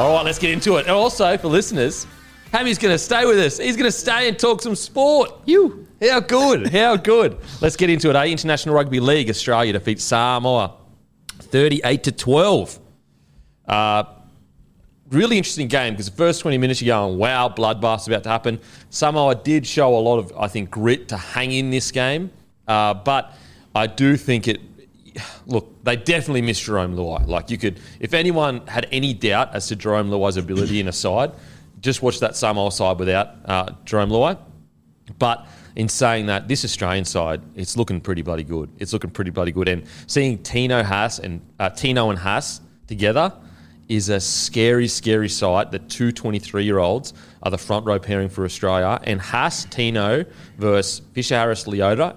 All 0.00 0.14
right, 0.14 0.24
let's 0.24 0.38
get 0.38 0.50
into 0.50 0.76
it. 0.76 0.86
And 0.86 0.92
also, 0.92 1.36
for 1.36 1.48
listeners, 1.48 2.06
Hammy's 2.52 2.78
going 2.78 2.94
to 2.94 2.98
stay 2.98 3.26
with 3.26 3.38
us. 3.38 3.58
He's 3.58 3.76
going 3.76 3.84
to 3.84 3.92
stay 3.92 4.28
and 4.28 4.38
talk 4.38 4.62
some 4.62 4.74
sport. 4.74 5.30
You, 5.44 5.86
how 6.00 6.20
good, 6.20 6.68
how 6.72 6.96
good. 6.96 7.36
Let's 7.60 7.76
get 7.76 7.90
into 7.90 8.08
it. 8.08 8.16
Eh? 8.16 8.24
International 8.28 8.74
Rugby 8.74 8.98
League, 8.98 9.28
Australia 9.28 9.74
defeats 9.74 10.02
Samoa 10.02 10.72
38 11.28 12.02
to 12.04 12.12
12. 12.12 12.78
Uh, 13.68 14.04
really 15.10 15.36
interesting 15.36 15.68
game 15.68 15.92
because 15.92 16.06
the 16.06 16.16
first 16.16 16.40
20 16.40 16.56
minutes 16.56 16.80
you're 16.80 16.96
going, 16.96 17.18
wow, 17.18 17.50
bloodbath's 17.50 18.06
about 18.06 18.22
to 18.22 18.30
happen. 18.30 18.58
Samoa 18.88 19.34
did 19.34 19.66
show 19.66 19.94
a 19.94 20.00
lot 20.00 20.16
of, 20.16 20.32
I 20.34 20.48
think, 20.48 20.70
grit 20.70 21.08
to 21.08 21.18
hang 21.18 21.52
in 21.52 21.68
this 21.68 21.90
game. 21.90 22.30
Uh, 22.66 22.94
but 22.94 23.34
I 23.74 23.86
do 23.86 24.16
think 24.16 24.48
it, 24.48 24.62
look, 25.46 25.82
they 25.84 25.96
definitely 25.96 26.42
missed 26.42 26.62
Jerome 26.62 26.96
Luai. 26.96 27.26
Like 27.26 27.50
you 27.50 27.58
could, 27.58 27.80
if 27.98 28.14
anyone 28.14 28.66
had 28.66 28.86
any 28.92 29.14
doubt 29.14 29.54
as 29.54 29.68
to 29.68 29.76
Jerome 29.76 30.10
Luai's 30.10 30.36
ability 30.36 30.80
in 30.80 30.88
a 30.88 30.92
side, 30.92 31.32
just 31.80 32.02
watch 32.02 32.20
that 32.20 32.36
Samoa 32.36 32.70
side 32.72 32.98
without 32.98 33.28
uh, 33.44 33.72
Jerome 33.84 34.10
Luai. 34.10 34.38
But 35.18 35.46
in 35.76 35.88
saying 35.88 36.26
that, 36.26 36.48
this 36.48 36.64
Australian 36.64 37.04
side, 37.04 37.40
it's 37.54 37.76
looking 37.76 38.00
pretty 38.00 38.22
bloody 38.22 38.44
good. 38.44 38.70
It's 38.78 38.92
looking 38.92 39.10
pretty 39.10 39.30
bloody 39.30 39.52
good. 39.52 39.68
And 39.68 39.84
seeing 40.06 40.42
Tino 40.42 40.82
Haas 40.82 41.18
and 41.18 41.40
uh, 41.58 41.70
Tino 41.70 42.10
and 42.10 42.18
Haas 42.18 42.60
together 42.86 43.32
is 43.88 44.08
a 44.08 44.20
scary, 44.20 44.86
scary 44.86 45.28
sight. 45.28 45.70
The 45.70 45.80
two 45.80 46.12
23 46.12 46.64
year 46.64 46.78
olds 46.78 47.12
are 47.42 47.50
the 47.50 47.58
front 47.58 47.86
row 47.86 47.98
pairing 47.98 48.28
for 48.28 48.44
Australia. 48.44 49.00
And 49.04 49.20
Haas, 49.20 49.64
Tino 49.64 50.24
versus 50.58 51.02
Fisher 51.12 51.36
Harris 51.36 51.64
Leota 51.64 52.16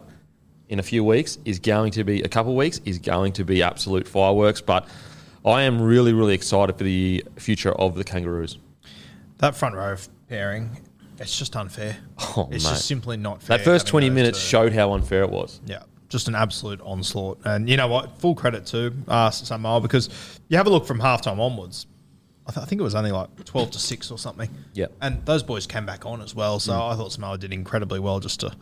in 0.73 0.79
a 0.79 0.83
few 0.83 1.03
weeks 1.03 1.37
is 1.45 1.59
going 1.59 1.91
to 1.91 2.03
be, 2.03 2.23
a 2.23 2.27
couple 2.27 2.51
of 2.51 2.57
weeks, 2.57 2.81
is 2.83 2.97
going 2.97 3.31
to 3.31 3.45
be 3.45 3.61
absolute 3.61 4.07
fireworks. 4.07 4.59
But 4.59 4.87
I 5.45 5.61
am 5.61 5.79
really, 5.79 6.13
really 6.13 6.33
excited 6.33 6.75
for 6.79 6.83
the 6.83 7.23
future 7.37 7.71
of 7.73 7.93
the 7.93 8.03
Kangaroos. 8.03 8.57
That 9.37 9.55
front 9.55 9.75
row 9.75 9.95
pairing, 10.27 10.71
it's 11.19 11.37
just 11.37 11.55
unfair. 11.55 11.97
Oh, 12.35 12.49
it's 12.51 12.63
mate. 12.63 12.71
just 12.71 12.87
simply 12.87 13.17
not 13.17 13.43
fair. 13.43 13.59
That 13.59 13.63
first 13.63 13.85
20 13.85 14.09
minutes 14.09 14.39
two. 14.41 14.47
showed 14.47 14.73
how 14.73 14.93
unfair 14.93 15.21
it 15.21 15.29
was. 15.29 15.61
Yeah, 15.67 15.83
just 16.09 16.27
an 16.27 16.33
absolute 16.33 16.81
onslaught. 16.81 17.39
And 17.45 17.69
you 17.69 17.77
know 17.77 17.87
what? 17.87 18.17
Full 18.17 18.33
credit 18.33 18.65
to 18.67 18.95
uh, 19.07 19.29
Samoa 19.29 19.79
because 19.79 20.09
you 20.47 20.57
have 20.57 20.65
a 20.65 20.71
look 20.71 20.87
from 20.87 20.99
halftime 20.99 21.37
onwards. 21.37 21.85
I, 22.47 22.51
th- 22.51 22.63
I 22.63 22.67
think 22.67 22.81
it 22.81 22.83
was 22.83 22.95
only 22.95 23.11
like 23.11 23.45
12 23.45 23.71
to 23.71 23.79
6 23.79 24.09
or 24.09 24.17
something. 24.17 24.49
Yeah. 24.73 24.87
And 25.01 25.23
those 25.25 25.43
boys 25.43 25.67
came 25.67 25.85
back 25.85 26.07
on 26.07 26.19
as 26.19 26.33
well. 26.33 26.59
So 26.59 26.73
I 26.73 26.95
thought 26.95 27.11
Samoa 27.11 27.37
did 27.37 27.53
incredibly 27.53 27.99
well 27.99 28.19
just 28.19 28.39
to 28.39 28.55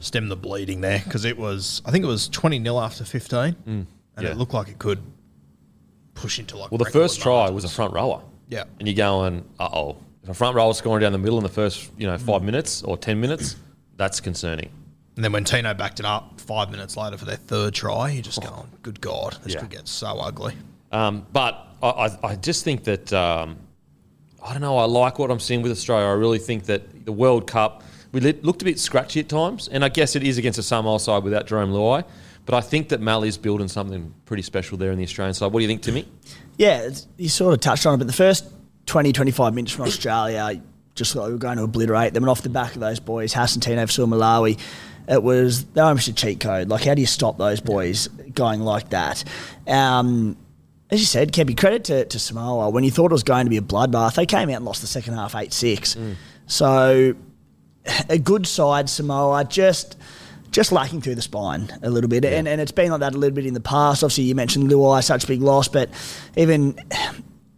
stem 0.00 0.28
the 0.28 0.36
bleeding 0.36 0.80
there 0.80 1.00
because 1.04 1.24
it 1.24 1.36
was, 1.38 1.82
I 1.84 1.90
think 1.90 2.04
it 2.04 2.08
was 2.08 2.28
20 2.28 2.62
0 2.62 2.78
after 2.78 3.04
15. 3.04 3.56
And 3.66 3.86
Yeah. 4.20 4.30
it 4.30 4.36
looked 4.36 4.54
like 4.54 4.68
it 4.68 4.78
could 4.78 5.00
push 6.14 6.38
into 6.38 6.56
like. 6.56 6.70
Well, 6.70 6.78
the 6.78 6.86
first 6.90 7.20
try 7.20 7.32
margins. 7.32 7.54
was 7.54 7.64
a 7.64 7.68
front 7.68 7.92
rower. 7.94 8.22
Yeah. 8.48 8.64
And 8.78 8.88
you're 8.88 8.96
going, 8.96 9.44
uh 9.58 9.68
oh. 9.72 9.96
If 10.22 10.28
a 10.30 10.34
front 10.34 10.56
rower 10.56 10.74
scoring 10.74 11.02
down 11.02 11.12
the 11.12 11.18
middle 11.18 11.38
in 11.38 11.42
the 11.44 11.48
first, 11.48 11.90
you 11.96 12.06
know, 12.06 12.18
five 12.18 12.42
minutes 12.42 12.82
or 12.82 12.96
10 12.96 13.20
minutes, 13.20 13.56
that's 13.96 14.20
concerning. 14.20 14.70
And 15.16 15.24
then 15.24 15.32
when 15.32 15.44
Tino 15.44 15.74
backed 15.74 16.00
it 16.00 16.06
up 16.06 16.40
five 16.40 16.70
minutes 16.70 16.96
later 16.96 17.16
for 17.16 17.24
their 17.24 17.36
third 17.36 17.74
try, 17.74 18.10
you're 18.10 18.22
just 18.22 18.40
going, 18.42 18.68
good 18.82 19.00
God, 19.00 19.36
this 19.42 19.54
Yeah. 19.54 19.60
could 19.60 19.70
get 19.70 19.88
so 19.88 20.06
ugly. 20.18 20.54
Um, 20.92 21.26
but 21.32 21.66
I, 21.82 21.88
I, 21.88 22.18
I 22.30 22.36
just 22.36 22.62
think 22.64 22.84
that, 22.84 23.12
um, 23.12 23.56
I 24.44 24.52
don't 24.52 24.60
know, 24.62 24.78
I 24.78 24.84
like 24.84 25.18
what 25.18 25.30
I'm 25.30 25.40
seeing 25.40 25.62
with 25.62 25.72
Australia. 25.72 26.06
I 26.06 26.12
really 26.12 26.38
think 26.38 26.64
that 26.66 27.04
the 27.04 27.12
World 27.12 27.46
Cup, 27.46 27.82
we 28.12 28.20
looked 28.20 28.62
a 28.62 28.64
bit 28.64 28.78
scratchy 28.78 29.20
at 29.20 29.28
times. 29.28 29.68
And 29.68 29.84
I 29.84 29.88
guess 29.88 30.16
it 30.16 30.22
is 30.22 30.38
against 30.38 30.58
a 30.58 30.62
Samoa 30.62 31.00
side 31.00 31.22
without 31.22 31.46
Jerome 31.46 31.72
Luai. 31.72 32.04
But 32.46 32.54
I 32.56 32.60
think 32.62 32.88
that 32.88 33.00
Mali's 33.00 33.36
building 33.36 33.68
something 33.68 34.14
pretty 34.24 34.42
special 34.42 34.78
there 34.78 34.90
in 34.90 34.98
the 34.98 35.04
Australian 35.04 35.34
side. 35.34 35.52
What 35.52 35.60
do 35.60 35.62
you 35.64 35.68
think, 35.68 35.82
Timmy? 35.82 36.08
Yeah, 36.56 36.88
you 37.18 37.28
sort 37.28 37.52
of 37.52 37.60
touched 37.60 37.84
on 37.84 37.94
it, 37.94 37.98
but 37.98 38.06
the 38.06 38.12
first 38.12 38.46
20, 38.86 39.12
25 39.12 39.54
minutes 39.54 39.72
from 39.74 39.84
Australia, 39.84 40.62
just 40.94 41.14
like 41.14 41.26
we 41.26 41.32
were 41.32 41.38
going 41.38 41.58
to 41.58 41.64
obliterate 41.64 42.14
them. 42.14 42.22
And 42.22 42.30
off 42.30 42.40
the 42.40 42.48
back 42.48 42.74
of 42.74 42.80
those 42.80 43.00
boys, 43.00 43.34
Hassan 43.34 43.60
Tino 43.60 43.86
for 43.86 44.06
Malawi, 44.06 44.58
it 45.06 45.22
was, 45.22 45.64
they 45.66 45.80
were 45.82 45.88
almost 45.88 46.08
a 46.08 46.14
cheat 46.14 46.40
code. 46.40 46.70
Like, 46.70 46.84
how 46.84 46.94
do 46.94 47.02
you 47.02 47.06
stop 47.06 47.36
those 47.36 47.60
boys 47.60 48.08
going 48.08 48.60
like 48.60 48.90
that? 48.90 49.24
Um, 49.66 50.36
as 50.90 51.00
you 51.00 51.06
said, 51.06 51.32
Kebby, 51.32 51.54
credit 51.56 51.84
to, 51.84 52.04
to 52.06 52.18
Samoa. 52.18 52.70
When 52.70 52.82
you 52.82 52.90
thought 52.90 53.10
it 53.10 53.12
was 53.12 53.22
going 53.22 53.44
to 53.44 53.50
be 53.50 53.58
a 53.58 53.62
bloodbath, 53.62 54.14
they 54.14 54.24
came 54.26 54.48
out 54.48 54.56
and 54.56 54.64
lost 54.64 54.80
the 54.80 54.86
second 54.86 55.14
half 55.14 55.34
8 55.34 55.52
6. 55.52 55.96
So, 56.46 57.14
a 58.08 58.18
good 58.18 58.46
side, 58.46 58.88
Samoa, 58.88 59.44
just 59.44 59.96
just 60.50 60.72
lacking 60.72 61.00
through 61.02 61.14
the 61.14 61.22
spine 61.22 61.68
a 61.82 61.90
little 61.90 62.08
bit. 62.08 62.24
And, 62.24 62.48
and 62.48 62.60
it's 62.60 62.72
been 62.72 62.90
like 62.90 63.00
that 63.00 63.14
a 63.14 63.18
little 63.18 63.34
bit 63.34 63.46
in 63.46 63.54
the 63.54 63.60
past. 63.60 64.02
Obviously, 64.02 64.24
you 64.24 64.34
mentioned 64.34 64.70
Luai, 64.70 65.04
such 65.04 65.24
a 65.24 65.26
big 65.26 65.42
loss, 65.42 65.68
but 65.68 65.90
even 66.36 66.78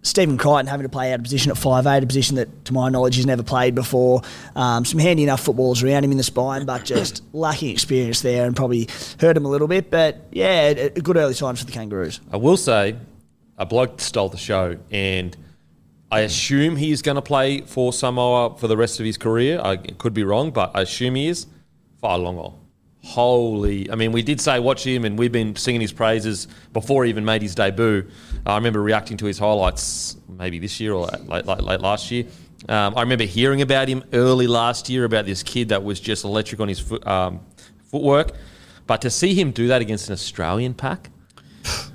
Stephen 0.03 0.39
Crichton 0.39 0.67
having 0.67 0.85
to 0.85 0.89
play 0.89 1.13
out 1.13 1.21
of 1.21 1.23
position 1.23 1.51
at 1.51 1.59
five-eighth, 1.59 2.03
a 2.03 2.07
position 2.07 2.37
that, 2.37 2.65
to 2.65 2.73
my 2.73 2.89
knowledge, 2.89 3.17
he's 3.17 3.27
never 3.27 3.43
played 3.43 3.75
before. 3.75 4.23
Um, 4.57 4.85
some 4.85 4.99
handy 4.99 5.23
enough 5.23 5.41
footballs 5.41 5.83
around 5.83 6.05
him 6.05 6.11
in 6.11 6.17
the 6.17 6.25
spine, 6.25 6.65
but 6.65 6.85
just 6.85 7.23
lacking 7.33 7.71
experience 7.71 8.23
there 8.23 8.47
and 8.47 8.57
probably 8.57 8.89
hurt 9.21 9.37
him 9.37 9.45
a 9.45 9.49
little 9.49 9.69
bit. 9.69 9.91
But 9.91 10.27
yeah, 10.33 10.69
a, 10.69 10.87
a 10.87 11.01
good 11.01 11.17
early 11.17 11.35
signs 11.35 11.61
for 11.61 11.67
the 11.67 11.73
Kangaroos. 11.73 12.21
I 12.33 12.39
will 12.39 12.57
say, 12.57 12.97
a 13.59 13.67
bloke 13.67 14.01
stole 14.01 14.31
the 14.31 14.39
show, 14.39 14.79
and 14.91 15.37
I 16.13 16.21
assume 16.21 16.77
he's 16.77 17.03
going 17.03 17.15
to 17.15 17.23
play 17.23 17.61
for 17.61 17.93
Samoa 17.93 18.57
for 18.57 18.67
the 18.67 18.77
rest 18.77 18.99
of 18.99 19.07
his 19.07 19.17
career. 19.17 19.61
I 19.63 19.77
could 19.77 20.13
be 20.13 20.25
wrong, 20.25 20.51
but 20.51 20.73
I 20.75 20.83
assume 20.83 21.15
he 21.15 21.29
is. 21.29 21.47
Fa'alogo. 22.03 22.55
Holy. 23.03 23.91
I 23.91 23.95
mean, 23.95 24.13
we 24.13 24.23
did 24.23 24.41
say 24.41 24.59
watch 24.59 24.85
him, 24.87 25.05
and 25.05 25.19
we've 25.19 25.33
been 25.33 25.55
singing 25.57 25.81
his 25.81 25.93
praises 25.93 26.49
before 26.73 27.05
he 27.05 27.11
even 27.11 27.25
made 27.25 27.43
his 27.43 27.55
debut. 27.55 28.09
I 28.45 28.57
remember 28.57 28.83
reacting 28.83 29.17
to 29.19 29.27
his 29.27 29.39
highlights 29.39 30.17
maybe 30.29 30.59
this 30.59 30.81
year 30.81 30.93
or 30.93 31.07
late, 31.07 31.47
late, 31.47 31.63
late 31.63 31.81
last 31.81 32.11
year. 32.11 32.25
Um, 32.69 32.95
I 32.97 33.03
remember 33.03 33.25
hearing 33.25 33.63
about 33.63 33.89
him 33.89 34.05
early 34.13 34.47
last 34.47 34.91
year 34.91 35.05
about 35.05 35.25
this 35.25 35.43
kid 35.43 35.71
that 35.71 35.83
was 35.83 35.99
just 35.99 36.25
electric 36.25 36.61
on 36.61 36.69
his 36.69 36.81
foot, 36.81 37.07
um, 37.07 37.41
footwork. 37.85 38.33
But 38.87 39.03
to 39.03 39.11
see 39.11 39.35
him 39.35 39.53
do 39.53 39.69
that 39.69 39.81
against 39.81 40.09
an 40.09 40.15
Australian 40.15 40.75
pack, 40.75 41.11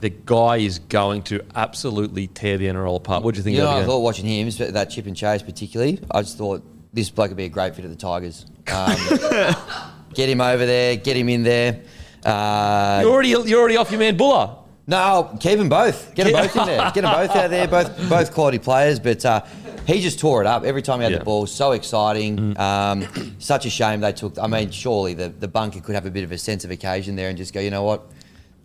the 0.01 0.09
guy 0.09 0.57
is 0.57 0.79
going 0.79 1.23
to 1.23 1.43
absolutely 1.55 2.27
tear 2.27 2.57
the 2.57 2.67
NRL 2.67 2.97
apart. 2.97 3.23
What 3.23 3.33
do 3.33 3.39
you 3.39 3.43
think 3.43 3.57
You 3.57 3.63
know, 3.63 3.71
I 3.71 3.83
thought 3.83 3.99
watching 3.99 4.25
him, 4.25 4.49
that 4.73 4.89
chip 4.89 5.07
and 5.07 5.15
chase 5.15 5.41
particularly, 5.41 5.99
I 6.11 6.21
just 6.21 6.37
thought 6.37 6.63
this 6.93 7.09
bloke 7.09 7.29
would 7.29 7.37
be 7.37 7.45
a 7.45 7.49
great 7.49 7.75
fit 7.75 7.83
at 7.85 7.91
the 7.91 7.97
Tigers. 7.97 8.45
Um, 8.71 8.95
get 10.13 10.29
him 10.29 10.41
over 10.41 10.65
there, 10.65 10.95
get 10.95 11.17
him 11.17 11.29
in 11.29 11.43
there. 11.43 11.81
Uh, 12.23 13.01
You're 13.03 13.11
already 13.11 13.29
you're 13.29 13.59
already 13.59 13.77
off 13.77 13.91
your 13.91 13.99
man 13.99 14.17
Buller. 14.17 14.55
no, 14.87 15.37
keep 15.39 15.59
them 15.59 15.69
both. 15.69 16.15
Get 16.15 16.23
them 16.25 16.33
both 16.33 16.55
in 16.55 16.65
there. 16.65 16.91
Get 16.91 17.01
them 17.01 17.11
both 17.13 17.35
out 17.35 17.49
there. 17.51 17.67
Both 17.67 18.09
both 18.09 18.33
quality 18.33 18.57
players. 18.57 18.99
But 18.99 19.23
uh, 19.23 19.41
he 19.85 20.01
just 20.01 20.19
tore 20.19 20.41
it 20.41 20.47
up 20.47 20.63
every 20.63 20.81
time 20.81 20.99
he 20.99 21.03
had 21.03 21.11
Yeah. 21.11 21.19
the 21.19 21.23
ball. 21.25 21.45
So 21.45 21.73
exciting. 21.73 22.55
Mm. 22.55 22.59
Um, 22.59 23.35
such 23.39 23.67
a 23.67 23.69
shame 23.69 23.99
they 24.01 24.11
took. 24.11 24.39
I 24.39 24.47
mean, 24.47 24.71
surely 24.71 25.13
the, 25.13 25.29
the 25.29 25.47
bunker 25.47 25.81
could 25.81 25.93
have 25.93 26.07
a 26.07 26.11
bit 26.11 26.23
of 26.23 26.31
a 26.31 26.37
sense 26.39 26.65
of 26.65 26.71
occasion 26.71 27.15
there 27.15 27.29
and 27.29 27.37
just 27.37 27.53
go. 27.53 27.59
You 27.59 27.69
know 27.69 27.83
what? 27.83 28.07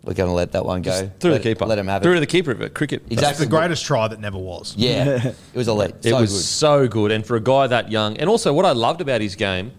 We're 0.03 0.13
going 0.13 0.29
to 0.29 0.33
let 0.33 0.53
that 0.53 0.65
one 0.65 0.81
go. 0.81 1.11
Through 1.19 1.31
let, 1.31 1.43
the 1.43 1.49
keeper. 1.49 1.65
Let 1.65 1.77
him 1.77 1.87
have 1.87 2.01
Through 2.01 2.13
it. 2.13 2.15
Through 2.15 2.19
the 2.21 2.25
keeper 2.25 2.51
of 2.51 2.61
it. 2.61 2.73
Cricket. 2.73 3.03
That's 3.03 3.13
Exactly. 3.21 3.45
the 3.45 3.49
greatest 3.51 3.85
try 3.85 4.07
that 4.07 4.19
never 4.19 4.37
was. 4.37 4.75
Yeah, 4.75 5.27
it 5.27 5.35
was 5.53 5.67
elite. 5.67 5.93
It 6.03 6.09
so 6.09 6.19
was 6.21 6.31
good. 6.31 6.39
so 6.41 6.87
good. 6.87 7.11
And 7.11 7.25
for 7.25 7.35
a 7.35 7.39
guy 7.41 7.67
that 7.67 7.91
young, 7.91 8.17
and 8.17 8.27
also 8.29 8.51
what 8.51 8.65
I 8.65 8.71
loved 8.71 9.01
about 9.01 9.21
his 9.21 9.35
game 9.35 9.71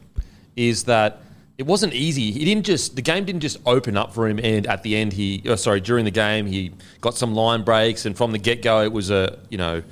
is 0.54 0.84
that 0.84 1.22
it 1.58 1.66
wasn't 1.66 1.92
easy. 1.92 2.30
He 2.30 2.44
didn't 2.44 2.64
just 2.64 2.94
the 2.94 3.02
game 3.02 3.24
didn't 3.24 3.40
just 3.40 3.58
open 3.66 3.96
up 3.96 4.14
for 4.14 4.28
him, 4.28 4.38
and 4.38 4.66
at 4.68 4.82
the 4.84 4.96
end 4.96 5.12
he, 5.12 5.42
oh, 5.46 5.56
sorry, 5.56 5.80
during 5.80 6.04
the 6.04 6.10
game 6.12 6.46
he 6.46 6.72
got 7.00 7.16
some 7.16 7.34
line 7.34 7.62
breaks, 7.64 8.06
and 8.06 8.16
from 8.16 8.30
the 8.32 8.38
get 8.38 8.62
go 8.62 8.82
it 8.82 8.92
was 8.92 9.10
a 9.10 9.38
you 9.50 9.58
know 9.58 9.82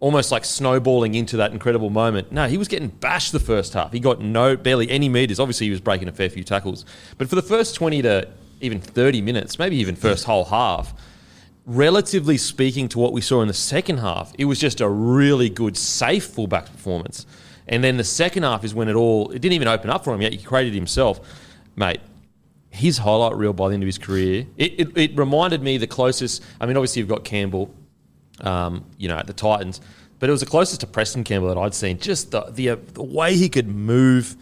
almost 0.00 0.30
like 0.32 0.44
snowballing 0.44 1.14
into 1.14 1.36
that 1.38 1.52
incredible 1.52 1.90
moment. 1.90 2.30
No, 2.32 2.48
he 2.48 2.58
was 2.58 2.68
getting 2.68 2.88
bashed 2.88 3.32
the 3.32 3.40
first 3.40 3.72
half. 3.74 3.92
He 3.92 4.00
got 4.00 4.20
no 4.20 4.56
barely 4.56 4.90
any 4.90 5.08
meters. 5.08 5.38
Obviously 5.40 5.66
he 5.66 5.70
was 5.70 5.80
breaking 5.80 6.08
a 6.08 6.12
fair 6.12 6.28
few 6.30 6.44
tackles, 6.44 6.84
but 7.18 7.28
for 7.28 7.34
the 7.34 7.42
first 7.42 7.74
twenty 7.74 8.00
to 8.02 8.28
even 8.60 8.80
thirty 8.80 9.20
minutes, 9.20 9.58
maybe 9.58 9.76
even 9.76 9.96
first 9.96 10.24
whole 10.24 10.44
half 10.44 10.94
relatively 11.66 12.38
speaking 12.38 12.88
to 12.88 12.98
what 12.98 13.12
we 13.12 13.20
saw 13.20 13.42
in 13.42 13.48
the 13.48 13.54
second 13.54 13.98
half, 13.98 14.32
it 14.38 14.44
was 14.44 14.58
just 14.58 14.80
a 14.80 14.88
really 14.88 15.50
good, 15.50 15.76
safe 15.76 16.24
fullback 16.24 16.66
performance. 16.66 17.26
And 17.66 17.82
then 17.82 17.96
the 17.96 18.04
second 18.04 18.44
half 18.44 18.64
is 18.64 18.72
when 18.72 18.88
it 18.88 18.94
all, 18.94 19.30
it 19.32 19.40
didn't 19.40 19.54
even 19.54 19.66
open 19.66 19.90
up 19.90 20.04
for 20.04 20.14
him 20.14 20.22
yet. 20.22 20.32
He 20.32 20.42
created 20.42 20.72
himself. 20.72 21.20
Mate, 21.74 22.00
his 22.70 22.98
highlight 22.98 23.34
reel 23.34 23.52
by 23.52 23.68
the 23.68 23.74
end 23.74 23.82
of 23.82 23.88
his 23.88 23.98
career, 23.98 24.46
it, 24.56 24.80
it, 24.80 24.96
it 24.96 25.18
reminded 25.18 25.60
me 25.60 25.76
the 25.76 25.88
closest, 25.88 26.42
I 26.60 26.66
mean, 26.66 26.76
obviously 26.76 27.00
you've 27.00 27.08
got 27.08 27.24
Campbell, 27.24 27.74
um, 28.42 28.84
you 28.96 29.08
know, 29.08 29.16
at 29.16 29.26
the 29.26 29.32
Titans, 29.32 29.80
but 30.20 30.28
it 30.28 30.32
was 30.32 30.40
the 30.40 30.46
closest 30.46 30.82
to 30.82 30.86
Preston 30.86 31.24
Campbell 31.24 31.48
that 31.48 31.58
I'd 31.58 31.74
seen. 31.74 31.98
Just 31.98 32.30
the, 32.30 32.42
the, 32.42 32.70
uh, 32.70 32.76
the 32.92 33.02
way 33.02 33.34
he 33.34 33.48
could 33.48 33.66
move, 33.66 34.36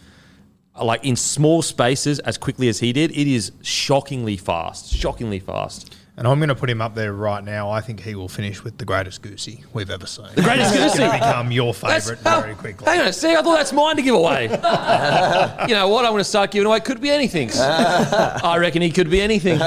like 0.82 1.04
in 1.04 1.16
small 1.16 1.62
spaces 1.62 2.18
as 2.20 2.36
quickly 2.38 2.68
as 2.68 2.80
he 2.80 2.92
did, 2.92 3.10
it 3.12 3.28
is 3.28 3.52
shockingly 3.62 4.36
fast, 4.36 4.92
shockingly 4.92 5.38
fast. 5.38 5.94
And 6.16 6.28
I'm 6.28 6.38
going 6.38 6.48
to 6.48 6.54
put 6.54 6.70
him 6.70 6.80
up 6.80 6.94
there 6.94 7.12
right 7.12 7.42
now. 7.42 7.70
I 7.70 7.80
think 7.80 7.98
he 7.98 8.14
will 8.14 8.28
finish 8.28 8.62
with 8.62 8.78
the 8.78 8.84
greatest 8.84 9.20
goosey 9.20 9.64
we've 9.72 9.90
ever 9.90 10.06
seen. 10.06 10.28
The 10.36 10.42
greatest 10.42 10.70
He's 10.70 10.78
going 10.78 10.90
goosey? 10.92 11.04
to 11.06 11.12
become 11.12 11.50
your 11.50 11.74
favourite 11.74 12.20
oh, 12.26 12.40
very 12.40 12.54
quickly. 12.54 12.86
Hang 12.86 13.00
on, 13.00 13.12
see, 13.12 13.34
I 13.34 13.42
thought 13.42 13.56
that's 13.56 13.72
mine 13.72 13.96
to 13.96 14.02
give 14.02 14.14
away. 14.14 14.44
you 15.68 15.74
know 15.74 15.88
what? 15.88 16.04
I'm 16.04 16.12
going 16.12 16.18
to 16.18 16.24
start 16.24 16.52
giving 16.52 16.68
away. 16.68 16.78
Could 16.78 17.00
be 17.00 17.10
anything. 17.10 17.50
I 17.54 18.58
reckon 18.60 18.80
he 18.80 18.92
could 18.92 19.10
be 19.10 19.20
anything. 19.20 19.60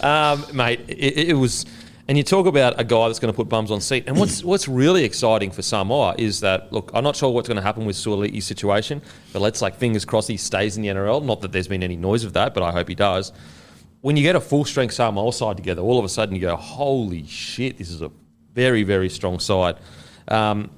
um, 0.00 0.44
mate, 0.52 0.80
it, 0.88 1.28
it 1.28 1.34
was. 1.34 1.64
And 2.08 2.16
you 2.16 2.24
talk 2.24 2.46
about 2.46 2.80
a 2.80 2.84
guy 2.84 3.06
that's 3.08 3.18
going 3.18 3.32
to 3.32 3.36
put 3.36 3.50
bums 3.50 3.70
on 3.70 3.82
seat. 3.82 4.04
And 4.06 4.18
what's 4.18 4.42
what's 4.50 4.66
really 4.66 5.04
exciting 5.04 5.50
for 5.50 5.60
Samoa 5.62 6.14
is 6.16 6.40
that 6.40 6.72
look, 6.72 6.90
I'm 6.94 7.04
not 7.04 7.16
sure 7.16 7.30
what's 7.30 7.48
going 7.48 7.56
to 7.56 7.62
happen 7.62 7.84
with 7.84 7.96
Sua'ali'i's 7.96 8.46
situation, 8.46 9.02
but 9.32 9.40
let's 9.42 9.60
like 9.60 9.76
fingers 9.76 10.04
crossed 10.06 10.28
he 10.28 10.38
stays 10.38 10.76
in 10.76 10.82
the 10.82 10.88
NRL. 10.88 11.22
Not 11.22 11.42
that 11.42 11.52
there's 11.52 11.68
been 11.68 11.82
any 11.82 11.96
noise 11.96 12.24
of 12.24 12.32
that, 12.32 12.54
but 12.54 12.62
I 12.62 12.72
hope 12.72 12.88
he 12.88 12.94
does. 12.94 13.32
When 14.00 14.16
you 14.16 14.22
get 14.22 14.36
a 14.36 14.40
full 14.40 14.64
strength 14.64 14.94
Samoa 14.94 15.32
side 15.32 15.56
together, 15.58 15.82
all 15.82 15.98
of 15.98 16.04
a 16.04 16.08
sudden 16.08 16.34
you 16.34 16.40
go, 16.40 16.56
holy 16.56 17.26
shit, 17.26 17.76
this 17.78 17.90
is 17.90 18.00
a 18.00 18.10
very 18.54 18.84
very 18.84 19.10
strong 19.10 19.38
side. 19.38 19.76
Um, 20.28 20.70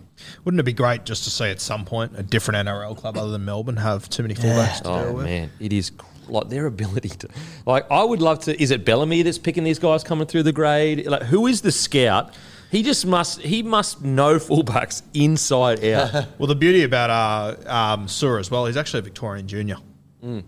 Wouldn't 0.45 0.59
it 0.61 0.65
be 0.65 0.73
great 0.73 1.05
just 1.05 1.25
to 1.25 1.31
see 1.31 1.45
at 1.47 1.61
some 1.61 1.85
point 1.85 2.13
a 2.17 2.23
different 2.23 2.67
NRL 2.67 2.97
club 2.97 3.17
other 3.17 3.31
than 3.31 3.45
Melbourne 3.45 3.77
have 3.77 4.09
too 4.09 4.23
many 4.23 4.35
fullbacks 4.35 4.83
to 4.83 4.89
Oh 4.89 5.05
deal 5.05 5.15
with? 5.15 5.27
man, 5.27 5.51
it 5.61 5.73
is 5.73 5.93
like 6.31 6.49
their 6.49 6.67
ability 6.67 7.11
to 7.11 7.29
like. 7.67 7.91
I 7.91 8.03
would 8.05 8.21
love 8.23 8.41
to. 8.41 8.63
Is 8.63 8.71
it 8.71 8.85
Bellamy 8.85 9.23
that's 9.23 9.39
picking 9.39 9.65
these 9.65 9.79
guys 9.79 10.03
coming 10.05 10.27
through 10.27 10.45
the 10.45 10.53
grade? 10.53 11.07
Like, 11.07 11.23
who 11.23 11.47
is 11.47 11.61
the 11.63 11.73
scout? 11.73 12.35
He 12.71 12.83
just 12.83 13.05
must. 13.05 13.41
He 13.41 13.63
must 13.63 14.03
know 14.03 14.37
fullbacks 14.37 15.03
inside 15.15 15.85
out. 15.85 16.27
Well, 16.39 16.47
the 16.47 16.55
beauty 16.55 16.85
about 16.85 17.11
uh, 17.11 17.71
um, 17.71 18.09
Sura 18.09 18.39
as 18.41 18.51
well, 18.51 18.67
he's 18.67 18.77
actually 18.77 19.01
a 19.01 19.03
Victorian 19.03 19.49
junior. 19.49 19.77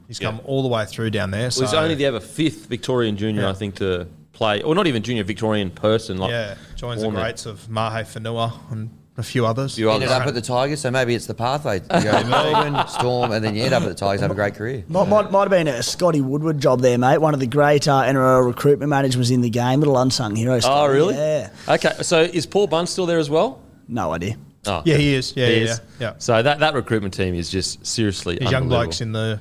He's 0.06 0.19
come 0.19 0.40
all 0.44 0.62
the 0.62 0.69
way 0.69 0.84
through 0.84 1.11
down 1.11 1.31
there. 1.31 1.50
So 1.50 1.62
He's 1.62 1.73
only 1.73 1.94
the 1.94 2.05
ever 2.05 2.20
fifth 2.20 2.67
Victorian 2.67 3.17
junior, 3.17 3.43
Yeah. 3.43 3.50
I 3.50 3.55
think, 3.55 3.76
to 3.76 4.06
play, 4.34 4.61
or 4.62 4.75
not 4.75 4.87
even 4.87 5.02
junior 5.02 5.25
Victorian 5.25 5.70
person. 5.70 6.19
Like 6.19 6.31
yeah, 6.31 6.56
joins 6.76 7.00
the 7.00 7.06
born 7.06 7.14
there. 7.14 7.25
greats 7.25 7.46
of 7.46 7.69
Mahe 7.70 8.02
Fonua 8.05 8.52
and 8.70 8.90
a 9.19 9.23
few 9.23 9.44
others. 9.47 9.79
You 9.79 9.91
ended 9.91 10.09
up 10.09 10.26
at 10.26 10.35
the 10.35 10.41
Tigers, 10.41 10.81
so 10.81 10.91
maybe 10.91 11.14
it's 11.14 11.26
the 11.26 11.35
pathway. 11.35 11.76
You 11.81 12.03
go 12.03 12.19
to 12.23 12.26
Melbourne, 12.26 12.87
Storm, 12.88 13.32
and 13.32 13.44
then 13.44 13.55
you 13.55 13.62
end 13.64 13.75
up 13.75 13.82
at 13.82 13.88
the 13.91 13.94
Tigers, 13.94 14.20
have 14.23 14.31
a 14.31 14.35
great 14.35 14.55
career. 14.55 14.85
Might, 14.88 15.09
might, 15.09 15.31
might 15.31 15.43
have 15.43 15.50
been 15.50 15.69
a 15.69 15.82
Scotty 15.82 16.20
Woodward 16.20 16.59
job 16.59 16.81
there, 16.81 16.97
mate. 16.99 17.19
One 17.19 17.35
of 17.35 17.41
the 17.41 17.47
great 17.47 17.87
uh, 17.87 18.03
NRL 18.05 18.47
recruitment 18.47 18.88
managers 18.91 19.17
was 19.19 19.31
in 19.31 19.41
the 19.43 19.50
game. 19.50 19.81
Little 19.81 19.99
unsung 19.99 20.35
hero. 20.37 20.59
Oh, 20.64 20.87
really? 20.87 21.14
Yeah. 21.14 21.50
Okay, 21.69 21.93
so 22.03 22.23
is 22.23 22.47
Paul 22.47 22.67
Bunn 22.69 22.87
still 22.87 23.06
there 23.06 23.19
as 23.19 23.29
well? 23.29 23.61
No 23.88 24.12
idea. 24.12 24.37
Oh, 24.67 24.81
Yeah, 24.85 24.97
he 24.97 25.15
is. 25.15 25.35
Yeah, 25.37 25.47
He 25.47 25.53
yeah, 25.56 25.61
is. 25.62 25.81
yeah, 25.99 26.06
yeah. 26.08 26.15
So 26.19 26.43
that, 26.43 26.61
that 26.61 26.75
recruitment 26.75 27.12
team 27.15 27.35
is 27.35 27.50
just 27.50 27.85
seriously 27.85 28.38
His 28.41 28.50
young 28.50 28.69
blokes 28.69 29.00
in 29.00 29.11
the 29.12 29.41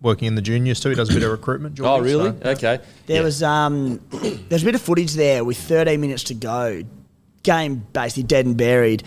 working 0.00 0.26
in 0.26 0.34
the 0.34 0.42
juniors 0.42 0.80
too. 0.80 0.88
He 0.88 0.94
does 0.96 1.10
a 1.10 1.14
bit 1.14 1.22
of 1.22 1.30
recruitment. 1.30 1.78
Oh, 1.80 2.00
really? 2.00 2.30
so- 2.42 2.50
Okay. 2.50 2.80
There 3.06 3.18
Yeah. 3.18 3.22
was 3.22 3.42
um, 3.42 4.00
there's 4.48 4.62
a 4.62 4.64
bit 4.64 4.74
of 4.74 4.80
footage 4.82 5.12
there 5.12 5.44
with 5.44 5.58
13 5.58 6.00
minutes 6.00 6.24
to 6.24 6.34
go. 6.34 6.82
Game 7.42 7.86
basically 7.92 8.24
dead 8.24 8.46
and 8.46 8.56
buried. 8.56 9.02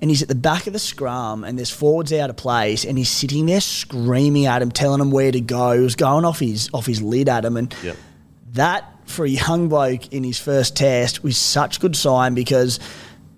And 0.00 0.10
he's 0.10 0.20
at 0.20 0.28
the 0.28 0.34
back 0.34 0.66
of 0.66 0.74
the 0.74 0.78
scrum, 0.78 1.42
and 1.42 1.56
there's 1.56 1.70
forwards 1.70 2.12
out 2.12 2.28
of 2.28 2.36
place, 2.36 2.84
and 2.84 2.98
he's 2.98 3.08
sitting 3.08 3.46
there 3.46 3.62
screaming 3.62 4.44
at 4.44 4.60
him, 4.60 4.70
telling 4.70 5.00
him 5.00 5.10
where 5.10 5.32
to 5.32 5.40
go. 5.40 5.72
He 5.72 5.80
was 5.80 5.96
going 5.96 6.24
off 6.26 6.38
his 6.38 6.68
off 6.74 6.84
his 6.84 7.00
lid 7.00 7.28
at 7.30 7.44
him, 7.44 7.56
and 7.56 7.74
Yep. 7.82 7.96
that 8.52 8.92
for 9.06 9.24
a 9.24 9.28
young 9.28 9.68
bloke 9.68 10.12
in 10.12 10.22
his 10.22 10.38
first 10.38 10.76
test 10.76 11.22
was 11.22 11.38
such 11.38 11.78
a 11.78 11.80
good 11.80 11.96
sign 11.96 12.34
because 12.34 12.78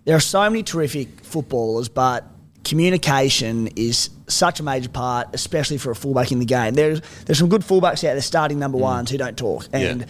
there 0.04 0.16
are 0.16 0.20
so 0.20 0.40
many 0.50 0.62
terrific 0.62 1.20
footballers, 1.22 1.88
but 1.88 2.24
communication 2.64 3.68
is 3.76 4.10
such 4.26 4.58
a 4.58 4.62
major 4.62 4.88
part, 4.88 5.28
especially 5.32 5.78
for 5.78 5.90
a 5.90 5.96
fullback 5.96 6.32
in 6.32 6.38
the 6.38 6.44
game. 6.44 6.74
There's 6.74 7.00
there's 7.26 7.38
some 7.38 7.48
good 7.48 7.62
fullbacks 7.62 8.04
out 8.04 8.14
there 8.14 8.20
starting 8.20 8.58
number 8.58 8.78
mm. 8.78 8.82
ones 8.82 9.10
who 9.10 9.18
don't 9.18 9.36
talk 9.38 9.66
and. 9.72 10.00
Yeah. 10.00 10.06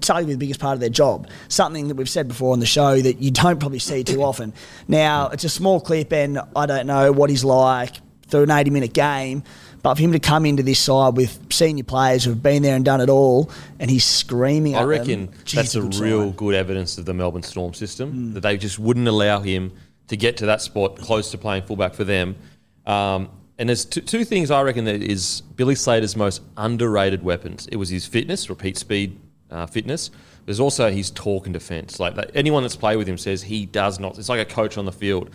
Starting 0.00 0.28
the 0.28 0.36
biggest 0.36 0.60
part 0.60 0.74
of 0.74 0.80
their 0.80 0.88
job, 0.90 1.28
something 1.48 1.88
that 1.88 1.96
we've 1.96 2.08
said 2.08 2.28
before 2.28 2.52
on 2.52 2.60
the 2.60 2.66
show 2.66 3.00
that 3.00 3.20
you 3.20 3.30
don't 3.30 3.58
probably 3.60 3.78
see 3.78 4.04
too 4.04 4.22
often. 4.22 4.52
Now 4.88 5.28
it's 5.28 5.44
a 5.44 5.48
small 5.48 5.80
clip, 5.80 6.12
and 6.12 6.40
I 6.54 6.66
don't 6.66 6.86
know 6.86 7.12
what 7.12 7.30
he's 7.30 7.44
like 7.44 7.96
through 8.28 8.44
an 8.44 8.50
eighty-minute 8.50 8.92
game, 8.92 9.42
but 9.82 9.94
for 9.94 10.02
him 10.02 10.12
to 10.12 10.18
come 10.20 10.46
into 10.46 10.62
this 10.62 10.78
side 10.78 11.16
with 11.16 11.52
senior 11.52 11.84
players 11.84 12.22
who 12.24 12.30
have 12.30 12.42
been 12.42 12.62
there 12.62 12.76
and 12.76 12.84
done 12.84 13.00
it 13.00 13.08
all, 13.08 13.50
and 13.78 13.90
he's 13.90 14.04
screaming. 14.04 14.76
I 14.76 14.80
at 14.82 14.86
reckon 14.86 15.26
them, 15.26 15.34
that's 15.52 15.74
a 15.74 15.80
good 15.80 15.94
real 15.96 16.20
sign. 16.26 16.32
good 16.32 16.54
evidence 16.54 16.96
of 16.98 17.06
the 17.06 17.14
Melbourne 17.14 17.42
Storm 17.42 17.74
system 17.74 18.12
Mm. 18.12 18.34
that 18.34 18.40
they 18.40 18.56
just 18.56 18.78
wouldn't 18.78 19.08
allow 19.08 19.40
him 19.40 19.72
to 20.08 20.16
get 20.16 20.36
to 20.38 20.46
that 20.46 20.60
spot 20.62 20.96
close 20.98 21.30
to 21.32 21.38
playing 21.38 21.62
fullback 21.64 21.94
for 21.94 22.04
them. 22.04 22.36
Um, 22.86 23.28
and 23.58 23.68
there's 23.68 23.84
two, 23.84 24.00
two 24.00 24.24
things 24.24 24.50
I 24.50 24.62
reckon 24.62 24.84
that 24.86 25.02
is 25.02 25.42
Billy 25.56 25.74
Slater's 25.74 26.16
most 26.16 26.40
underrated 26.56 27.22
weapons. 27.22 27.68
It 27.70 27.76
was 27.76 27.90
his 27.90 28.06
fitness, 28.06 28.48
repeat 28.48 28.76
speed 28.78 29.18
uh, 29.50 29.66
fitness. 29.66 30.10
There's 30.44 30.60
also 30.60 30.90
his 30.90 31.10
talk 31.10 31.46
and 31.46 31.52
defence. 31.52 32.00
Like 32.00 32.14
that, 32.16 32.30
anyone 32.34 32.62
that's 32.62 32.76
played 32.76 32.96
with 32.96 33.08
him 33.08 33.18
says 33.18 33.42
he 33.42 33.66
does 33.66 34.00
not. 34.00 34.18
It's 34.18 34.28
like 34.28 34.40
a 34.40 34.52
coach 34.52 34.78
on 34.78 34.84
the 34.84 34.92
field. 34.92 35.30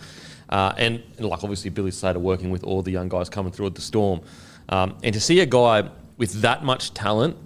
Uh, 0.48 0.72
and, 0.76 1.02
and 1.16 1.26
like 1.26 1.42
obviously 1.42 1.70
Billy 1.70 1.90
Slater 1.90 2.18
working 2.18 2.50
with 2.50 2.62
all 2.64 2.82
the 2.82 2.92
young 2.92 3.08
guys 3.08 3.28
coming 3.28 3.52
through 3.52 3.66
at 3.66 3.74
the 3.74 3.80
Storm, 3.80 4.20
um, 4.68 4.96
and 5.02 5.12
to 5.12 5.20
see 5.20 5.40
a 5.40 5.46
guy 5.46 5.88
with 6.18 6.40
that 6.42 6.64
much 6.64 6.94
talent 6.94 7.36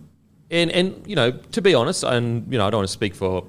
and 0.51 0.71
and 0.71 1.07
you 1.07 1.17
know, 1.17 1.31
to 1.31 1.63
be 1.63 1.75
honest, 1.75 2.03
and 2.03 2.51
you 2.53 2.59
know, 2.59 2.67
I 2.67 2.71
don't 2.71 2.79
want 2.79 2.89
to 2.89 2.93
speak 2.93 3.15
for 3.15 3.47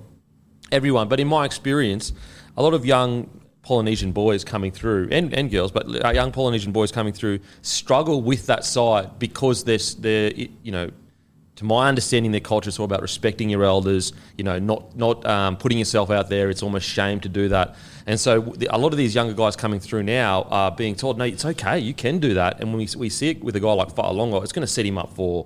everyone, 0.72 1.08
but 1.08 1.20
in 1.20 1.28
my 1.28 1.46
experience, 1.46 2.14
a 2.56 2.64
lot 2.64 2.74
of 2.74 2.86
young 2.86 3.30
Polynesian 3.64 4.12
boys 4.12 4.44
coming 4.44 4.72
through, 4.72 5.10
and, 5.12 5.34
and 5.34 5.52
girls, 5.52 5.72
but 5.72 6.04
uh, 6.04 6.10
young 6.10 6.32
Polynesian 6.32 6.72
boys 6.72 6.92
coming 6.92 7.14
through, 7.14 7.40
struggle 7.62 8.22
with 8.22 8.48
that 8.48 8.66
side 8.66 9.20
because 9.20 9.64
they're, 9.64 9.78
they're 10.00 10.32
you 10.64 10.72
know, 10.72 10.90
to 11.62 11.66
my 11.66 11.88
understanding, 11.88 12.32
their 12.32 12.42
culture 12.42 12.70
is 12.70 12.78
all 12.80 12.86
about 12.86 13.02
respecting 13.02 13.50
your 13.50 13.64
elders. 13.64 14.14
You 14.38 14.44
know, 14.44 14.60
not 14.60 14.96
not 14.96 15.26
um, 15.26 15.56
putting 15.58 15.78
yourself 15.78 16.10
out 16.10 16.28
there. 16.30 16.50
It's 16.50 16.64
almost 16.64 16.88
shame 16.88 17.20
to 17.22 17.30
do 17.30 17.48
that. 17.50 17.76
And 18.08 18.20
so, 18.20 18.42
the- 18.42 18.68
a 18.76 18.78
lot 18.78 18.92
of 18.92 18.98
these 18.98 19.14
younger 19.16 19.34
guys 19.34 19.56
coming 19.56 19.80
through 19.80 20.04
now 20.04 20.44
are 20.50 20.72
being 20.72 20.96
told, 20.96 21.18
"No, 21.18 21.26
it's 21.26 21.46
okay. 21.46 21.80
You 21.80 21.94
can 21.94 22.20
do 22.20 22.34
that." 22.34 22.60
And 22.60 22.70
when 22.70 22.78
we, 22.80 22.88
we 22.98 23.10
see 23.10 23.30
it 23.30 23.44
with 23.44 23.56
a 23.56 23.60
guy 23.60 23.72
like 23.74 23.94
Fa'alogo, 23.96 24.42
it's 24.44 24.52
going 24.52 24.66
to 24.66 24.74
set 24.74 24.86
him 24.86 24.98
up 24.98 25.14
for, 25.14 25.46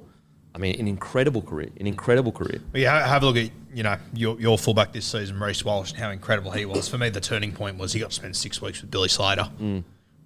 I 0.54 0.58
mean, 0.58 0.80
an 0.80 0.88
incredible 0.88 1.42
career. 1.42 1.70
An 1.80 1.88
incredible 1.88 2.32
career. 2.32 2.62
But 2.72 2.82
yeah, 2.82 3.06
have 3.06 3.24
a 3.24 3.26
look 3.26 3.38
at 3.38 3.52
you 3.74 3.84
know 3.84 3.98
your, 4.14 4.40
your 4.40 4.58
fullback 4.58 4.94
this 4.94 5.06
season, 5.06 5.38
Reece 5.40 5.66
Walsh, 5.66 5.92
and 5.92 6.00
how 6.00 6.10
incredible 6.12 6.52
he 6.52 6.66
was. 6.66 6.88
For 6.88 6.98
me, 6.98 7.10
the 7.10 7.20
turning 7.22 7.52
point 7.52 7.78
was 7.78 7.92
he 7.92 8.00
got 8.00 8.12
to 8.12 8.16
spend 8.16 8.36
six 8.38 8.62
weeks 8.62 8.82
with 8.82 8.90
Billy 8.90 9.10
Slater. 9.10 9.50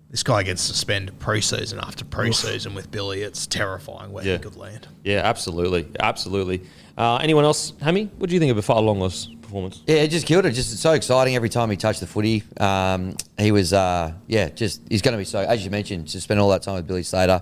This 0.09 0.23
guy 0.23 0.41
gets 0.41 0.61
suspended 0.61 1.19
preseason 1.19 1.79
after 1.81 2.03
preseason 2.03 2.73
with 2.73 2.89
Billy. 2.89 3.21
It's 3.21 3.45
terrifying 3.45 4.11
where 4.11 4.25
Yeah. 4.25 4.33
he 4.33 4.39
could 4.39 4.55
land. 4.55 4.87
Yeah, 5.03 5.21
absolutely, 5.23 5.85
absolutely. 5.99 6.61
Uh, 6.97 7.17
anyone 7.17 7.45
else, 7.45 7.73
Hammy? 7.79 8.09
What 8.17 8.27
do 8.29 8.33
you 8.33 8.39
think 8.39 8.55
of 8.57 8.65
Fa'alogo's 8.65 9.27
performance? 9.43 9.81
Yeah, 9.85 10.01
he 10.01 10.07
just 10.07 10.25
killed 10.25 10.45
it. 10.47 10.51
Just 10.53 10.75
so 10.79 10.93
exciting 10.93 11.35
every 11.35 11.47
time 11.49 11.69
he 11.69 11.77
touched 11.77 11.99
the 11.99 12.07
footy. 12.07 12.43
Um, 12.59 13.15
he 13.37 13.51
was, 13.51 13.71
uh, 13.71 14.13
yeah, 14.27 14.49
just 14.49 14.81
he's 14.89 15.03
going 15.03 15.11
to 15.13 15.17
be 15.19 15.25
so. 15.25 15.39
As 15.41 15.63
you 15.63 15.69
mentioned, 15.69 16.07
to 16.09 16.19
spend 16.19 16.39
all 16.39 16.49
that 16.49 16.63
time 16.63 16.75
with 16.75 16.87
Billy 16.87 17.03
Slater, 17.03 17.41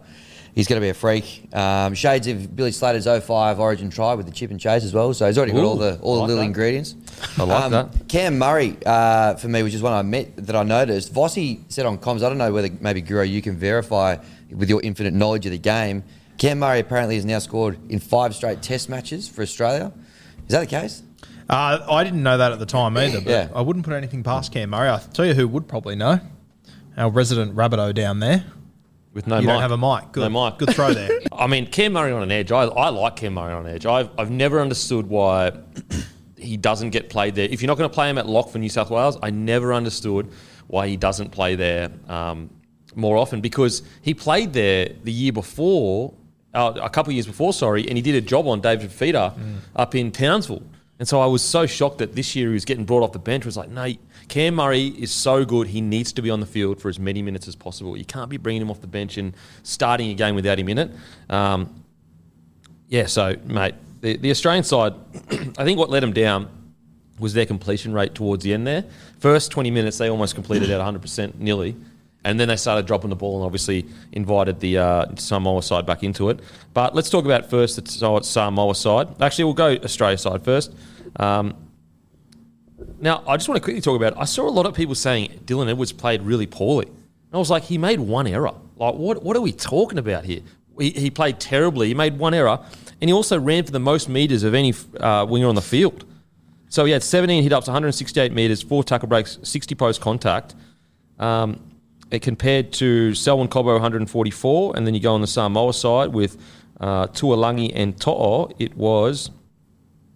he's 0.57 0.67
going 0.67 0.81
to 0.81 0.85
be 0.85 0.89
a 0.89 0.93
freak. 0.93 1.47
Um, 1.55 1.93
shades 1.93 2.25
of 2.27 2.55
Billy 2.55 2.71
Slater's 2.71 3.05
05 3.05 3.59
Origin 3.59 3.89
try 3.89 4.15
with 4.15 4.25
the 4.25 4.31
chip 4.31 4.49
and 4.51 4.59
chase 4.59 4.83
as 4.83 4.93
well. 4.93 5.13
So 5.13 5.27
he's 5.27 5.37
already 5.37 5.53
got 5.53 5.59
Ooh, 5.63 5.65
all 5.67 5.75
the 5.77 5.99
all 6.01 6.15
I 6.15 6.15
the 6.15 6.21
like 6.21 6.27
little 6.29 6.41
that. 6.41 6.47
ingredients. 6.47 6.95
I 7.37 7.43
like 7.43 7.71
that. 7.71 8.07
Cam 8.09 8.37
Murray 8.39 8.75
uh, 8.85 9.35
for 9.35 9.47
me, 9.47 9.63
which 9.63 9.73
is 9.75 9.81
one 9.81 9.93
I 9.93 10.01
met 10.01 10.35
that 10.47 10.55
I 10.55 10.63
noticed. 10.63 11.13
Vossi 11.13 11.61
said 11.71 11.85
on 11.85 11.97
comms. 11.99 12.17
I 12.23 12.29
don't 12.29 12.37
know 12.39 12.51
whether 12.51 12.69
maybe 12.81 13.01
Guro 13.01 13.27
you 13.29 13.41
can 13.41 13.55
verify 13.55 14.17
with 14.51 14.69
your 14.69 14.81
infinite 14.81 15.13
knowledge 15.13 15.45
of 15.45 15.51
the 15.51 15.57
game. 15.59 16.03
Cam 16.37 16.59
Murray 16.59 16.79
apparently 16.79 17.15
has 17.15 17.25
now 17.25 17.39
scored 17.39 17.77
in 17.89 17.99
five 17.99 18.35
straight 18.35 18.61
Test 18.61 18.89
matches 18.89 19.27
for 19.29 19.41
Australia. 19.43 19.91
Is 20.47 20.51
that 20.53 20.59
the 20.61 20.67
case? 20.67 21.03
Uh, 21.49 21.79
I 21.89 22.03
didn't 22.03 22.23
know 22.23 22.37
that 22.37 22.51
at 22.51 22.59
the 22.59 22.65
time 22.65 22.97
either, 22.97 23.21
but 23.21 23.29
Yeah. 23.29 23.47
I 23.55 23.61
wouldn't 23.61 23.85
put 23.85 23.93
anything 23.93 24.21
past 24.23 24.51
Cam 24.51 24.71
Murray. 24.71 24.89
I 24.89 24.99
tell 25.13 25.25
you 25.25 25.33
who 25.33 25.47
would 25.47 25.67
probably 25.67 25.95
know. 25.95 26.19
Our 26.97 27.09
resident 27.09 27.55
Rabbitoh 27.55 27.93
down 27.93 28.19
there. 28.19 28.45
With 29.17 29.25
no 29.25 29.37
you 29.39 29.47
mic. 29.47 29.53
don't 29.53 29.61
have 29.63 29.71
a 29.71 29.77
mic. 29.79 30.11
Good, 30.11 30.31
No 30.31 30.45
mic. 30.45 30.59
Good 30.59 30.75
throw 30.75 30.93
there. 30.93 31.09
I 31.31 31.47
mean, 31.47 31.65
Cam 31.65 31.93
Murray 31.93 32.11
on 32.11 32.21
an 32.21 32.29
edge. 32.31 32.51
I, 32.51 32.65
I 32.65 32.89
like 32.89 33.15
Cam 33.15 33.33
Murray 33.33 33.51
on 33.51 33.65
an 33.65 33.73
edge. 33.73 33.83
I've, 33.83 34.11
I've 34.15 34.29
never 34.29 34.61
understood 34.61 35.07
why 35.07 35.53
he 36.37 36.55
doesn't 36.55 36.91
get 36.91 37.09
played 37.09 37.33
there. 37.33 37.47
If 37.49 37.63
you're 37.63 37.67
not 37.67 37.79
going 37.79 37.89
to 37.89 37.93
play 37.95 38.11
him 38.11 38.19
at 38.19 38.27
lock 38.27 38.49
for 38.49 38.59
New 38.59 38.69
South 38.69 38.91
Wales, 38.91 39.17
I 39.23 39.31
never 39.31 39.73
understood 39.73 40.29
why 40.67 40.87
he 40.87 40.97
doesn't 40.97 41.31
play 41.31 41.55
there 41.55 41.89
um, 42.07 42.51
more 42.93 43.17
often 43.17 43.41
because 43.41 43.81
he 44.03 44.13
played 44.13 44.53
there 44.53 44.89
the 45.03 45.11
year 45.11 45.31
before, 45.31 46.13
uh, 46.53 46.73
a 46.79 46.87
couple 46.87 47.09
of 47.09 47.15
years 47.15 47.25
before, 47.25 47.53
sorry, 47.53 47.87
and 47.87 47.97
he 47.97 48.03
did 48.03 48.13
a 48.13 48.21
job 48.21 48.45
on 48.47 48.61
David 48.61 48.91
Feeder 48.91 49.33
up 49.75 49.95
in 49.95 50.11
Townsville. 50.11 50.61
And 50.99 51.07
so 51.07 51.21
I 51.21 51.27
was 51.27 51.43
so 51.43 51.65
shocked 51.65 51.99
that 51.99 52.15
this 52.15 52.35
year 52.35 52.47
he 52.47 52.53
was 52.53 52.65
getting 52.65 52.83
brought 52.83 53.03
off 53.03 53.11
the 53.11 53.19
bench. 53.19 53.43
It 53.43 53.45
was 53.45 53.57
like, 53.57 53.69
no, 53.69 53.93
Cam 54.29 54.55
Murray 54.55 54.87
is 54.87 55.11
so 55.11 55.45
good. 55.45 55.67
He 55.67 55.79
needs 55.79 56.11
to 56.13 56.21
be 56.21 56.29
on 56.29 56.39
the 56.39 56.45
field 56.45 56.81
for 56.81 56.89
as 56.89 56.99
many 56.99 57.21
minutes 57.21 57.47
as 57.47 57.55
possible. 57.55 57.95
You 57.95 58.05
can't 58.05 58.29
be 58.29 58.37
bringing 58.37 58.63
him 58.63 58.71
off 58.71 58.81
the 58.81 58.87
bench 58.87 59.17
and 59.17 59.35
starting 59.61 60.09
a 60.09 60.15
game 60.15 60.33
without 60.33 60.57
him 60.57 60.69
in 60.69 60.77
it. 60.79 60.91
Um, 61.29 61.83
yeah, 62.87 63.05
so, 63.05 63.35
mate, 63.45 63.75
the, 64.01 64.17
the 64.17 64.31
Australian 64.31 64.63
side, 64.63 64.93
I 65.57 65.63
think 65.63 65.77
what 65.77 65.89
let 65.91 65.99
them 65.99 66.13
down 66.13 66.49
was 67.19 67.33
their 67.33 67.45
completion 67.45 67.93
rate 67.93 68.15
towards 68.15 68.43
the 68.43 68.53
end 68.53 68.65
there. 68.65 68.85
First 69.19 69.51
20 69.51 69.71
minutes, 69.71 69.97
they 69.97 70.09
almost 70.09 70.35
completed 70.35 70.69
at 70.71 70.81
100% 70.81 71.35
nearly. 71.35 71.75
And 72.27 72.37
then 72.37 72.49
they 72.49 72.57
started 72.57 72.85
dropping 72.85 73.09
the 73.09 73.15
ball 73.15 73.37
and 73.37 73.45
obviously 73.45 73.85
invited 74.11 74.59
the 74.59 74.79
uh, 74.79 75.05
Samoa 75.15 75.63
side 75.63 75.85
back 75.85 76.03
into 76.03 76.29
it. 76.29 76.41
But 76.73 76.93
let's 76.93 77.09
talk 77.09 77.23
about 77.23 77.49
first 77.49 77.81
the 77.81 78.21
Samoa 78.21 78.75
side. 78.75 79.21
Actually, 79.21 79.45
we'll 79.45 79.53
go 79.53 79.77
Australia 79.81 80.17
side 80.17 80.43
first. 80.43 80.75
Um, 81.15 81.55
now, 82.99 83.23
I 83.25 83.37
just 83.37 83.47
want 83.47 83.55
to 83.55 83.63
quickly 83.63 83.79
talk 83.79 83.95
about. 83.95 84.17
I 84.17 84.25
saw 84.25 84.45
a 84.45 84.51
lot 84.51 84.65
of 84.65 84.73
people 84.75 84.93
saying 84.93 85.39
Dylan 85.45 85.69
Edwards 85.69 85.93
played 85.93 86.21
really 86.21 86.45
poorly. 86.45 86.87
And 86.87 87.33
I 87.33 87.37
was 87.37 87.49
like, 87.49 87.63
he 87.63 87.77
made 87.77 88.01
one 88.01 88.27
error. 88.27 88.53
Like, 88.75 88.95
what? 88.95 89.23
What 89.23 89.37
are 89.37 89.41
we 89.41 89.53
talking 89.53 89.97
about 89.97 90.25
here? 90.25 90.41
He, 90.77 90.89
he 90.89 91.09
played 91.09 91.39
terribly. 91.39 91.87
He 91.87 91.93
made 91.93 92.19
one 92.19 92.33
error, 92.33 92.59
and 92.99 93.09
he 93.09 93.13
also 93.13 93.39
ran 93.39 93.63
for 93.63 93.71
the 93.71 93.79
most 93.79 94.09
meters 94.09 94.43
of 94.43 94.53
any 94.53 94.73
uh, 94.99 95.25
winger 95.29 95.47
on 95.47 95.55
the 95.55 95.61
field. 95.61 96.03
So 96.67 96.83
he 96.83 96.91
had 96.91 97.03
17 97.03 97.41
hit 97.41 97.53
ups, 97.53 97.67
168 97.67 98.33
meters, 98.33 98.61
four 98.61 98.83
tackle 98.83 99.07
breaks, 99.07 99.39
60 99.43 99.75
post 99.75 100.01
contact. 100.01 100.55
Um, 101.19 101.61
it 102.11 102.21
compared 102.21 102.71
to 102.73 103.13
Selwyn 103.13 103.47
Cobbo 103.47 103.73
144, 103.73 104.75
and 104.75 104.85
then 104.87 104.93
you 104.93 104.99
go 104.99 105.13
on 105.13 105.21
the 105.21 105.27
Samoa 105.27 105.73
side 105.73 106.13
with 106.13 106.37
uh, 106.79 107.07
Tuolangi 107.07 107.71
and 107.75 107.99
To'o. 107.99 108.49
It 108.59 108.75
was 108.77 109.29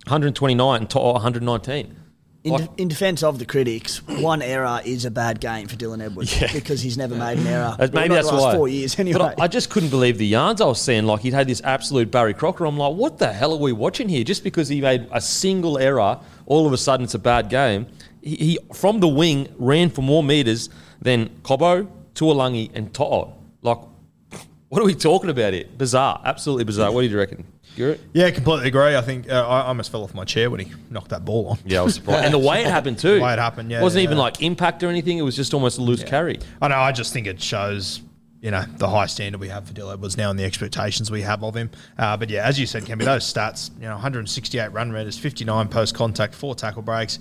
129 0.08 0.82
and 0.82 0.90
To'o 0.90 1.14
119. 1.14 1.98
In, 2.44 2.52
Like- 2.54 2.76
de- 2.76 2.82
in 2.82 2.88
defence 2.88 3.22
of 3.22 3.38
the 3.38 3.46
critics, 3.46 4.02
one 4.08 4.42
error 4.42 4.82
is 4.84 5.06
a 5.06 5.12
bad 5.12 5.40
game 5.40 5.68
for 5.68 5.76
Dylan 5.76 6.02
Edwards 6.04 6.42
Yeah. 6.42 6.52
because 6.52 6.82
he's 6.82 6.98
never 6.98 7.14
made 7.14 7.38
an 7.38 7.46
error. 7.46 7.76
Maybe 7.78 7.94
Well, 7.94 8.08
that's 8.10 8.30
the 8.30 8.36
last 8.36 8.44
why. 8.44 8.56
Four 8.56 8.68
years 8.68 8.98
anyway. 8.98 9.20
But 9.20 9.40
I, 9.40 9.44
I 9.44 9.48
just 9.48 9.70
couldn't 9.70 9.90
believe 9.90 10.18
the 10.18 10.26
yarns 10.26 10.60
I 10.60 10.66
was 10.66 10.82
seeing. 10.82 11.06
Like 11.06 11.22
he'd 11.22 11.34
had 11.34 11.48
this 11.48 11.62
absolute 11.64 12.10
Barry 12.10 12.34
Crocker. 12.34 12.66
I'm 12.66 12.78
like, 12.80 12.96
what 12.96 13.20
the 13.20 13.32
hell 13.32 13.54
are 13.54 13.60
we 13.60 13.74
watching 13.74 14.10
here? 14.10 14.24
Just 14.24 14.44
because 14.44 14.70
he 14.70 14.82
made 14.82 15.08
a 15.12 15.22
single 15.22 15.78
error, 15.78 16.20
all 16.48 16.66
of 16.66 16.74
a 16.74 16.78
sudden 16.78 17.04
it's 17.04 17.14
a 17.14 17.20
bad 17.20 17.50
game. 17.50 17.86
He, 18.24 18.36
he 18.38 18.60
from 18.74 19.02
the 19.02 19.08
wing 19.08 19.54
ran 19.60 19.92
for 19.92 20.02
more 20.02 20.24
meters 20.24 20.70
than 21.02 21.30
Cobbo, 21.44 21.88
Tuolangi, 22.16 22.72
and 22.74 22.94
To'o. 22.94 23.34
Like, 23.62 23.80
what 24.70 24.82
are 24.82 24.86
we 24.86 24.96
talking 24.96 25.30
about 25.30 25.54
here? 25.54 25.66
Bizarre, 25.78 26.22
absolutely 26.24 26.64
bizarre. 26.64 26.92
What 26.92 27.02
do 27.02 27.08
you 27.08 27.18
reckon? 27.18 27.46
Garrett? 27.76 28.02
yeah, 28.14 28.30
completely 28.32 28.68
agree. 28.68 28.96
I 28.98 29.02
think 29.02 29.30
uh, 29.32 29.48
I 29.48 29.62
almost 29.68 29.92
fell 29.92 30.04
off 30.04 30.14
my 30.14 30.26
chair 30.26 30.50
when 30.50 30.60
he 30.60 30.74
knocked 30.90 31.10
that 31.10 31.24
ball 31.24 31.48
on. 31.50 31.60
Yeah, 31.66 31.80
I 31.80 31.84
was 31.84 31.96
surprised. 31.96 32.26
and 32.26 32.34
the 32.34 32.40
way 32.40 32.62
it 32.64 32.68
happened 32.68 33.00
too. 33.00 33.16
The 33.20 33.24
way 33.24 33.34
it 33.34 33.40
happened, 33.40 33.72
yeah, 33.72 33.80
It 33.80 33.84
wasn't 33.84 34.02
yeah. 34.04 34.10
even 34.10 34.18
like 34.18 34.42
impact 34.42 34.84
or 34.84 34.90
anything. 34.90 35.18
It 35.18 35.22
was 35.22 35.36
just 35.36 35.54
almost 35.54 35.78
a 35.78 35.82
loose 35.82 36.04
carry. 36.04 36.40
I 36.62 36.68
know. 36.68 36.76
I 36.76 36.92
just 36.92 37.14
think 37.14 37.28
it 37.28 37.42
shows, 37.42 38.02
you 38.42 38.52
know, 38.52 38.64
the 38.78 38.90
high 38.90 39.06
standard 39.06 39.40
we 39.40 39.48
have 39.48 39.68
for 39.68 39.74
Dylan 39.74 39.94
Edwards 39.94 40.18
now 40.18 40.30
and 40.32 40.38
the 40.38 40.44
expectations 40.44 41.10
we 41.10 41.22
have 41.22 41.44
of 41.46 41.56
him. 41.56 41.70
Uh, 41.98 42.18
but 42.18 42.30
yeah, 42.30 42.46
as 42.46 42.60
you 42.60 42.66
said, 42.66 42.84
Kemby, 42.84 43.06
those 43.06 43.32
stats, 43.32 43.72
you 43.78 43.84
know, 43.86 43.92
168 43.94 44.68
run 44.74 44.92
readers, 44.92 45.18
59 45.18 45.70
post 45.70 45.96
contact, 45.96 46.34
four 46.36 46.56
tackle 46.56 46.82
breaks. 46.82 47.20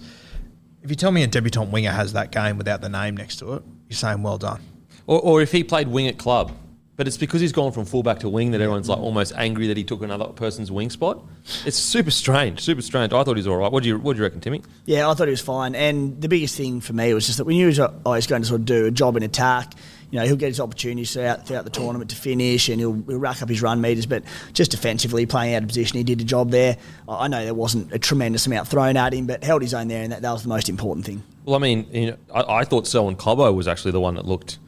If 0.82 0.88
you 0.88 0.96
tell 0.96 1.12
me 1.12 1.22
a 1.22 1.26
debutant 1.26 1.70
winger 1.70 1.90
has 1.90 2.14
that 2.14 2.32
game 2.32 2.56
without 2.56 2.80
the 2.80 2.88
name 2.88 3.16
next 3.16 3.37
to 3.40 3.54
it, 3.54 3.62
you're 3.88 3.96
saying 3.96 4.22
well 4.22 4.38
done. 4.38 4.62
Or, 5.06 5.20
or 5.20 5.42
if 5.42 5.52
he 5.52 5.62
played 5.62 5.88
wing 5.88 6.08
at 6.08 6.16
club. 6.16 6.52
But 7.00 7.09
it's 7.09 7.16
because 7.16 7.40
he's 7.40 7.52
gone 7.52 7.73
from 7.73 7.87
fullback 7.87 8.19
to 8.19 8.28
wing 8.28 8.50
that 8.50 8.61
everyone's 8.61 8.87
like 8.87 8.99
almost 8.99 9.33
angry 9.35 9.69
that 9.69 9.76
he 9.78 9.85
took 9.85 10.02
another 10.02 10.26
person's 10.26 10.71
wing 10.71 10.90
spot. 10.90 11.25
It's 11.64 11.78
super 11.78 12.11
strange, 12.11 12.61
super 12.61 12.83
strange. 12.83 13.14
I 13.14 13.25
thought 13.25 13.38
he 13.38 13.40
was 13.40 13.47
all 13.47 13.57
right. 13.57 13.73
What 13.73 13.83
do 13.85 13.88
you 13.88 13.99
What 13.99 14.12
do 14.12 14.19
you 14.19 14.25
reckon, 14.25 14.42
Timmy? 14.42 14.61
Yeah, 14.85 15.09
I 15.09 15.14
thought 15.14 15.26
he 15.26 15.30
was 15.30 15.40
fine. 15.40 15.75
And 15.75 16.21
the 16.21 16.28
biggest 16.28 16.59
thing 16.59 16.83
for 16.83 16.92
me 16.92 17.14
was 17.14 17.25
just 17.25 17.38
that 17.38 17.47
we 17.47 17.54
knew 17.54 17.71
he 17.71 17.78
was, 17.78 17.80
oh, 17.80 18.12
he's 18.12 18.26
going 18.26 18.42
to 18.42 18.49
sort 18.49 18.61
of 18.61 18.66
do 18.66 18.85
a 18.85 18.90
job 18.90 19.16
in 19.16 19.23
attack. 19.23 19.73
You 20.11 20.19
know, 20.19 20.26
he'll 20.26 20.37
get 20.37 20.49
his 20.49 20.61
opportunities 20.61 21.14
throughout, 21.14 21.47
throughout 21.47 21.64
the 21.64 21.71
tournament 21.71 22.11
to 22.11 22.16
finish 22.16 22.69
and 22.69 22.78
he'll, 22.78 22.92
he'll 22.92 23.19
rack 23.19 23.40
up 23.40 23.49
his 23.49 23.62
run 23.62 23.80
meters. 23.80 24.04
But 24.04 24.25
just 24.52 24.71
defensively, 24.71 25.25
playing 25.25 25.54
out 25.54 25.62
of 25.62 25.69
position, 25.69 25.97
he 25.97 26.04
did 26.04 26.21
a 26.21 26.25
job 26.25 26.50
there. 26.50 26.76
I 27.09 27.25
I 27.25 27.28
know 27.28 27.42
there 27.42 27.54
wasn't 27.54 27.95
a 27.95 27.99
tremendous 27.99 28.47
amount 28.47 28.69
thrown 28.69 28.99
at 28.99 29.14
him, 29.14 29.26
but 29.26 29.42
held 29.42 29.62
his 29.62 29.73
own 29.73 29.88
there, 29.88 30.02
and 30.02 30.12
that, 30.12 30.21
that 30.21 30.33
was 30.33 30.42
the 30.42 30.50
most 30.50 30.69
important 30.69 31.07
thing. 31.07 31.23
Well, 31.47 31.57
I 31.57 31.61
mean, 31.61 31.87
you 31.92 32.11
know, 32.11 32.16
I, 32.35 32.57
I 32.59 32.64
thought 32.64 32.87
Selwyn 32.87 33.16
Cobbo 33.16 33.54
was 33.54 33.66
actually 33.66 33.92
the 33.92 34.00
one 34.00 34.16
that 34.16 34.26
looked. 34.26 34.59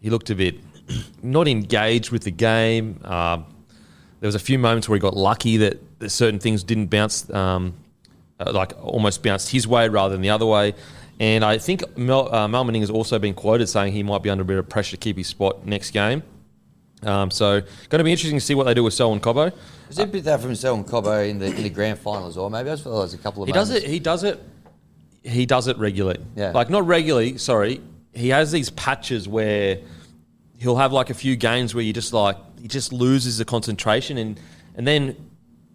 He 0.00 0.08
looked 0.08 0.30
a 0.30 0.34
bit 0.34 0.56
not 1.22 1.48
engaged 1.48 2.10
with 2.10 2.22
the 2.24 2.30
game. 2.30 3.00
Um, 3.04 3.46
there 4.20 4.28
was 4.28 4.34
a 4.34 4.40
few 4.40 4.58
moments 4.58 4.88
where 4.88 4.96
he 4.96 5.00
got 5.00 5.16
lucky 5.16 5.58
that, 5.58 6.00
that 6.00 6.10
certain 6.10 6.38
things 6.38 6.62
didn't 6.62 6.86
bounce, 6.86 7.28
um, 7.30 7.74
uh, 8.40 8.52
like 8.52 8.72
almost 8.82 9.22
bounced 9.22 9.50
his 9.50 9.66
way 9.66 9.88
rather 9.88 10.14
than 10.14 10.22
the 10.22 10.30
other 10.30 10.46
way. 10.46 10.74
And 11.20 11.44
I 11.44 11.58
think 11.58 11.96
Mel, 11.96 12.34
uh, 12.34 12.48
Mal 12.48 12.64
Meninga 12.64 12.80
has 12.80 12.90
also 12.90 13.18
been 13.18 13.34
quoted 13.34 13.68
saying 13.68 13.92
he 13.92 14.02
might 14.02 14.22
be 14.22 14.30
under 14.30 14.42
a 14.42 14.44
bit 14.44 14.58
of 14.58 14.68
pressure 14.68 14.92
to 14.92 14.96
keep 14.96 15.16
his 15.16 15.28
spot 15.28 15.66
next 15.66 15.90
game. 15.90 16.22
Um, 17.02 17.30
so, 17.30 17.60
going 17.60 17.98
to 17.98 18.04
be 18.04 18.12
interesting 18.12 18.38
to 18.38 18.44
see 18.44 18.54
what 18.54 18.64
they 18.64 18.74
do 18.74 18.82
with 18.82 18.94
Selwyn 18.94 19.20
Cobbo. 19.20 19.52
Was 19.88 19.98
it 19.98 20.04
a 20.04 20.06
bit 20.06 20.24
that 20.24 20.40
from 20.40 20.54
Selwyn 20.54 20.84
Cobbo 20.84 21.28
in 21.28 21.38
the 21.38 21.46
in 21.46 21.62
the 21.62 21.68
grand 21.68 21.98
final 21.98 22.28
as 22.28 22.36
well? 22.36 22.48
Maybe 22.48 22.70
I 22.70 22.72
just 22.72 22.84
felt 22.84 22.94
there 22.94 23.02
was 23.02 23.14
a 23.14 23.18
couple 23.18 23.42
of 23.42 23.46
He 23.48 23.52
does 23.52 23.70
it. 23.70 23.84
He 23.84 23.98
does 23.98 24.24
it. 24.24 24.42
He 25.22 25.46
does 25.46 25.68
it 25.68 25.76
regularly. 25.78 26.20
Yeah. 26.34 26.52
Like 26.52 26.70
not 26.70 26.86
regularly. 26.86 27.38
Sorry. 27.38 27.80
He 28.14 28.30
has 28.30 28.52
these 28.52 28.70
patches 28.70 29.28
where 29.28 29.80
he'll 30.58 30.76
have 30.76 30.92
like 30.92 31.10
a 31.10 31.14
few 31.14 31.36
games 31.36 31.74
where 31.74 31.84
you 31.84 31.92
just 31.92 32.12
like 32.12 32.36
he 32.60 32.68
just 32.68 32.92
loses 32.92 33.38
the 33.38 33.44
concentration 33.44 34.18
and 34.18 34.40
and 34.76 34.86
then 34.86 35.16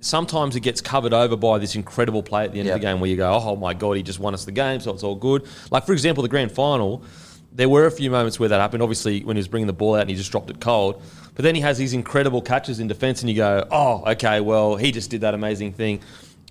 sometimes 0.01 0.55
it 0.55 0.61
gets 0.61 0.81
covered 0.81 1.13
over 1.13 1.35
by 1.35 1.57
this 1.57 1.75
incredible 1.75 2.23
play 2.23 2.45
at 2.45 2.53
the 2.53 2.59
end 2.59 2.69
of 2.69 2.73
the 2.73 2.79
game 2.79 2.99
where 2.99 3.09
you 3.09 3.17
go, 3.17 3.31
oh 3.31 3.55
my 3.55 3.73
god, 3.73 3.97
he 3.97 4.03
just 4.03 4.19
won 4.19 4.33
us 4.33 4.45
the 4.45 4.51
game, 4.51 4.79
so 4.79 4.93
it's 4.93 5.03
all 5.03 5.15
good. 5.15 5.45
Like 5.71 5.85
for 5.85 5.93
example, 5.93 6.21
the 6.21 6.29
grand 6.29 6.51
final. 6.51 7.03
There 7.51 7.67
were 7.67 7.87
a 7.87 7.91
few 7.91 8.11
moments 8.11 8.39
where 8.39 8.47
that 8.49 8.61
happened. 8.61 8.83
Obviously, 8.83 9.23
when 9.23 9.35
he 9.35 9.39
was 9.39 9.47
bringing 9.47 9.67
the 9.67 9.73
ball 9.73 9.95
out 9.95 10.01
and 10.01 10.09
he 10.09 10.15
just 10.15 10.31
dropped 10.31 10.51
it 10.51 10.61
cold. 10.61 11.01
But 11.33 11.43
then 11.43 11.55
he 11.55 11.61
has 11.61 11.77
these 11.77 11.93
incredible 11.93 12.41
catches 12.41 12.79
in 12.79 12.87
defence, 12.87 13.21
and 13.21 13.29
you 13.29 13.35
go, 13.35 13.67
"Oh, 13.71 14.03
okay, 14.11 14.39
well, 14.39 14.75
he 14.75 14.91
just 14.91 15.09
did 15.09 15.21
that 15.21 15.33
amazing 15.33 15.73
thing." 15.73 16.01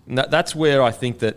That, 0.08 0.30
that's 0.30 0.56
where 0.56 0.82
I 0.82 0.90
think 0.90 1.20
that 1.20 1.36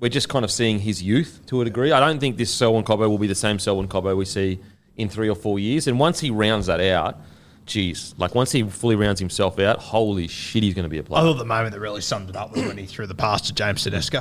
we're 0.00 0.08
just 0.08 0.28
kind 0.28 0.44
of 0.44 0.50
seeing 0.50 0.80
his 0.80 1.02
youth 1.02 1.40
to 1.46 1.60
a 1.60 1.64
degree. 1.64 1.92
I 1.92 2.00
don't 2.00 2.18
think 2.18 2.36
this 2.36 2.52
Selwyn 2.52 2.84
Cobbo 2.84 3.08
will 3.08 3.18
be 3.18 3.28
the 3.28 3.34
same 3.34 3.58
Selwyn 3.58 3.86
Cobbo 3.86 4.16
we 4.16 4.24
see 4.24 4.58
in 4.96 5.08
three 5.08 5.28
or 5.28 5.34
four 5.36 5.58
years. 5.58 5.86
And 5.86 5.98
once 5.98 6.20
he 6.20 6.30
rounds 6.30 6.66
that 6.66 6.80
out, 6.80 7.18
geez, 7.66 8.14
like 8.18 8.34
once 8.34 8.52
he 8.52 8.62
fully 8.62 8.96
rounds 8.96 9.20
himself 9.20 9.58
out, 9.58 9.78
holy 9.78 10.28
shit, 10.28 10.62
he's 10.62 10.74
going 10.74 10.84
to 10.84 10.88
be 10.88 10.98
a 10.98 11.02
player. 11.02 11.22
I 11.22 11.24
thought 11.24 11.38
the 11.38 11.44
moment 11.44 11.72
that 11.74 11.80
really 11.80 12.00
summed 12.00 12.30
it 12.30 12.36
up 12.36 12.52
was 12.52 12.62
when 12.64 12.78
he 12.78 12.86
threw 12.86 13.06
the 13.06 13.14
pass 13.14 13.42
to 13.42 13.54
James 13.54 13.82
Tedesco. 13.82 14.20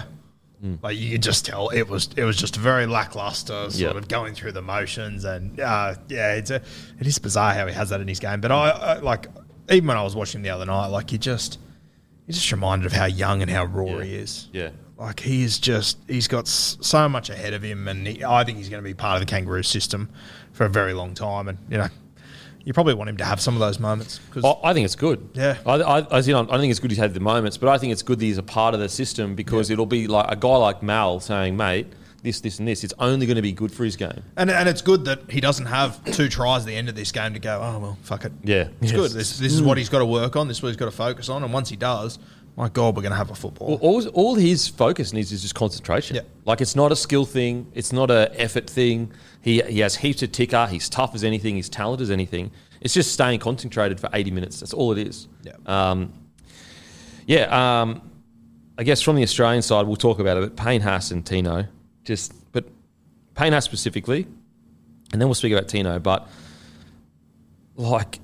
Like 0.82 0.98
you 0.98 1.12
could 1.12 1.22
just 1.22 1.46
tell 1.46 1.70
it 1.70 1.84
was 1.88 2.10
it 2.17 2.24
was 2.24 2.38
just 2.38 2.55
very 2.55 2.88
lackluster, 2.88 3.70
sort 3.70 3.75
Yeah. 3.75 3.89
of 3.91 4.08
going 4.08 4.34
through 4.34 4.53
the 4.53 4.63
motions, 4.63 5.24
and 5.24 5.60
uh, 5.60 5.94
yeah, 6.08 6.34
it's 6.34 6.50
a, 6.50 6.55
it 7.00 7.05
is 7.05 7.20
bizarre 7.20 7.53
how 7.53 7.67
he 7.67 7.74
has 7.74 7.89
that 7.89 8.01
in 8.01 8.08
his 8.08 8.20
game. 8.20 8.41
But 8.41 8.51
I, 8.51 8.70
I 8.72 8.94
like 8.98 9.27
even 9.70 9.86
when 9.88 9.96
I 9.98 10.01
was 10.01 10.15
watching 10.15 10.41
the 10.41 10.50
other 10.50 10.65
night, 10.65 10.88
like 10.88 11.12
you 11.12 11.20
just 11.20 11.60
you're 12.25 12.34
just 12.34 12.51
reminded 12.51 12.88
of 12.88 12.94
how 12.94 13.05
young 13.05 13.44
and 13.44 13.51
how 13.51 13.65
raw 13.65 14.00
he 14.00 14.15
is. 14.15 14.48
Yeah. 14.53 14.70
Like 14.98 15.20
he 15.20 15.44
is 15.44 15.60
just 15.60 15.98
he's 16.08 16.28
got 16.28 16.48
so 16.48 17.10
much 17.10 17.30
ahead 17.30 17.54
of 17.54 17.62
him, 17.64 17.88
and 17.88 18.08
he, 18.08 18.24
I 18.24 18.44
think 18.46 18.58
he's 18.58 18.70
going 18.70 18.82
to 18.82 18.88
be 18.88 18.94
part 18.94 19.22
of 19.22 19.28
the 19.28 19.30
Kangaroo 19.30 19.64
system 19.64 20.10
for 20.54 20.66
a 20.66 20.70
very 20.70 20.94
long 20.94 21.14
time. 21.14 21.50
And 21.50 21.58
you 21.70 21.78
know, 21.78 21.88
you 22.64 22.72
probably 22.72 22.94
want 22.94 23.10
him 23.10 23.18
to 23.18 23.25
have 23.25 23.42
some 23.42 23.56
of 23.56 23.60
those 23.60 23.78
moments 23.78 24.20
because 24.20 24.46
I 24.46 24.70
I 24.70 24.74
think 24.74 24.86
it's 24.86 24.96
good. 24.96 25.30
Yeah. 25.34 25.58
I, 25.66 25.75
I, 25.82 26.18
as 26.18 26.28
you 26.30 26.34
know, 26.34 26.48
I 26.50 26.58
think 26.58 26.72
it's 26.72 26.80
good 26.80 26.92
he's 26.92 26.98
had 26.98 27.14
the 27.14 27.20
moments, 27.20 27.58
but 27.58 27.68
I 27.68 27.78
think 27.78 27.92
it's 27.92 28.04
good 28.04 28.20
that 28.20 28.25
he's 28.25 28.38
a 28.38 28.44
part 28.44 28.74
of 28.74 28.80
the 28.80 28.88
system 28.88 29.36
because 29.36 29.70
it'll 29.70 29.86
be 29.86 30.08
like 30.08 30.28
a 30.30 30.36
guy 30.38 30.56
like 30.56 30.82
Mal 30.82 31.20
saying, 31.20 31.58
mate, 31.58 31.88
this, 32.24 32.40
this, 32.42 32.60
and 32.60 32.68
this. 32.68 32.84
It's 32.84 32.94
only 32.98 33.25
going 33.28 33.36
to 33.36 33.42
be 33.42 33.52
good 33.52 33.72
for 33.72 33.84
his 33.84 33.96
game. 33.96 34.24
and 34.38 34.50
and 34.50 34.68
it's 34.68 34.82
good 34.82 35.06
that 35.06 35.30
he 35.30 35.42
doesn't 35.42 35.68
have 35.68 36.04
two 36.06 36.28
tries 36.30 36.62
at 36.62 36.68
the 36.68 36.75
end 36.75 36.90
of 36.90 36.96
this 36.96 37.12
game 37.12 37.34
to 37.34 37.40
go. 37.40 37.60
Oh 37.62 37.80
well, 37.80 37.98
fuck 38.02 38.25
it. 38.25 38.32
Yeah. 38.44 38.70
it's 38.82 38.92
Yes. 38.92 39.02
good. 39.02 39.12
This 39.12 39.40
this 39.40 39.54
is 39.54 39.62
what 39.62 39.75
mm. 39.75 39.80
he's 39.80 39.90
got 39.90 40.00
to 40.00 40.06
work 40.06 40.36
on. 40.36 40.48
This 40.48 40.58
is 40.58 40.64
what 40.64 40.70
he's 40.70 40.78
got 40.78 40.86
to 40.86 40.92
focus 40.92 41.30
on. 41.30 41.44
And 41.44 41.54
once 41.54 41.70
he 41.70 41.75
does, 41.75 42.18
my 42.56 42.70
God, 42.70 42.96
we're 42.96 43.02
going 43.02 43.12
to 43.12 43.18
have 43.18 43.32
a 43.32 43.36
football. 43.36 43.78
All, 43.82 44.02
all, 44.02 44.08
all 44.10 44.36
his 44.36 44.68
focus 44.68 45.12
needs 45.12 45.32
is 45.32 45.42
just 45.42 45.56
concentration. 45.56 46.16
Yeah. 46.16 46.22
Like 46.46 46.62
it's 46.62 46.76
not 46.76 46.92
a 46.92 46.96
skill 46.96 47.26
thing. 47.26 47.70
It's 47.74 47.92
not 47.92 48.10
a 48.10 48.32
effort 48.40 48.70
thing. 48.70 49.12
He, 49.42 49.62
he 49.62 49.80
has 49.80 49.96
heaps 49.96 50.24
of 50.24 50.32
ticker. 50.32 50.66
He's 50.68 50.88
tough 50.88 51.14
as 51.16 51.24
anything. 51.24 51.56
He's 51.56 51.70
talented 51.70 52.04
as 52.04 52.12
anything. 52.12 52.52
It's 52.80 52.94
just 52.94 53.12
staying 53.12 53.40
concentrated 53.40 54.00
for 54.00 54.10
80 54.14 54.32
minutes. 54.32 54.60
That's 54.62 54.74
all 54.74 54.92
it 54.94 55.00
is. 55.00 55.28
Yeah. 55.44 55.54
Um, 55.66 56.14
yeah. 57.28 57.82
Um, 57.82 58.02
I 58.78 58.84
guess 58.84 59.02
from 59.02 59.16
the 59.16 59.24
Australian 59.24 59.62
side, 59.62 59.88
we'll 59.88 59.96
talk 59.96 60.20
about 60.20 60.38
it. 60.38 60.42
But 60.42 60.64
Payne 60.64 60.82
Haas 60.82 61.12
and 61.12 61.26
Tino, 61.26 61.66
just 62.04 62.34
but 62.52 62.66
Payne 63.34 63.54
Haas 63.54 63.66
specifically, 63.66 64.28
and 65.12 65.22
then 65.22 65.28
we'll 65.28 65.36
speak 65.36 65.54
about 65.54 65.68
Tino. 65.68 65.98
But 66.00 66.28
like 67.76 68.20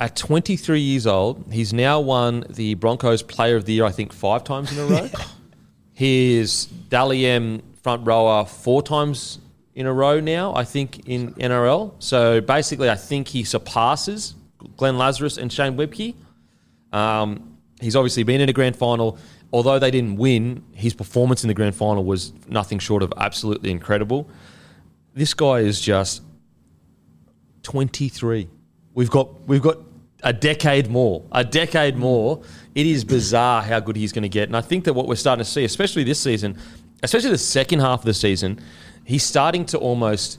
at 0.00 0.16
23 0.16 0.80
years 0.80 1.06
old, 1.06 1.44
he's 1.52 1.74
now 1.74 2.00
won 2.00 2.46
the 2.48 2.72
Broncos 2.74 3.22
Player 3.22 3.56
of 3.56 3.66
the 3.66 3.74
Year, 3.74 3.84
I 3.84 3.92
think, 3.92 4.14
five 4.14 4.42
times 4.44 4.72
in 4.72 4.78
a 4.78 4.86
row. 4.86 5.08
He's 5.92 6.64
Dally 6.64 7.26
M 7.26 7.62
front 7.82 8.06
rower 8.06 8.46
four 8.46 8.82
times 8.82 9.38
in 9.74 9.86
a 9.86 9.92
row 9.92 10.18
now, 10.18 10.54
I 10.54 10.64
think, 10.64 11.06
in 11.06 11.34
NRL. 11.34 11.92
So 11.98 12.40
basically, 12.40 12.88
I 12.88 12.94
think 12.96 13.28
he 13.28 13.44
surpasses 13.44 14.34
Glenn 14.78 14.96
Lazarus 14.96 15.36
and 15.36 15.52
Shane 15.52 15.76
Webcke. 15.76 16.14
Um, 16.92 17.58
he's 17.78 17.94
obviously 17.94 18.22
been 18.22 18.40
in 18.40 18.48
a 18.48 18.54
grand 18.54 18.76
final. 18.76 19.18
Although 19.52 19.78
they 19.78 19.90
didn't 19.90 20.16
win, 20.16 20.64
his 20.72 20.94
performance 20.94 21.44
in 21.44 21.48
the 21.48 21.54
grand 21.54 21.74
final 21.74 22.04
was 22.04 22.32
nothing 22.48 22.78
short 22.78 23.02
of 23.02 23.12
absolutely 23.18 23.70
incredible. 23.70 24.30
This 25.12 25.34
guy 25.34 25.58
is 25.58 25.78
just 25.78 26.22
23. 27.64 28.48
We've 28.94 29.10
got 29.10 29.46
we've 29.46 29.62
got 29.62 29.78
a 30.22 30.32
decade 30.32 30.90
more. 30.90 31.24
A 31.32 31.44
decade 31.44 31.96
more. 31.96 32.42
It 32.74 32.86
is 32.86 33.04
bizarre 33.04 33.62
how 33.62 33.80
good 33.80 33.96
he's 33.96 34.12
going 34.12 34.22
to 34.22 34.28
get. 34.28 34.48
And 34.48 34.56
I 34.56 34.60
think 34.60 34.84
that 34.84 34.94
what 34.94 35.06
we're 35.06 35.16
starting 35.16 35.44
to 35.44 35.50
see, 35.50 35.64
especially 35.64 36.04
this 36.04 36.20
season, 36.20 36.58
especially 37.02 37.30
the 37.30 37.38
second 37.38 37.80
half 37.80 38.00
of 38.00 38.04
the 38.04 38.14
season, 38.14 38.60
he's 39.04 39.22
starting 39.22 39.64
to 39.66 39.78
almost 39.78 40.38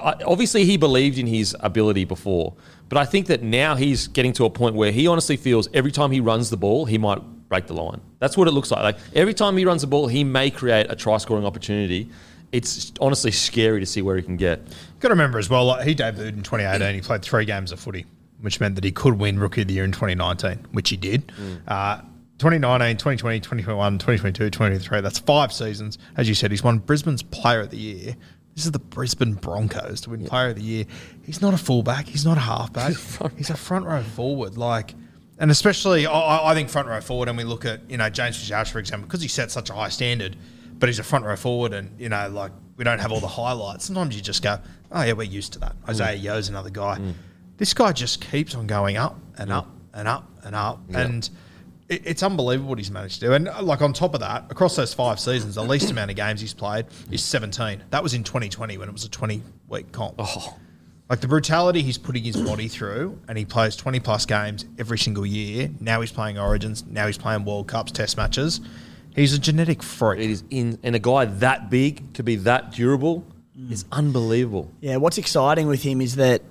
obviously 0.00 0.64
he 0.64 0.76
believed 0.76 1.18
in 1.18 1.26
his 1.26 1.56
ability 1.60 2.04
before, 2.04 2.54
but 2.88 2.98
I 2.98 3.04
think 3.04 3.26
that 3.28 3.42
now 3.42 3.76
he's 3.76 4.08
getting 4.08 4.32
to 4.34 4.44
a 4.44 4.50
point 4.50 4.74
where 4.74 4.92
he 4.92 5.06
honestly 5.06 5.36
feels 5.36 5.68
every 5.72 5.92
time 5.92 6.10
he 6.10 6.20
runs 6.20 6.50
the 6.50 6.56
ball, 6.56 6.86
he 6.86 6.98
might 6.98 7.20
break 7.48 7.66
the 7.66 7.74
line. 7.74 8.00
That's 8.18 8.36
what 8.36 8.48
it 8.48 8.50
looks 8.50 8.70
like. 8.70 8.82
Like 8.82 8.98
every 9.14 9.34
time 9.34 9.56
he 9.56 9.64
runs 9.64 9.82
the 9.82 9.86
ball, 9.86 10.08
he 10.08 10.24
may 10.24 10.50
create 10.50 10.86
a 10.90 10.96
try 10.96 11.16
scoring 11.18 11.46
opportunity. 11.46 12.10
It's 12.52 12.92
honestly 13.00 13.30
scary 13.32 13.80
to 13.80 13.86
see 13.86 14.02
where 14.02 14.16
he 14.16 14.22
can 14.22 14.36
get. 14.36 14.66
Got 15.00 15.08
to 15.08 15.14
remember 15.14 15.38
as 15.38 15.50
well, 15.50 15.66
like, 15.66 15.86
he 15.86 15.94
debuted 15.94 16.28
in 16.28 16.42
2018. 16.42 16.94
He 16.94 17.00
played 17.00 17.22
three 17.22 17.44
games 17.44 17.72
of 17.72 17.80
footy, 17.80 18.06
which 18.40 18.60
meant 18.60 18.74
that 18.74 18.84
he 18.84 18.92
could 18.92 19.18
win 19.18 19.38
Rookie 19.38 19.62
of 19.62 19.68
the 19.68 19.74
Year 19.74 19.84
in 19.84 19.92
2019, 19.92 20.66
which 20.72 20.90
he 20.90 20.96
did. 20.96 21.28
Mm. 21.28 21.60
Uh, 21.66 22.00
2019, 22.38 22.96
2020, 22.98 23.40
2021, 23.40 23.98
2022, 23.98 24.50
2023. 24.50 25.00
That's 25.00 25.18
five 25.18 25.52
seasons. 25.52 25.96
As 26.16 26.28
you 26.28 26.34
said, 26.34 26.50
he's 26.50 26.62
won 26.62 26.78
Brisbane's 26.78 27.22
Player 27.22 27.60
of 27.60 27.70
the 27.70 27.78
Year. 27.78 28.16
This 28.54 28.66
is 28.66 28.72
the 28.72 28.78
Brisbane 28.78 29.34
Broncos 29.34 30.02
to 30.02 30.10
win 30.10 30.24
Player 30.24 30.48
of 30.48 30.56
the 30.56 30.62
Year. 30.62 30.84
He's 31.24 31.40
not 31.40 31.54
a 31.54 31.58
fullback. 31.58 32.06
He's 32.06 32.24
not 32.24 32.36
a 32.36 32.40
halfback. 32.40 32.94
he's 33.36 33.50
a 33.50 33.56
front 33.56 33.86
row 33.86 34.02
forward. 34.02 34.58
Like, 34.58 34.94
and 35.38 35.50
especially, 35.50 36.06
I- 36.06 36.50
I, 36.50 36.54
think 36.54 36.68
front 36.68 36.88
row 36.88 37.00
forward. 37.00 37.28
And 37.28 37.38
we 37.38 37.44
look 37.44 37.64
at 37.64 37.90
you 37.90 37.96
know 37.96 38.08
James 38.10 38.36
Fitzgerald 38.36 38.68
for 38.68 38.78
example, 38.78 39.06
because 39.06 39.22
he 39.22 39.28
set 39.28 39.50
such 39.50 39.70
a 39.70 39.74
high 39.74 39.88
standard, 39.88 40.36
but 40.78 40.88
he's 40.88 40.98
a 40.98 41.02
front 41.02 41.24
row 41.24 41.36
forward, 41.36 41.72
and 41.72 41.98
you 41.98 42.08
know 42.08 42.28
like 42.28 42.52
we 42.76 42.84
don't 42.84 42.98
have 42.98 43.12
all 43.12 43.20
the 43.20 43.26
highlights. 43.26 43.86
Sometimes 43.86 44.14
you 44.14 44.22
just 44.22 44.42
go, 44.42 44.58
oh 44.92 45.02
yeah, 45.02 45.12
we're 45.12 45.24
used 45.24 45.54
to 45.54 45.58
that. 45.60 45.76
Isaiah 45.88 46.18
mm. 46.18 46.22
Yeo's 46.22 46.48
another 46.48 46.70
guy. 46.70 46.98
Mm. 46.98 47.14
This 47.56 47.72
guy 47.74 47.92
just 47.92 48.20
keeps 48.20 48.54
on 48.54 48.66
going 48.66 48.96
up 48.96 49.18
and 49.38 49.50
up 49.50 49.68
and 49.94 50.06
up 50.06 50.30
and 50.44 50.54
up, 50.54 50.80
and 50.94 51.28
it, 51.88 52.02
it's 52.04 52.22
unbelievable 52.22 52.70
what 52.70 52.78
he's 52.78 52.90
managed 52.90 53.20
to 53.20 53.26
do. 53.26 53.32
And 53.32 53.48
uh, 53.48 53.62
like 53.62 53.80
on 53.82 53.92
top 53.92 54.14
of 54.14 54.20
that, 54.20 54.44
across 54.50 54.76
those 54.76 54.92
five 54.92 55.18
seasons, 55.18 55.54
the 55.54 55.64
least 55.64 55.90
amount 55.90 56.10
of 56.10 56.16
games 56.16 56.40
he's 56.40 56.54
played 56.54 56.86
is 57.10 57.22
17. 57.22 57.82
That 57.90 58.02
was 58.02 58.14
in 58.14 58.24
2020 58.24 58.78
when 58.78 58.88
it 58.88 58.92
was 58.92 59.04
a 59.04 59.10
20 59.10 59.42
week 59.68 59.92
comp. 59.92 60.20
Like 61.08 61.20
the 61.20 61.28
brutality 61.28 61.82
he's 61.82 61.98
putting 61.98 62.24
his 62.24 62.36
body 62.36 62.66
through, 62.68 63.18
and 63.28 63.38
he 63.38 63.44
plays 63.44 63.76
20 63.76 64.00
plus 64.00 64.26
games 64.26 64.64
every 64.78 64.98
single 64.98 65.24
year. 65.24 65.70
Now 65.80 66.00
he's 66.00 66.10
playing 66.10 66.38
Origins. 66.38 66.84
Now 66.84 67.06
he's 67.06 67.18
playing 67.18 67.44
World 67.44 67.68
Cups, 67.68 67.92
Test 67.92 68.16
matches. 68.16 68.60
He's 69.14 69.32
a 69.32 69.38
genetic 69.38 69.82
freak. 69.82 70.20
It 70.20 70.30
is 70.30 70.44
in 70.50 70.78
and 70.82 70.94
a 70.96 70.98
guy 70.98 71.24
that 71.24 71.70
big 71.70 72.12
to 72.14 72.22
be 72.22 72.36
that 72.36 72.72
durable 72.72 73.24
is 73.70 73.84
unbelievable. 73.92 74.70
Yeah, 74.80 74.96
what's 74.96 75.16
exciting 75.16 75.68
with 75.68 75.82
him 75.82 76.00
is 76.00 76.16
that 76.16 76.42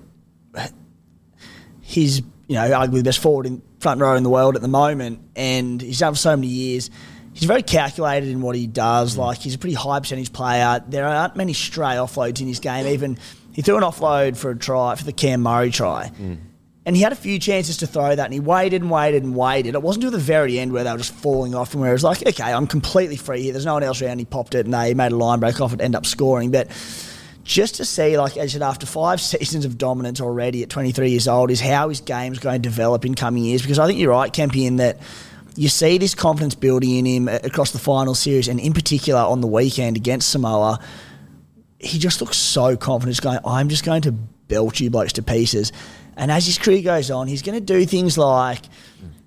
he's, 1.86 2.20
you 2.48 2.56
know, 2.56 2.68
arguably 2.72 2.98
the 2.98 3.04
best 3.04 3.20
forward 3.20 3.46
in 3.46 3.62
front 3.80 4.02
row 4.02 4.16
in 4.16 4.24
the 4.24 4.30
world 4.30 4.56
at 4.56 4.64
the 4.64 4.68
moment, 4.68 5.20
and 5.36 5.80
he's 5.80 6.00
done 6.00 6.14
for 6.14 6.20
so 6.20 6.36
many 6.36 6.48
years. 6.48 6.90
He's 7.34 7.44
very 7.44 7.62
calculated 7.62 8.30
in 8.30 8.42
what 8.42 8.56
he 8.56 8.66
does. 8.66 9.16
Mm. 9.16 9.20
Like 9.20 9.38
he's 9.38 9.54
a 9.54 9.60
pretty 9.60 9.76
high 9.76 10.00
percentage 10.00 10.34
player. 10.34 10.84
There 10.88 11.06
aren't 11.06 11.36
many 11.36 11.54
stray 11.54 11.96
offloads 11.96 12.42
in 12.42 12.48
his 12.48 12.60
game. 12.60 12.88
Even 12.88 13.18
he 13.54 13.62
threw 13.62 13.78
an 13.78 13.84
offload 13.84 14.36
for 14.36 14.50
a 14.50 14.58
try 14.58 14.96
for 14.96 15.04
the 15.04 15.14
Cam 15.14 15.42
Murray 15.42 15.70
try. 15.70 16.12
Mm. 16.20 16.38
And 16.88 16.96
he 16.96 17.02
had 17.02 17.12
a 17.12 17.16
few 17.16 17.38
chances 17.40 17.78
to 17.78 17.88
throw 17.88 18.16
that, 18.16 18.26
and 18.26 18.34
he 18.34 18.40
waited 18.40 18.82
and 18.82 18.90
waited 18.90 19.24
and 19.24 19.36
waited. 19.36 19.76
It 19.76 19.82
wasn't 19.82 20.06
until 20.06 20.18
the 20.18 20.24
very 20.24 20.58
end 20.60 20.72
where 20.72 20.84
they 20.84 20.92
were 20.92 20.98
just 20.98 21.14
falling 21.14 21.54
off, 21.54 21.74
and 21.74 21.82
where 21.82 21.92
it 21.92 21.94
was 21.94 22.04
like, 22.04 22.26
okay, 22.26 22.54
I'm 22.54 22.68
completely 22.68 23.18
free 23.18 23.42
here. 23.44 23.54
There's 23.54 23.66
no 23.66 23.74
one 23.74 23.84
else 23.84 24.02
around. 24.02 24.20
He 24.20 24.26
popped 24.26 24.56
it, 24.56 24.66
and 24.66 24.74
they 24.74 24.94
made 24.94 25.12
a 25.12 25.16
line 25.16 25.40
break 25.40 25.62
off 25.62 25.74
it, 25.74 25.82
end 25.82 25.96
up 25.96 26.06
scoring. 26.06 26.52
But 26.52 26.68
just 27.46 27.76
to 27.76 27.86
see, 27.86 28.18
like 28.18 28.36
I 28.36 28.48
said, 28.48 28.62
after 28.62 28.86
five 28.86 29.22
seasons 29.22 29.64
of 29.64 29.78
dominance 29.78 30.20
already 30.20 30.64
at 30.64 30.70
23 30.70 31.12
years 31.12 31.28
old, 31.30 31.52
is 31.52 31.62
how 31.62 31.88
his 31.88 32.02
game's 32.02 32.40
going 32.40 32.62
to 32.62 32.70
develop 32.70 33.06
in 33.06 33.16
coming 33.16 33.46
years. 33.46 33.62
Because 33.62 33.80
I 33.80 33.88
think 33.88 34.00
you're 34.00 34.12
right, 34.12 34.34
Kempy, 34.34 34.66
in 34.66 34.78
that 34.78 34.98
you 35.56 35.70
see 35.70 35.98
this 35.98 36.14
confidence 36.14 36.56
building 36.56 36.92
in 36.92 37.06
him 37.06 37.28
uh, 37.30 37.40
across 37.44 37.72
the 37.72 37.80
final 37.80 38.16
series, 38.16 38.50
and 38.50 38.60
in 38.60 38.74
particular 38.74 39.22
on 39.22 39.40
the 39.40 39.48
weekend 39.48 39.96
against 39.96 40.30
Samoa. 40.30 40.80
He 41.80 42.00
just 42.00 42.20
looks 42.20 42.38
so 42.38 42.76
confident, 42.76 43.16
He's 43.16 43.20
going, 43.20 43.40
I'm 43.46 43.70
just 43.70 43.86
going 43.86 44.02
to 44.04 44.12
belt 44.12 44.80
you 44.80 44.90
blokes 44.90 45.14
to 45.14 45.22
pieces. 45.22 45.72
And 46.18 46.32
as 46.32 46.46
his 46.46 46.58
career 46.58 46.82
goes 46.82 47.12
on, 47.12 47.28
he's 47.28 47.42
going 47.42 47.60
to 47.60 47.66
do 47.66 47.86
things 47.86 48.18
like 48.18 48.62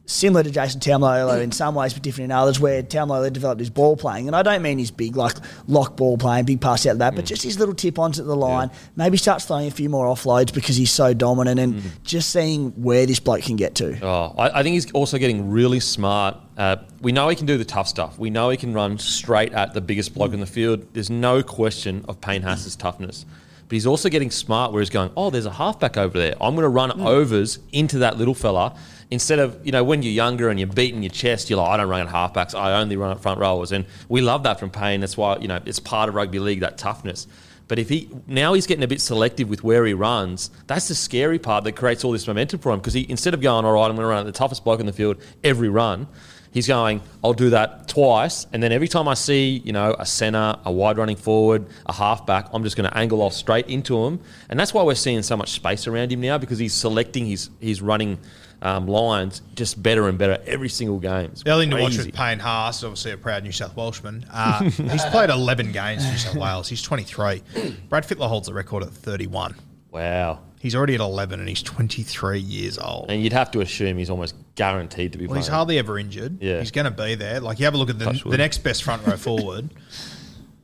similar 0.09 0.43
to 0.43 0.51
Jason 0.51 0.81
Taumalolo 0.81 1.41
in 1.41 1.53
some 1.53 1.75
ways, 1.75 1.93
but 1.93 2.03
different 2.03 2.25
in 2.25 2.33
others, 2.33 2.59
where 2.59 2.83
Taumalolo 2.83 3.33
developed 3.33 3.61
his 3.61 3.71
ball 3.71 3.95
playing. 3.97 4.27
And 4.27 4.35
I 4.35 4.43
don't 4.43 4.63
mean 4.63 4.79
his 4.79 4.91
big, 4.91 5.17
like, 5.17 5.37
lock 5.67 5.97
ball 5.97 6.17
playing, 6.17 6.47
big 6.47 6.61
pass 6.61 6.87
out 6.87 6.93
of 6.93 6.99
that, 6.99 7.15
but 7.15 7.27
just 7.27 7.43
his 7.43 7.59
little 7.59 7.75
tip 7.75 7.99
ons 7.99 8.19
at 8.19 8.27
the 8.27 8.35
line. 8.35 8.71
Maybe 8.97 9.19
starts 9.19 9.45
throwing 9.45 9.69
a 9.69 9.71
few 9.71 9.89
more 9.89 10.07
offloads 10.07 10.53
because 10.53 10.77
he's 10.77 10.91
so 10.91 11.13
dominant 11.13 11.61
and 11.61 11.83
just 12.03 12.31
seeing 12.31 12.71
where 12.83 13.05
this 13.07 13.21
bloke 13.21 13.43
can 13.43 13.57
get 13.57 13.75
to. 13.77 13.99
Oh, 14.03 14.35
I, 14.39 14.61
I 14.61 14.63
think 14.63 14.75
he's 14.75 14.91
also 14.93 15.19
getting 15.19 15.51
really 15.51 15.81
smart. 15.81 16.37
Uh, 16.57 16.77
we 17.03 17.13
know 17.13 17.29
he 17.29 17.37
can 17.37 17.47
do 17.47 17.59
the 17.59 17.65
tough 17.65 17.87
stuff. 17.87 18.19
We 18.19 18.31
know 18.31 18.49
he 18.49 18.57
can 18.57 18.73
run 18.73 18.99
straight 18.99 19.53
at 19.53 19.75
the 19.75 19.83
biggest 19.83 20.15
bloke 20.15 20.33
in 20.33 20.41
the 20.41 20.47
field. 20.47 20.87
There's 20.95 21.11
no 21.11 21.43
question 21.43 22.05
of 22.09 22.21
Payne 22.21 22.43
Haas's 22.43 22.75
toughness. 22.77 23.27
But 23.69 23.75
he's 23.75 23.87
also 23.87 24.09
getting 24.09 24.31
smart 24.31 24.73
where 24.73 24.81
he's 24.81 24.89
going, 24.89 25.11
oh, 25.15 25.29
there's 25.29 25.45
a 25.45 25.53
halfback 25.53 25.99
over 25.99 26.19
there. 26.19 26.35
I'm 26.41 26.55
going 26.55 26.63
to 26.63 26.71
run 26.71 26.91
overs 27.03 27.59
into 27.71 27.99
that 27.99 28.17
little 28.17 28.35
fella. 28.35 28.75
Instead 29.11 29.39
of, 29.39 29.65
you 29.65 29.73
know, 29.73 29.83
when 29.83 30.03
you're 30.03 30.13
younger 30.13 30.51
and 30.51 30.61
you're 30.61 30.69
beating 30.69 31.03
your 31.03 31.11
chest, 31.11 31.49
you're 31.49 31.59
like, 31.59 31.71
I 31.71 31.77
don't 31.79 31.89
run 31.89 32.07
at 32.07 32.13
halfbacks. 32.13 32.55
I 32.55 32.79
only 32.81 32.97
run 32.97 33.11
at 33.11 33.21
front 33.21 33.41
rowers. 33.41 33.73
And 33.73 33.87
we 34.09 34.21
love 34.21 34.43
that 34.43 34.61
from 34.61 34.71
Payne. 34.71 35.01
That's 35.01 35.17
why, 35.17 35.39
you 35.39 35.49
know, 35.49 35.61
it's 35.65 35.81
part 35.81 36.09
of 36.09 36.15
rugby 36.15 36.39
league, 36.39 36.61
that 36.61 36.77
toughness. 36.77 37.27
But 37.69 37.79
if 37.79 37.91
he 37.91 38.11
now 38.27 38.55
he's 38.55 38.67
getting 38.67 38.83
a 38.83 38.89
bit 38.89 39.01
selective 39.01 39.49
with 39.49 39.63
where 39.63 39.85
he 39.85 39.93
runs, 39.93 40.51
that's 40.67 40.89
the 40.89 40.95
scary 40.95 41.39
part 41.39 41.65
that 41.65 41.73
creates 41.73 42.03
all 42.03 42.13
this 42.13 42.27
momentum 42.27 42.61
for 42.61 42.73
him. 42.73 42.81
Because 42.81 42.95
he 42.95 43.07
instead 43.09 43.35
of 43.35 43.43
going, 43.43 43.65
all 43.65 43.73
right, 43.75 43.89
I'm 43.89 43.95
going 43.95 44.05
to 44.05 44.09
run 44.09 44.21
at 44.21 44.27
the 44.27 44.33
toughest 44.33 44.65
bloke 44.65 44.81
in 44.81 44.87
the 44.87 44.93
field 44.93 45.19
every 45.45 45.69
run, 45.69 46.09
he's 46.51 46.67
going, 46.67 47.03
I'll 47.23 47.35
do 47.35 47.51
that 47.51 47.87
twice, 47.87 48.47
and 48.53 48.63
then 48.63 48.73
every 48.73 48.89
time 48.89 49.07
I 49.07 49.15
see, 49.15 49.63
you 49.65 49.73
know, 49.73 49.95
a 49.99 50.07
centre, 50.07 50.57
a 50.65 50.73
wide 50.73 50.97
running 50.97 51.17
forward, 51.17 51.67
a 51.85 51.93
halfback, 51.93 52.49
I'm 52.55 52.65
just 52.65 52.77
going 52.77 52.89
to 52.89 52.97
angle 52.97 53.21
off 53.21 53.35
straight 53.35 53.69
into 53.69 54.03
him, 54.05 54.21
and 54.49 54.59
that's 54.59 54.73
why 54.73 54.83
we're 54.83 54.95
seeing 54.95 55.23
so 55.23 55.37
much 55.37 55.51
space 55.51 55.87
around 55.87 56.11
him 56.11 56.23
now 56.23 56.39
because 56.39 56.59
he's 56.59 56.75
selecting 56.75 57.27
his 57.27 57.51
his 57.61 57.83
running 57.83 58.19
um, 58.63 58.87
lines 58.87 59.43
just 59.55 59.83
better 59.83 60.09
and 60.09 60.19
better 60.19 60.43
every 60.47 60.69
single 60.69 60.99
game. 60.99 61.31
It's 61.33 61.43
The 61.43 61.53
other 61.53 61.63
thing 61.63 61.71
to 61.71 61.81
watch 61.81 61.97
with 61.97 62.13
Payne 62.15 62.39
Haas, 62.39 62.83
obviously 62.83 63.13
a 63.13 63.17
proud 63.17 63.45
New 63.45 63.53
South 63.53 63.77
Welshman, 63.77 64.27
uh, 64.33 64.63
he's 64.65 65.05
played 65.07 65.31
11 65.31 65.73
games 65.73 66.05
for 66.05 66.11
New 66.13 66.19
South 66.19 66.37
Wales. 66.37 66.69
He's 66.69 66.83
23. 66.83 67.43
Brad 67.89 68.05
Fittler 68.07 68.29
holds 68.29 68.49
the 68.49 68.55
record 68.55 68.83
at 68.83 68.91
31. 68.91 69.55
Wow. 69.91 70.41
He's 70.61 70.75
already 70.75 70.95
at 70.97 71.01
11 71.01 71.39
and 71.39 71.49
he's 71.49 71.63
23 71.63 72.41
years 72.41 72.79
old. 72.79 73.07
And 73.11 73.23
you'd 73.23 73.33
have 73.33 73.51
to 73.53 73.61
assume 73.61 73.97
he's 73.97 74.11
almost 74.11 74.35
guaranteed 74.57 75.13
to 75.13 75.19
be 75.19 75.27
Well, 75.27 75.35
playing. 75.35 75.43
he's 75.43 75.49
hardly 75.49 75.79
ever 75.79 75.99
injured. 75.99 76.43
Yeah. 76.43 76.59
He's 76.59 76.73
going 76.73 76.85
to 76.87 76.91
be 76.91 77.15
there. 77.15 77.39
Like, 77.39 77.61
you 77.61 77.65
have 77.67 77.75
a 77.75 77.77
look 77.77 77.91
at 77.91 77.99
the, 78.01 78.21
the 78.27 78.37
next 78.37 78.59
best 78.59 78.83
front 78.83 79.07
row 79.07 79.17
forward 79.17 79.71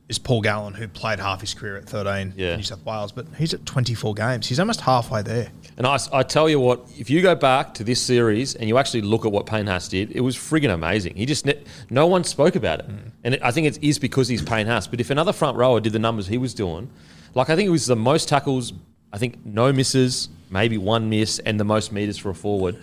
is 0.09 0.19
Paul 0.19 0.43
Gallen, 0.43 0.75
who 0.75 0.87
played 0.87 1.19
half 1.19 1.41
his 1.41 1.55
career 1.55 1.77
at 1.77 1.89
13 1.89 2.35
Yeah. 2.37 2.51
in 2.51 2.57
New 2.57 2.63
South 2.63 2.85
Wales, 2.85 3.11
but 3.11 3.27
he's 3.39 3.55
at 3.55 3.65
24 3.65 4.13
games. 4.15 4.47
He's 4.47 4.61
almost 4.61 4.83
halfway 4.83 5.23
there. 5.23 5.51
And 5.79 5.87
I, 5.87 5.99
I 6.13 6.23
tell 6.23 6.49
you 6.49 6.61
what, 6.61 6.87
if 6.99 7.09
you 7.09 7.23
go 7.23 7.35
back 7.35 7.73
to 7.75 7.85
this 7.85 8.01
series 8.03 8.55
and 8.55 8.69
you 8.69 8.77
actually 8.77 9.01
look 9.01 9.25
at 9.25 9.33
what 9.33 9.47
Payne 9.47 9.67
Haas 9.67 9.89
did, 9.89 10.13
it 10.13 10.21
was 10.21 10.37
friggin' 10.37 10.73
amazing. 10.73 11.17
He 11.17 11.25
just 11.25 11.49
no 11.89 12.07
one 12.07 12.23
spoke 12.23 12.55
about 12.55 12.81
it, 12.81 12.87
and 13.25 13.35
it, 13.35 13.41
I 13.43 13.51
think 13.51 13.67
it 13.67 13.83
is 13.83 13.99
because 13.99 14.29
he's 14.29 14.43
Payne 14.43 14.67
Haas. 14.67 14.87
But 14.87 15.01
if 15.01 15.09
another 15.11 15.33
front 15.33 15.57
rower 15.57 15.81
did 15.81 15.93
the 15.95 15.99
numbers 15.99 16.27
he 16.27 16.39
was 16.39 16.53
doing, 16.55 16.91
like 17.35 17.49
I 17.49 17.57
think 17.57 17.67
it 17.67 17.71
was 17.73 17.87
the 17.87 17.97
most 17.97 18.29
tackles, 18.29 18.73
I 19.13 19.17
think 19.19 19.45
no 19.47 19.73
misses, 19.73 20.29
maybe 20.51 20.77
one 20.77 21.09
miss, 21.09 21.39
and 21.41 21.59
the 21.59 21.65
most 21.65 21.93
meters 21.93 22.19
for 22.19 22.29
a 22.31 22.35
forward 22.35 22.77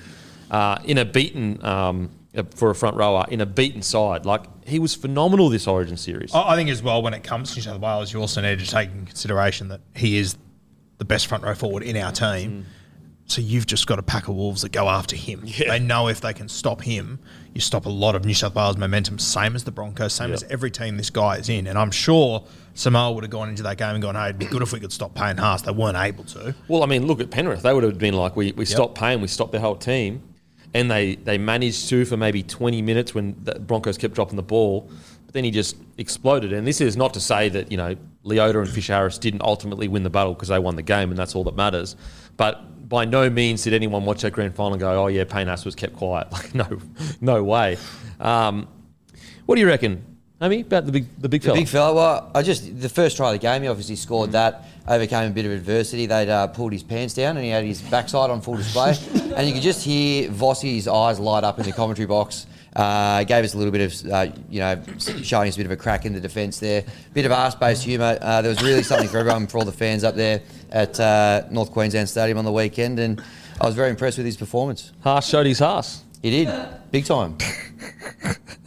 uh, 0.49 0.79
in 0.85 0.97
a 0.97 1.05
beaten 1.05 1.63
um, 1.63 2.09
Uh, 2.33 2.43
for 2.55 2.69
a 2.69 2.75
front 2.75 2.95
rower 2.95 3.25
in 3.29 3.41
a 3.41 3.45
beaten 3.45 3.81
side. 3.81 4.25
Like 4.25 4.43
he 4.65 4.79
was 4.79 4.95
phenomenal 4.95 5.49
this 5.49 5.67
Origin 5.67 5.97
series. 5.97 6.33
I 6.33 6.55
think 6.55 6.69
as 6.69 6.81
well, 6.81 7.01
when 7.01 7.13
it 7.13 7.25
comes 7.25 7.49
to 7.49 7.57
New 7.57 7.63
South 7.63 7.81
Wales, 7.81 8.13
you 8.13 8.21
also 8.21 8.39
need 8.39 8.59
to 8.59 8.65
take 8.65 8.89
in 8.89 9.05
consideration 9.05 9.67
that 9.67 9.81
he 9.93 10.15
is 10.15 10.37
the 10.97 11.03
best 11.03 11.27
front 11.27 11.43
row 11.43 11.53
forward 11.53 11.83
in 11.83 11.97
our 11.97 12.13
team. 12.13 12.51
Mm. 12.51 12.63
So 13.25 13.41
you've 13.41 13.65
just 13.65 13.85
got 13.85 13.99
a 13.99 14.01
pack 14.01 14.29
of 14.29 14.35
wolves 14.35 14.61
that 14.61 14.71
go 14.71 14.87
after 14.87 15.17
him. 15.17 15.43
They 15.57 15.79
know 15.79 16.07
if 16.07 16.21
they 16.21 16.31
can 16.31 16.47
stop 16.47 16.81
him, 16.81 17.19
you 17.53 17.59
stop 17.59 17.85
a 17.85 17.89
lot 17.89 18.15
of 18.15 18.23
New 18.23 18.33
South 18.33 18.55
Wales 18.55 18.77
momentum. 18.77 19.19
Same 19.19 19.53
as 19.53 19.65
the 19.65 19.71
Broncos, 19.71 20.13
same 20.13 20.29
Yeah. 20.29 20.35
as 20.35 20.43
every 20.43 20.71
team 20.71 20.95
this 20.95 21.09
guy 21.09 21.35
is 21.35 21.49
in. 21.49 21.67
And 21.67 21.77
I'm 21.77 21.91
sure 21.91 22.45
Samoa 22.75 23.11
would 23.11 23.25
have 23.25 23.31
gone 23.31 23.49
into 23.49 23.63
that 23.63 23.77
game 23.77 23.95
and 23.95 24.01
gone, 24.01 24.15
"Hey, 24.15 24.27
it'd 24.27 24.39
be 24.39 24.45
good 24.45 24.61
if 24.61 24.71
we 24.71 24.79
could 24.79 24.93
stop 24.93 25.15
Payne 25.15 25.35
Haas." 25.35 25.63
They 25.63 25.71
weren't 25.71 25.97
able 25.97 26.23
to. 26.25 26.55
Well, 26.69 26.81
I 26.81 26.85
mean, 26.85 27.07
look 27.07 27.19
at 27.19 27.29
Penrith. 27.29 27.61
They 27.61 27.73
would 27.73 27.83
have 27.83 27.97
been 27.97 28.13
like, 28.13 28.37
we, 28.37 28.53
we 28.53 28.63
stopped 28.63 28.95
Payne, 28.97 29.19
we 29.19 29.27
stopped 29.27 29.51
their 29.51 29.59
whole 29.59 29.75
team. 29.75 30.23
And 30.73 30.89
they, 30.89 31.15
they 31.15 31.37
managed 31.37 31.89
to 31.89 32.05
for 32.05 32.17
maybe 32.17 32.43
20 32.43 32.81
minutes 32.81 33.13
when 33.13 33.35
the 33.43 33.59
Broncos 33.59 33.97
kept 33.97 34.13
dropping 34.13 34.37
the 34.37 34.43
ball. 34.43 34.89
But 35.25 35.33
then 35.33 35.43
he 35.43 35.51
just 35.51 35.75
exploded. 35.97 36.53
And 36.53 36.65
this 36.65 36.79
is 36.79 36.95
not 36.95 37.13
to 37.15 37.19
say 37.19 37.49
that, 37.49 37.71
you 37.71 37.77
know, 37.77 37.95
Leota 38.23 38.59
and 38.59 38.69
Fisher 38.69 38.93
Harris 38.93 39.17
didn't 39.17 39.41
ultimately 39.41 39.87
win 39.87 40.03
the 40.03 40.09
battle 40.09 40.33
because 40.33 40.49
they 40.49 40.59
won 40.59 40.75
the 40.75 40.81
game 40.83 41.09
and 41.09 41.17
that's 41.17 41.35
all 41.35 41.43
that 41.45 41.55
matters. 41.55 41.95
But 42.37 42.87
by 42.87 43.05
no 43.05 43.29
means 43.29 43.63
did 43.63 43.73
anyone 43.73 44.05
watch 44.05 44.21
that 44.21 44.31
grand 44.31 44.55
final 44.55 44.73
and 44.73 44.79
go, 44.79 45.03
oh, 45.03 45.07
yeah, 45.07 45.23
Payne 45.23 45.47
was 45.47 45.75
kept 45.75 45.95
quiet. 45.95 46.27
Like, 46.31 46.53
no, 46.53 46.79
no 47.19 47.43
way. 47.43 47.77
Um, 48.19 48.67
what 49.45 49.55
do 49.55 49.61
you 49.61 49.67
reckon, 49.67 50.05
Amy, 50.41 50.61
about 50.61 50.87
the 50.87 50.91
big, 50.91 51.05
the 51.19 51.29
big 51.29 51.41
The 51.41 51.47
fella? 51.49 51.57
big 51.59 51.67
fella. 51.67 51.93
Well, 51.93 52.31
I 52.33 52.41
just 52.41 52.81
the 52.81 52.89
first 52.89 53.15
try 53.15 53.27
of 53.27 53.33
the 53.33 53.39
game, 53.39 53.61
he 53.61 53.67
obviously 53.67 53.95
scored 53.95 54.31
that. 54.31 54.65
Overcame 54.87 55.29
a 55.29 55.33
bit 55.33 55.45
of 55.45 55.51
adversity. 55.51 56.07
They'd 56.07 56.29
uh, 56.29 56.47
pulled 56.47 56.73
his 56.73 56.81
pants 56.81 57.13
down, 57.13 57.37
and 57.37 57.45
he 57.45 57.51
had 57.51 57.63
his 57.63 57.79
backside 57.83 58.31
on 58.31 58.41
full 58.41 58.55
display. 58.57 58.95
and 59.35 59.47
you 59.47 59.53
could 59.53 59.61
just 59.61 59.85
hear 59.85 60.29
Vossi's 60.29 60.87
eyes 60.87 61.19
light 61.19 61.43
up 61.43 61.59
in 61.59 61.65
the 61.65 61.71
commentary 61.71 62.07
box. 62.07 62.47
Uh, 62.75 63.23
gave 63.25 63.43
us 63.43 63.53
a 63.53 63.57
little 63.57 63.71
bit 63.71 63.81
of, 63.81 64.11
uh, 64.11 64.27
you 64.49 64.59
know, 64.61 64.81
showing 65.21 65.49
us 65.49 65.55
a 65.55 65.57
bit 65.57 65.65
of 65.65 65.71
a 65.71 65.77
crack 65.77 66.05
in 66.05 66.13
the 66.13 66.19
defence 66.21 66.57
there. 66.59 66.83
Bit 67.13 67.25
of 67.25 67.31
arse-based 67.33 67.83
humour. 67.83 68.17
Uh, 68.21 68.41
there 68.41 68.49
was 68.49 68.63
really 68.63 68.81
something 68.81 69.09
for 69.09 69.17
everyone, 69.19 69.45
for 69.45 69.57
all 69.59 69.65
the 69.65 69.71
fans 69.73 70.03
up 70.03 70.15
there 70.15 70.41
at 70.71 70.99
uh, 70.99 71.43
North 71.51 71.69
Queensland 71.71 72.09
Stadium 72.09 72.37
on 72.39 72.45
the 72.45 72.51
weekend, 72.51 72.97
and 72.97 73.21
I 73.59 73.65
was 73.67 73.75
very 73.75 73.89
impressed 73.91 74.17
with 74.17 74.25
his 74.25 74.37
performance. 74.37 74.91
Haas 75.03 75.27
showed 75.27 75.45
his 75.45 75.59
Haas. 75.59 76.01
He 76.23 76.29
did, 76.31 76.49
big 76.91 77.05
time. 77.05 77.37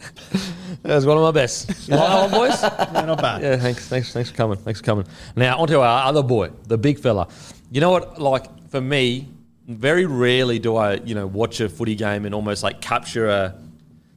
That 0.85 0.95
was 0.95 1.05
one 1.07 1.17
of 1.17 1.23
my 1.23 1.31
best. 1.31 1.89
You 1.89 1.95
like 1.95 2.09
that 2.09 2.21
one, 2.21 2.31
boys? 2.31 2.61
Yeah, 2.61 3.05
not 3.05 3.19
bad. 3.19 3.41
Yeah, 3.41 3.57
thanks, 3.57 3.87
thanks, 3.87 4.13
thanks 4.13 4.29
for 4.29 4.35
coming. 4.35 4.57
Thanks 4.57 4.81
for 4.81 4.85
coming. 4.85 5.07
Now 5.35 5.57
onto 5.57 5.79
our 5.79 6.05
other 6.05 6.21
boy, 6.21 6.51
the 6.67 6.77
big 6.77 6.99
fella. 6.99 7.27
You 7.71 7.81
know 7.81 7.89
what? 7.89 8.21
Like 8.21 8.69
for 8.69 8.81
me, 8.81 9.27
very 9.67 10.05
rarely 10.05 10.59
do 10.59 10.75
I, 10.75 10.95
you 10.97 11.15
know, 11.15 11.25
watch 11.25 11.59
a 11.59 11.69
footy 11.69 11.95
game 11.95 12.25
and 12.25 12.35
almost 12.35 12.61
like 12.61 12.81
capture 12.81 13.27
a. 13.27 13.55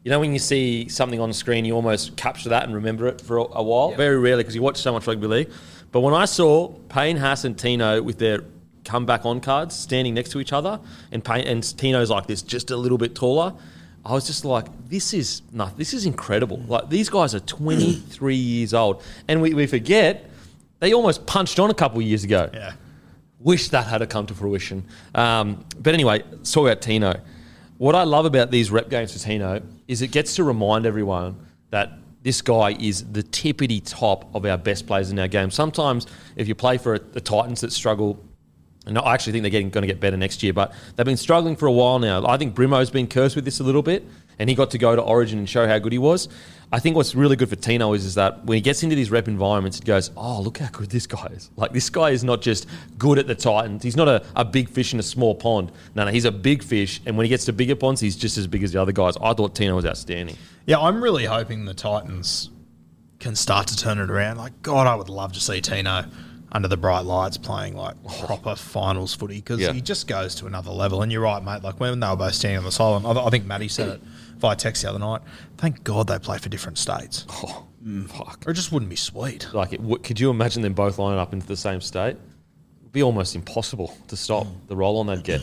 You 0.05 0.11
know, 0.11 0.21
when 0.21 0.33
you 0.33 0.39
see 0.39 0.89
something 0.89 1.21
on 1.21 1.33
screen, 1.33 1.65
you 1.65 1.75
almost 1.75 2.17
capture 2.17 2.51
that 2.51 2.65
and 2.65 2.75
remember 2.75 3.09
it 3.09 3.21
for 3.21 3.39
a, 3.39 3.45
a 3.53 3.63
while. 3.63 3.95
Very 3.95 4.19
rarely 4.19 4.43
because 4.43 4.55
you 4.55 4.63
watch 4.63 4.77
so 4.77 4.93
much 4.93 5.07
rugby 5.07 5.27
league. 5.27 5.51
But 5.91 6.01
when 6.01 6.13
I 6.13 6.27
saw 6.27 6.69
Payne, 6.91 7.17
Haas, 7.17 7.45
and 7.45 7.59
Tino 7.59 8.03
with 8.03 8.19
their 8.19 8.45
comeback 8.85 9.25
on 9.25 9.41
cards 9.41 9.75
standing 9.75 10.13
next 10.15 10.31
to 10.31 10.41
each 10.41 10.53
other, 10.53 10.81
and 11.13 11.25
Payne, 11.25 11.47
and 11.47 11.63
Tino's 11.79 12.11
like 12.11 12.27
this, 12.27 12.43
just 12.43 12.71
a 12.71 12.77
little 12.77 12.99
bit 12.99 13.15
taller. 13.15 13.55
I 14.09 14.13
was 14.13 14.27
just 14.27 14.47
like, 14.47 14.67
this 14.89 15.13
is 15.13 15.43
this 15.77 15.93
is 15.93 16.07
incredible. 16.07 16.63
Like 16.67 16.89
these 16.89 17.11
guys 17.11 17.35
are 17.35 17.41
23 17.41 18.35
years 18.37 18.73
old, 18.73 19.03
and 19.29 19.43
we, 19.43 19.53
we 19.53 19.67
forget 19.67 20.31
they 20.81 20.95
almost 20.95 21.27
punched 21.27 21.59
on 21.59 21.69
a 21.69 21.75
couple 21.75 21.99
of 21.99 22.07
years 22.07 22.25
ago. 22.25 22.49
Yeah. 22.55 22.73
Wish 23.39 23.69
that 23.69 23.87
had 23.87 24.09
come 24.09 24.27
to 24.27 24.35
fruition. 24.35 24.85
Um, 25.15 25.63
but 25.79 25.93
anyway, 25.93 26.23
talk 26.43 26.67
about 26.67 26.81
Tino. 26.81 27.21
What 27.77 27.95
I 27.95 28.05
love 28.05 28.25
about 28.25 28.51
these 28.51 28.71
rep 28.71 28.89
games 28.89 29.13
for 29.13 29.19
Tino 29.19 29.61
is 29.87 30.01
it 30.01 30.09
gets 30.09 30.37
to 30.37 30.45
remind 30.45 30.87
everyone 30.87 31.37
that 31.71 31.93
this 32.23 32.41
guy 32.41 32.73
is 32.81 33.13
the 33.13 33.23
tippity 33.23 33.83
top 33.85 34.35
of 34.35 34.47
our 34.47 34.57
best 34.57 34.87
players 34.87 35.11
in 35.11 35.19
our 35.19 35.29
game. 35.29 35.51
Sometimes, 35.51 36.07
if 36.35 36.49
you 36.49 36.55
play 36.55 36.79
for 36.79 36.99
the 36.99 37.21
Titans 37.21 37.61
that 37.61 37.73
struggle 37.73 38.19
and 38.89 38.99
I 38.99 39.15
actually 39.15 39.35
think 39.35 39.43
they're 39.43 39.51
getting, 39.51 39.71
going 39.71 39.83
to 39.83 39.87
get 39.87 40.01
better 40.01 40.17
next 40.17 40.43
year, 40.43 40.53
but 40.53 40.73
they've 40.97 41.07
been 41.07 41.17
struggling 41.17 41.57
for 41.57 41.67
a 41.67 41.73
while 41.73 41.99
now. 41.99 42.27
I 42.27 42.37
think 42.37 42.55
Brimo's 42.55 42.91
been 42.91 43.07
cursed 43.07 43.37
with 43.37 43.45
this 43.45 43.61
a 43.61 43.65
little 43.65 43.83
bit, 43.83 44.05
and 44.39 44.49
he 44.49 44.57
got 44.57 44.71
to 44.73 44.79
go 44.79 44.97
to 44.97 45.03
Origin 45.03 45.39
and 45.39 45.49
show 45.49 45.67
how 45.67 45.79
good 45.79 45.93
he 45.93 45.99
was. 45.99 46.29
I 46.71 46.81
think 46.81 46.97
what's 46.97 47.15
really 47.15 47.37
good 47.37 47.49
for 47.49 47.57
Tino 47.57 47.95
is, 47.95 48.05
is 48.05 48.15
that 48.17 48.45
when 48.45 48.57
he 48.57 48.61
gets 48.61 48.83
into 48.83 48.95
these 48.95 49.11
rep 49.11 49.27
environments, 49.27 49.79
it 49.79 49.85
goes, 49.85 50.11
oh, 50.17 50.43
look 50.43 50.59
how 50.59 50.69
good 50.69 50.91
this 50.91 51.07
guy 51.07 51.27
is. 51.27 51.51
Like, 51.57 51.73
this 51.73 51.89
guy 51.89 52.11
is 52.11 52.23
not 52.23 52.43
just 52.43 52.67
good 52.99 53.19
at 53.19 53.27
the 53.27 53.35
Titans. 53.35 53.83
He's 53.83 53.97
not 53.97 54.09
a, 54.09 54.25
a 54.37 54.45
big 54.45 54.69
fish 54.69 54.93
in 54.93 55.01
a 55.01 55.03
small 55.03 55.35
pond. 55.35 55.73
No, 55.95 56.05
no, 56.05 56.11
he's 56.11 56.27
a 56.27 56.33
big 56.33 56.63
fish, 56.63 57.01
and 57.07 57.17
when 57.17 57.25
he 57.25 57.29
gets 57.31 57.47
to 57.47 57.53
bigger 57.53 57.77
ponds, 57.77 58.01
he's 58.01 58.17
just 58.17 58.37
as 58.37 58.47
big 58.47 58.63
as 58.63 58.73
the 58.73 58.83
other 58.83 58.93
guys. 58.93 59.17
I 59.17 59.33
thought 59.33 59.55
Tino 59.55 59.77
was 59.77 59.87
outstanding. 59.87 60.37
Yeah, 60.67 60.79
I'm 60.79 61.03
really 61.03 61.25
hoping 61.25 61.65
the 61.65 61.75
Titans 61.75 62.51
can 63.19 63.35
start 63.35 63.67
to 63.69 63.77
turn 63.77 63.99
it 63.99 64.11
around. 64.11 64.37
Like, 64.37 64.61
God, 64.63 64.87
I 64.87 64.95
would 64.95 65.09
love 65.09 65.33
to 65.33 65.41
see 65.41 65.61
Tino 65.61 66.05
under 66.53 66.69
the 66.69 66.77
bright 66.77 67.01
lights 67.05 67.37
playing 67.37 67.77
like 67.77 67.95
proper 68.21 68.57
finals 68.57 69.15
footy 69.15 69.37
because 69.37 69.61
Yeah. 69.61 69.73
he 69.73 69.81
just 69.81 70.07
goes 70.07 70.35
to 70.37 70.47
another 70.47 70.71
level. 70.71 71.03
And 71.03 71.13
you're 71.13 71.21
right, 71.23 71.43
mate. 71.45 71.63
Like 71.63 71.79
when 71.81 72.01
they 72.01 72.09
were 72.09 72.17
both 72.17 72.35
standing 72.35 72.59
on 72.59 72.65
the 72.65 72.73
sideline, 72.73 73.05
I, 73.17 73.27
I 73.27 73.31
think 73.31 73.45
Matty 73.45 73.69
said 73.69 73.89
it 73.89 74.01
via 74.39 74.57
text 74.57 74.83
the 74.83 74.89
other 74.91 74.99
night. 74.99 75.21
Thank 75.59 75.85
God 75.85 76.07
they 76.07 76.19
play 76.19 76.39
for 76.39 76.49
different 76.49 76.79
states, 76.79 77.27
Oh, 77.31 77.67
fuck. 78.09 78.45
or 78.47 78.51
it 78.51 78.55
just 78.55 78.73
wouldn't 78.73 78.89
be 78.89 78.97
sweet. 78.97 79.47
Like, 79.53 79.73
it, 79.75 79.79
w- 79.79 79.99
could 79.99 80.19
you 80.19 80.31
imagine 80.31 80.63
them 80.63 80.73
both 80.75 80.99
lining 80.99 81.19
up 81.19 81.33
into 81.33 81.47
the 81.47 81.57
same 81.57 81.81
state? 81.81 82.17
It'd 82.81 82.93
be 82.93 83.03
almost 83.03 83.35
impossible 83.35 83.95
to 84.09 84.17
stop 84.17 84.47
the 84.69 84.77
roll 84.77 84.99
on 85.01 85.07
they'd 85.09 85.23
get. 85.23 85.43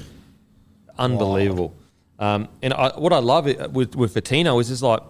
Unbelievable. 0.98 1.74
Um, 2.20 2.48
and 2.62 2.74
I, 2.74 2.90
what 2.98 3.12
I 3.14 3.20
love 3.20 3.48
it 3.48 3.72
with 3.72 3.96
with 3.96 4.14
Fatino 4.14 4.60
is 4.62 4.70
just 4.70 4.82
like, 4.82 5.02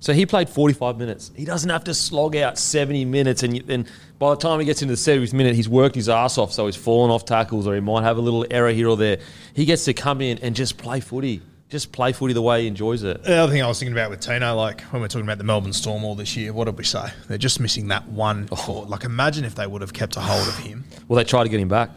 so 0.00 0.12
he 0.12 0.26
played 0.26 0.48
45 0.48 0.98
minutes. 0.98 1.30
He 1.36 1.44
doesn't 1.44 1.70
have 1.70 1.84
to 1.84 1.94
slog 1.94 2.34
out 2.34 2.58
70 2.58 3.04
minutes, 3.04 3.42
and 3.42 3.60
then 3.66 3.86
by 4.18 4.30
the 4.30 4.36
time 4.36 4.58
he 4.58 4.66
gets 4.66 4.82
into 4.82 4.94
the 4.94 4.98
70th 4.98 5.32
minute, 5.32 5.54
he's 5.54 5.68
worked 5.68 5.94
his 5.94 6.08
ass 6.08 6.38
off, 6.38 6.52
so 6.52 6.66
he's 6.66 6.76
fallen 6.76 7.10
off 7.10 7.24
tackles, 7.24 7.66
or 7.66 7.74
he 7.74 7.80
might 7.80 8.02
have 8.02 8.16
a 8.16 8.20
little 8.20 8.44
error 8.50 8.70
here 8.72 8.88
or 8.88 8.96
there. 8.96 9.18
He 9.54 9.64
gets 9.64 9.84
to 9.84 9.92
come 9.94 10.20
in 10.20 10.38
and 10.38 10.56
just 10.56 10.76
play 10.78 11.00
footy, 11.00 11.42
just 11.68 11.92
play 11.92 12.12
footy 12.12 12.32
the 12.32 12.42
way 12.42 12.62
he 12.62 12.66
enjoys 12.66 13.02
it. 13.02 13.22
The 13.22 13.36
other 13.36 13.52
thing 13.52 13.62
I 13.62 13.68
was 13.68 13.78
thinking 13.78 13.92
about 13.94 14.10
with 14.10 14.20
Tino, 14.20 14.56
like 14.56 14.80
when 14.82 15.02
we're 15.02 15.08
talking 15.08 15.26
about 15.26 15.38
the 15.38 15.44
Melbourne 15.44 15.72
Storm 15.72 16.02
all 16.04 16.14
this 16.14 16.36
year, 16.36 16.52
what 16.52 16.64
did 16.64 16.76
we 16.76 16.84
say? 16.84 17.08
They're 17.28 17.38
just 17.38 17.60
missing 17.60 17.88
that 17.88 18.08
one. 18.08 18.48
Oh. 18.50 18.56
forward. 18.56 18.88
Like 18.90 19.04
imagine 19.04 19.44
if 19.44 19.54
they 19.54 19.66
would 19.66 19.80
have 19.82 19.92
kept 19.92 20.16
a 20.16 20.20
hold 20.20 20.48
of 20.48 20.56
him. 20.58 20.84
Well, 21.08 21.16
they 21.16 21.24
tried 21.24 21.44
to 21.44 21.48
get 21.50 21.60
him 21.60 21.68
back, 21.68 21.90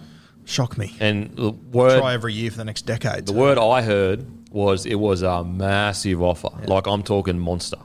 Shock 0.45 0.77
me. 0.77 0.93
and 0.99 1.35
the 1.35 1.51
word 1.51 1.99
Try 1.99 2.13
every 2.13 2.33
year 2.33 2.51
for 2.51 2.57
the 2.57 2.65
next 2.65 2.81
decade. 2.83 3.25
The 3.25 3.33
word 3.33 3.57
I 3.57 3.81
heard 3.81 4.25
was 4.51 4.85
it 4.85 4.95
was 4.95 5.23
a 5.23 5.43
massive 5.43 6.21
offer. 6.21 6.49
Like 6.65 6.85
I'm 6.85 7.01
talking 7.01 7.39
monster, 7.39 7.77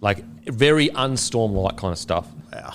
like 0.00 0.24
very 0.44 0.88
unstorm 0.94 1.52
like 1.52 1.76
kind 1.76 1.92
of 1.92 1.98
stuff. 1.98 2.26
Wow. 2.52 2.74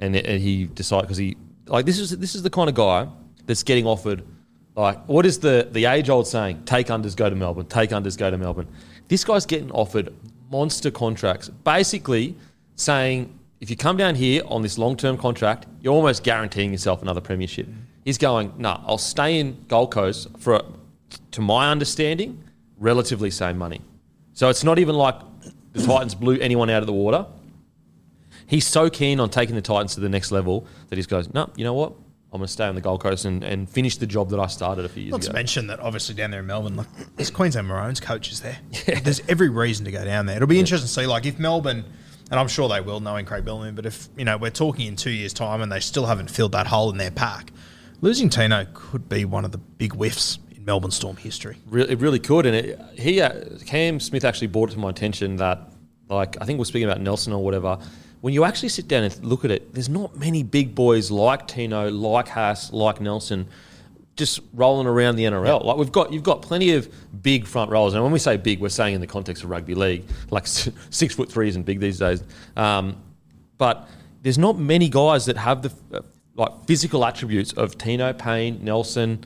And, 0.00 0.14
and 0.16 0.40
he 0.40 0.64
decided 0.64 1.02
because 1.02 1.16
he 1.16 1.36
like 1.66 1.86
this 1.86 1.98
is 1.98 2.16
this 2.18 2.34
is 2.34 2.42
the 2.42 2.50
kind 2.50 2.68
of 2.68 2.74
guy 2.74 3.08
that's 3.46 3.62
getting 3.62 3.86
offered. 3.86 4.22
Like 4.74 5.04
what 5.08 5.26
is 5.26 5.38
the 5.40 5.68
the 5.70 5.86
age 5.86 6.08
old 6.08 6.26
saying? 6.26 6.64
Take 6.64 6.88
unders, 6.88 7.16
go 7.16 7.28
to 7.28 7.36
Melbourne. 7.36 7.66
Take 7.66 7.90
unders, 7.90 8.16
go 8.16 8.30
to 8.30 8.38
Melbourne. 8.38 8.68
This 9.08 9.24
guy's 9.24 9.46
getting 9.46 9.70
offered 9.72 10.12
monster 10.50 10.90
contracts, 10.90 11.48
basically 11.48 12.36
saying 12.76 13.38
if 13.60 13.70
you 13.70 13.76
come 13.76 13.96
down 13.96 14.14
here 14.14 14.42
on 14.46 14.62
this 14.62 14.78
long 14.78 14.96
term 14.96 15.16
contract, 15.16 15.66
you're 15.80 15.94
almost 15.94 16.22
guaranteeing 16.22 16.72
yourself 16.72 17.02
another 17.02 17.20
premiership. 17.20 17.66
He's 18.04 18.18
going, 18.18 18.52
no, 18.56 18.74
nah, 18.74 18.82
I'll 18.86 18.98
stay 18.98 19.38
in 19.38 19.64
Gold 19.68 19.90
Coast 19.90 20.28
for, 20.38 20.62
to 21.32 21.40
my 21.40 21.70
understanding, 21.70 22.42
relatively 22.78 23.30
same 23.30 23.58
money. 23.58 23.80
So 24.32 24.48
it's 24.48 24.64
not 24.64 24.78
even 24.78 24.94
like 24.94 25.16
the 25.72 25.82
Titans 25.82 26.14
blew 26.14 26.38
anyone 26.38 26.70
out 26.70 26.82
of 26.82 26.86
the 26.86 26.92
water. 26.92 27.26
He's 28.46 28.66
so 28.66 28.88
keen 28.88 29.20
on 29.20 29.28
taking 29.30 29.54
the 29.54 29.62
Titans 29.62 29.94
to 29.94 30.00
the 30.00 30.08
next 30.08 30.30
level 30.32 30.66
that 30.88 30.96
he 30.98 31.04
goes, 31.04 31.32
no, 31.34 31.50
you 31.56 31.64
know 31.64 31.74
what? 31.74 31.92
I'm 32.32 32.38
going 32.40 32.46
to 32.46 32.52
stay 32.52 32.66
on 32.66 32.74
the 32.74 32.80
Gold 32.82 33.02
Coast 33.02 33.24
and, 33.24 33.42
and 33.42 33.68
finish 33.68 33.96
the 33.96 34.06
job 34.06 34.28
that 34.30 34.40
I 34.40 34.46
started 34.48 34.84
a 34.84 34.88
few 34.88 35.02
years 35.02 35.12
Not 35.12 35.22
to 35.22 35.28
ago. 35.30 35.34
mention 35.38 35.66
that 35.68 35.80
obviously 35.80 36.14
down 36.14 36.30
there 36.30 36.40
in 36.40 36.46
Melbourne, 36.46 36.76
like 36.76 36.86
there's 37.16 37.30
Queensland 37.30 37.66
Maroons 37.68 38.00
coaches 38.00 38.40
there. 38.40 38.58
Yeah. 38.86 39.00
There's 39.00 39.20
every 39.28 39.48
reason 39.48 39.84
to 39.86 39.90
go 39.92 40.04
down 40.04 40.26
there. 40.26 40.36
It'll 40.36 40.48
be 40.48 40.60
interesting 40.60 40.86
to 40.86 40.92
see, 40.92 41.06
like 41.06 41.24
if 41.24 41.38
Melbourne, 41.38 41.84
and 42.30 42.38
I'm 42.38 42.48
sure 42.48 42.68
they 42.68 42.82
will, 42.82 43.00
knowing 43.00 43.24
Craig 43.24 43.44
Bellamy, 43.46 43.72
but 43.72 43.86
if 43.86 44.08
you 44.16 44.24
know 44.26 44.36
we're 44.36 44.50
talking 44.50 44.86
in 44.86 44.96
two 44.96 45.10
years' 45.10 45.32
time 45.32 45.62
and 45.62 45.72
they 45.72 45.80
still 45.80 46.04
haven't 46.06 46.30
filled 46.30 46.52
that 46.52 46.66
hole 46.66 46.90
in 46.90 46.98
their 46.98 47.10
pack, 47.10 47.50
Losing 48.02 48.28
Tino 48.28 48.66
could 48.74 49.08
be 49.08 49.24
one 49.24 49.44
of 49.46 49.52
the 49.52 49.58
big 49.58 49.92
whiffs 49.94 50.38
Melbourne 50.68 50.90
Storm 50.90 51.16
history. 51.16 51.56
Re- 51.70 51.88
it 51.88 51.98
really 51.98 52.18
could, 52.18 52.44
and 52.44 52.54
it, 52.54 52.78
he 52.94 53.22
uh, 53.22 53.32
Cam 53.64 53.98
Smith 54.00 54.22
actually 54.22 54.48
brought 54.48 54.68
it 54.68 54.74
to 54.74 54.78
my 54.78 54.90
attention 54.90 55.36
that, 55.36 55.62
like, 56.10 56.36
I 56.42 56.44
think 56.44 56.58
we're 56.58 56.66
speaking 56.66 56.86
about 56.86 57.00
Nelson 57.00 57.32
or 57.32 57.42
whatever. 57.42 57.78
When 58.20 58.34
you 58.34 58.44
actually 58.44 58.68
sit 58.68 58.86
down 58.86 59.04
and 59.04 59.24
look 59.24 59.46
at 59.46 59.50
it, 59.50 59.72
there's 59.72 59.88
not 59.88 60.14
many 60.18 60.42
big 60.42 60.74
boys 60.74 61.10
like 61.10 61.48
Tino, 61.48 61.90
like 61.90 62.28
Haas, 62.28 62.70
like 62.70 63.00
Nelson, 63.00 63.48
just 64.16 64.40
rolling 64.52 64.86
around 64.86 65.16
the 65.16 65.24
NRL. 65.24 65.64
Like 65.64 65.78
we've 65.78 65.90
got, 65.90 66.12
you've 66.12 66.22
got 66.22 66.42
plenty 66.42 66.74
of 66.74 66.86
big 67.22 67.46
front 67.46 67.70
rollers, 67.70 67.94
and 67.94 68.02
when 68.02 68.12
we 68.12 68.18
say 68.18 68.36
big, 68.36 68.60
we're 68.60 68.68
saying 68.68 68.94
in 68.94 69.00
the 69.00 69.06
context 69.06 69.44
of 69.44 69.48
rugby 69.48 69.74
league, 69.74 70.04
like 70.30 70.46
six 70.90 71.14
foot 71.14 71.32
three 71.32 71.48
isn't 71.48 71.62
big 71.62 71.80
these 71.80 71.98
days. 71.98 72.22
Um, 72.58 73.00
but 73.56 73.88
there's 74.20 74.36
not 74.36 74.58
many 74.58 74.90
guys 74.90 75.24
that 75.26 75.38
have 75.38 75.62
the 75.62 75.72
uh, 75.96 76.02
like 76.34 76.66
physical 76.66 77.06
attributes 77.06 77.54
of 77.54 77.78
Tino, 77.78 78.12
Payne, 78.12 78.62
Nelson. 78.62 79.24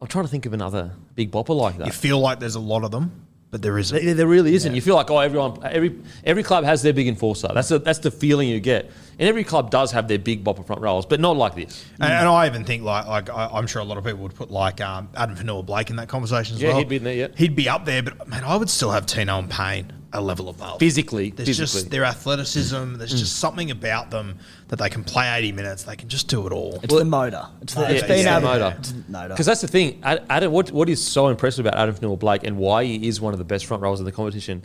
I'm 0.00 0.08
trying 0.08 0.24
to 0.24 0.30
think 0.30 0.46
of 0.46 0.52
another 0.52 0.92
big 1.14 1.30
bopper 1.30 1.54
like 1.56 1.78
that. 1.78 1.86
You 1.86 1.92
feel 1.92 2.18
like 2.18 2.40
there's 2.40 2.54
a 2.54 2.60
lot 2.60 2.84
of 2.84 2.90
them, 2.90 3.26
but 3.50 3.60
there 3.62 3.76
isn't. 3.78 4.04
There, 4.04 4.14
there 4.14 4.26
really 4.26 4.54
isn't. 4.54 4.74
You 4.74 4.80
feel 4.80 4.94
like 4.94 5.10
oh, 5.10 5.18
everyone, 5.18 5.58
every 5.62 5.98
every 6.24 6.42
club 6.42 6.64
has 6.64 6.82
their 6.82 6.92
big 6.92 7.06
enforcer. 7.08 7.48
That's 7.52 7.68
the 7.68 7.78
that's 7.78 7.98
the 7.98 8.10
feeling 8.10 8.48
you 8.48 8.60
get. 8.60 8.86
And 9.18 9.28
every 9.28 9.44
club 9.44 9.70
does 9.70 9.92
have 9.92 10.08
their 10.08 10.18
big 10.18 10.42
bopper 10.42 10.66
front 10.66 10.80
rows, 10.80 11.04
but 11.04 11.20
not 11.20 11.36
like 11.36 11.54
this. 11.54 11.84
And, 12.00 12.10
and 12.10 12.26
I 12.28 12.46
even 12.46 12.64
think 12.64 12.82
like 12.82 13.06
like 13.06 13.28
I, 13.28 13.48
I'm 13.52 13.66
sure 13.66 13.82
a 13.82 13.84
lot 13.84 13.98
of 13.98 14.04
people 14.04 14.20
would 14.20 14.34
put 14.34 14.50
like 14.50 14.80
um, 14.80 15.10
Addin 15.14 15.36
Fonua 15.36 15.66
Blake 15.66 15.90
in 15.90 15.96
that 15.96 16.08
conversation 16.08 16.56
as 16.56 16.62
Yeah, 16.62 16.68
well. 16.70 16.78
he'd 16.78 16.88
be 16.88 16.96
in 16.96 17.04
there, 17.04 17.14
yeah. 17.14 17.28
He'd 17.36 17.54
be 17.54 17.68
up 17.68 17.84
there, 17.84 18.02
but 18.02 18.26
man, 18.26 18.44
I 18.44 18.56
would 18.56 18.70
still 18.70 18.90
have 18.92 19.04
Tino 19.04 19.38
and 19.38 19.50
Payne 19.50 19.92
a 20.12 20.20
level 20.20 20.48
above. 20.48 20.78
Physically, 20.78 21.30
there's 21.30 21.48
physically. 21.48 21.80
just 21.80 21.90
their 21.90 22.04
athleticism. 22.04 22.76
Mm. 22.76 22.98
There's 22.98 23.10
just 23.10 23.36
mm. 23.36 23.40
something 23.40 23.70
about 23.70 24.10
them 24.10 24.38
that 24.68 24.76
they 24.76 24.88
can 24.88 25.04
play 25.04 25.32
80 25.36 25.52
minutes. 25.52 25.82
They 25.84 25.96
can 25.96 26.08
just 26.08 26.28
do 26.28 26.46
it 26.46 26.52
all. 26.52 26.80
It's 26.82 26.92
the 26.92 27.04
motor. 27.04 27.46
It's, 27.62 27.74
the, 27.74 27.82
Yeah, 27.82 27.88
it's 27.90 28.02
it's 28.02 28.26
able 28.26 28.40
motor. 28.40 28.76
it's 28.78 28.92
the 28.92 29.12
motor. 29.12 29.28
Because 29.28 29.46
that's 29.46 29.60
the 29.60 29.68
thing. 29.68 30.00
Addin, 30.02 30.50
what, 30.50 30.70
what 30.72 30.88
is 30.88 31.04
so 31.04 31.28
impressive 31.28 31.64
about 31.64 31.78
Addin 31.78 31.94
Fonua 31.94 32.18
Blake 32.18 32.44
and 32.44 32.56
why 32.56 32.84
he 32.84 33.06
is 33.06 33.20
one 33.20 33.32
of 33.32 33.38
the 33.38 33.44
best 33.44 33.66
front 33.66 33.82
rowers 33.82 34.00
in 34.00 34.04
the 34.04 34.12
competition, 34.12 34.62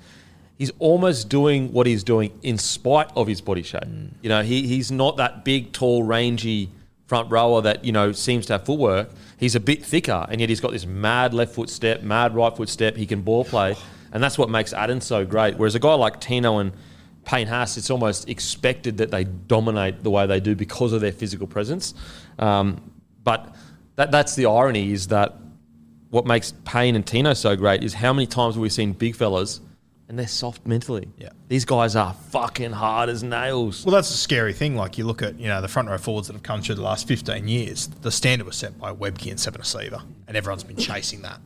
he's 0.57 0.71
almost 0.79 1.29
doing 1.29 1.71
what 1.71 1.85
he's 1.85 2.03
doing 2.03 2.37
in 2.41 2.57
spite 2.57 3.11
of 3.15 3.27
his 3.27 3.41
body 3.41 3.63
shape. 3.63 3.83
Mm. 3.83 4.11
You 4.21 4.29
know, 4.29 4.41
he, 4.41 4.67
he's 4.67 4.91
not 4.91 5.17
that 5.17 5.45
big, 5.45 5.73
tall, 5.73 6.03
rangy 6.03 6.71
front 7.07 7.29
rower 7.29 7.61
that, 7.61 7.85
you 7.85 7.91
know, 7.91 8.11
seems 8.11 8.47
to 8.47 8.53
have 8.53 8.65
footwork. 8.65 9.09
He's 9.37 9.55
a 9.55 9.59
bit 9.59 9.85
thicker, 9.85 10.25
and 10.29 10.39
yet 10.39 10.49
he's 10.49 10.59
got 10.59 10.71
this 10.71 10.85
mad 10.85 11.33
left 11.33 11.53
foot 11.53 11.69
step, 11.69 12.01
mad 12.01 12.33
right 12.33 12.55
foot 12.55 12.69
step. 12.69 12.95
He 12.95 13.05
can 13.05 13.21
ball 13.21 13.45
play, 13.45 13.75
and 14.15 14.23
that's 14.23 14.37
what 14.37 14.49
makes 14.49 14.71
Addin 14.71 15.01
so 15.01 15.25
great. 15.25 15.57
Whereas 15.57 15.75
a 15.75 15.79
guy 15.79 15.93
like 15.93 16.21
Tino 16.21 16.59
and 16.59 16.71
Payne 17.25 17.47
Haas, 17.47 17.75
it's 17.75 17.89
almost 17.89 18.29
expected 18.29 18.95
that 18.99 19.11
they 19.11 19.25
dominate 19.25 20.03
the 20.03 20.09
way 20.09 20.25
they 20.25 20.39
do 20.39 20.55
because 20.55 20.93
of 20.93 21.01
their 21.01 21.11
physical 21.11 21.47
presence. 21.47 21.93
Um, 22.39 22.93
but 23.25 23.53
that, 23.97 24.11
that's 24.11 24.33
the 24.35 24.45
irony 24.45 24.93
is 24.93 25.07
that 25.07 25.35
what 26.11 26.25
makes 26.25 26.53
Payne 26.63 26.95
and 26.95 27.05
Tino 27.05 27.33
so 27.33 27.57
great 27.57 27.83
is 27.83 27.93
how 27.93 28.13
many 28.13 28.25
times 28.25 28.55
have 28.55 28.61
we 28.61 28.69
seen 28.69 28.93
big 28.93 29.17
fellas 29.17 29.59
and 30.07 30.17
they're 30.17 30.27
soft 30.27 30.65
mentally. 30.65 31.09
Yeah. 31.17 31.31
These 31.49 31.65
guys 31.65 31.97
are 31.97 32.13
fucking 32.13 32.71
hard 32.71 33.09
as 33.09 33.21
nails. 33.21 33.85
Well, 33.85 33.95
that's 33.95 34.11
a 34.11 34.17
scary 34.17 34.53
thing. 34.53 34.77
Like 34.77 34.97
you 34.97 35.03
look 35.05 35.23
at, 35.23 35.37
you 35.37 35.47
know, 35.49 35.61
the 35.61 35.67
front 35.67 35.89
row 35.89 35.97
forwards 35.97 36.27
that 36.27 36.33
have 36.33 36.43
come 36.43 36.61
through 36.61 36.75
the 36.75 36.83
last 36.83 37.05
15 37.05 37.49
years. 37.49 37.87
The 37.87 38.11
standard 38.11 38.45
was 38.45 38.55
set 38.55 38.79
by 38.79 38.93
Webcke 38.93 39.29
and 39.29 39.39
Seven 39.39 39.61
Seaver, 39.63 40.03
and 40.29 40.37
everyone's 40.37 40.63
been 40.63 40.77
chasing 40.77 41.21
that. 41.23 41.41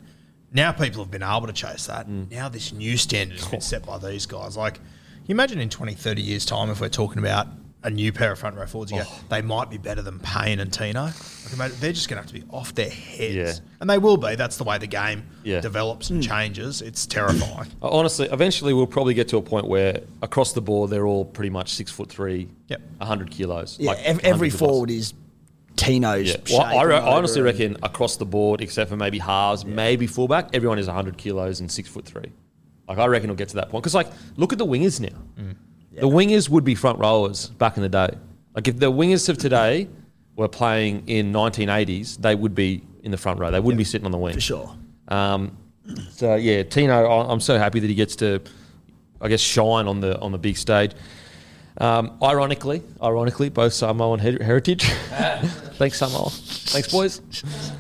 Now 0.52 0.72
people 0.72 1.04
have 1.04 1.12
been 1.12 1.24
able 1.24 1.48
to 1.48 1.54
chase 1.54 1.88
that. 1.88 2.08
Mm. 2.08 2.32
Now 2.32 2.50
this 2.50 2.74
new 2.74 2.98
standard 2.98 3.40
has 3.40 3.48
been 3.48 3.62
set 3.62 3.86
by 3.86 3.98
these 3.98 4.26
guys. 4.26 4.58
Like, 4.58 4.80
you 5.26 5.34
imagine 5.34 5.60
in 5.60 5.70
20, 5.70 5.94
30 5.94 6.22
years' 6.22 6.46
time 6.46 6.70
if 6.70 6.82
we're 6.82 6.90
talking 6.90 7.20
about 7.20 7.48
a 7.84 7.90
new 7.90 8.12
pair 8.12 8.32
of 8.32 8.40
front 8.40 8.58
row 8.58 8.66
forwards, 8.66 8.92
you 8.92 8.98
go, 8.98 9.06
oh. 9.08 9.24
they 9.30 9.42
might 9.42 9.70
be 9.70 9.78
better 9.78 10.02
than 10.02 10.20
Payne 10.20 10.60
and 10.60 10.74
Tino. 10.74 11.04
Like, 11.04 11.14
imagine, 11.54 11.78
they're 11.80 11.94
just 11.94 12.10
going 12.10 12.18
to 12.18 12.22
have 12.24 12.28
to 12.28 12.34
be 12.34 12.44
off 12.54 12.76
their 12.76 12.90
heads. 12.90 13.36
Yeah. 13.36 13.54
And 13.80 13.90
they 13.90 13.98
will 13.98 14.18
be. 14.18 14.36
That's 14.36 14.58
the 14.58 14.66
way 14.66 14.78
the 14.78 14.88
game 14.88 15.24
Yeah. 15.44 15.62
develops 15.62 16.10
and 16.10 16.24
hmm. 16.24 16.30
changes. 16.30 16.82
It's 16.82 17.06
terrifying. 17.06 17.70
Honestly, 17.82 18.28
eventually 18.32 18.74
we'll 18.74 18.88
probably 18.88 19.14
get 19.14 19.28
to 19.30 19.38
a 19.38 19.42
point 19.42 19.68
where 19.68 20.02
across 20.22 20.52
the 20.54 20.62
board 20.62 20.90
they're 20.90 21.08
all 21.08 21.24
pretty 21.24 21.52
much 21.52 21.74
six 21.74 21.92
foot 21.92 22.10
three, 22.10 22.50
Yep. 22.68 22.82
100 22.98 23.32
kilos. 23.32 23.78
yeah, 23.80 23.92
like 23.92 24.00
ev- 24.00 24.18
100 24.18 24.26
every 24.26 24.50
plus. 24.50 24.60
forward 24.60 24.90
is 24.90 25.14
Tino's. 25.80 26.28
Yeah. 26.30 26.38
Well, 26.58 26.62
I, 26.62 26.84
re- 26.84 26.96
I 26.96 27.16
honestly 27.18 27.42
reckon 27.42 27.78
across 27.84 28.18
the 28.18 28.26
board, 28.26 28.62
except 28.62 28.90
for 28.90 28.98
maybe 28.98 29.18
halves, 29.20 29.66
maybe 29.66 30.08
fullback, 30.08 30.50
everyone 30.54 30.78
is 30.80 30.88
100 30.88 31.18
kilos 31.18 31.60
and 31.60 31.72
six 31.72 31.88
foot 31.90 32.06
three. 32.06 32.32
Like 32.88 32.98
I 32.98 33.06
reckon 33.06 33.30
it'll 33.30 33.38
get 33.38 33.50
to 33.50 33.56
that 33.56 33.70
point 33.70 33.84
because, 33.84 33.96
like, 33.96 34.08
look 34.36 34.52
at 34.52 34.60
the 34.60 34.66
wingers 34.66 35.00
now. 35.00 35.18
Mm. 35.40 35.56
The 35.94 36.08
wingers 36.08 36.50
would 36.50 36.64
be 36.64 36.76
front 36.76 37.00
rowers 37.00 37.48
back 37.48 37.78
in 37.78 37.84
the 37.84 37.90
day. 37.90 38.10
Like 38.56 38.68
if 38.68 38.80
the 38.80 38.92
wingers 38.92 39.30
of 39.30 39.38
today 39.38 39.88
were 40.36 40.48
playing 40.48 41.04
in 41.08 41.32
1980s, 41.32 42.18
they 42.18 42.36
would 42.36 42.56
be 42.56 42.84
in 43.04 43.12
the 43.12 43.18
front 43.18 43.40
row. 43.40 43.52
They 43.52 43.60
wouldn't 43.60 43.78
be 43.78 43.84
sitting 43.84 44.06
on 44.06 44.12
the 44.12 44.18
wing 44.18 44.34
for 44.34 44.42
sure. 44.42 44.76
um, 45.08 45.58
so 46.12 46.36
yeah, 46.36 46.64
Tino, 46.64 47.10
I'm 47.10 47.40
so 47.40 47.58
happy 47.58 47.80
that 47.80 47.88
he 47.88 47.96
gets 47.96 48.16
to, 48.18 48.42
I 49.22 49.28
guess, 49.28 49.40
shine 49.42 49.88
on 49.88 50.00
the 50.02 50.20
on 50.20 50.32
the 50.32 50.38
big 50.38 50.58
stage. 50.58 50.92
Um, 51.78 52.18
ironically, 52.22 52.84
ironically, 53.02 53.50
both 53.50 53.74
Samoan 53.74 54.20
her- 54.20 54.44
heritage. 54.44 54.90
Thanks, 55.80 55.98
Samoa. 55.98 56.30
Thanks, 56.30 56.92
boys. 56.92 57.22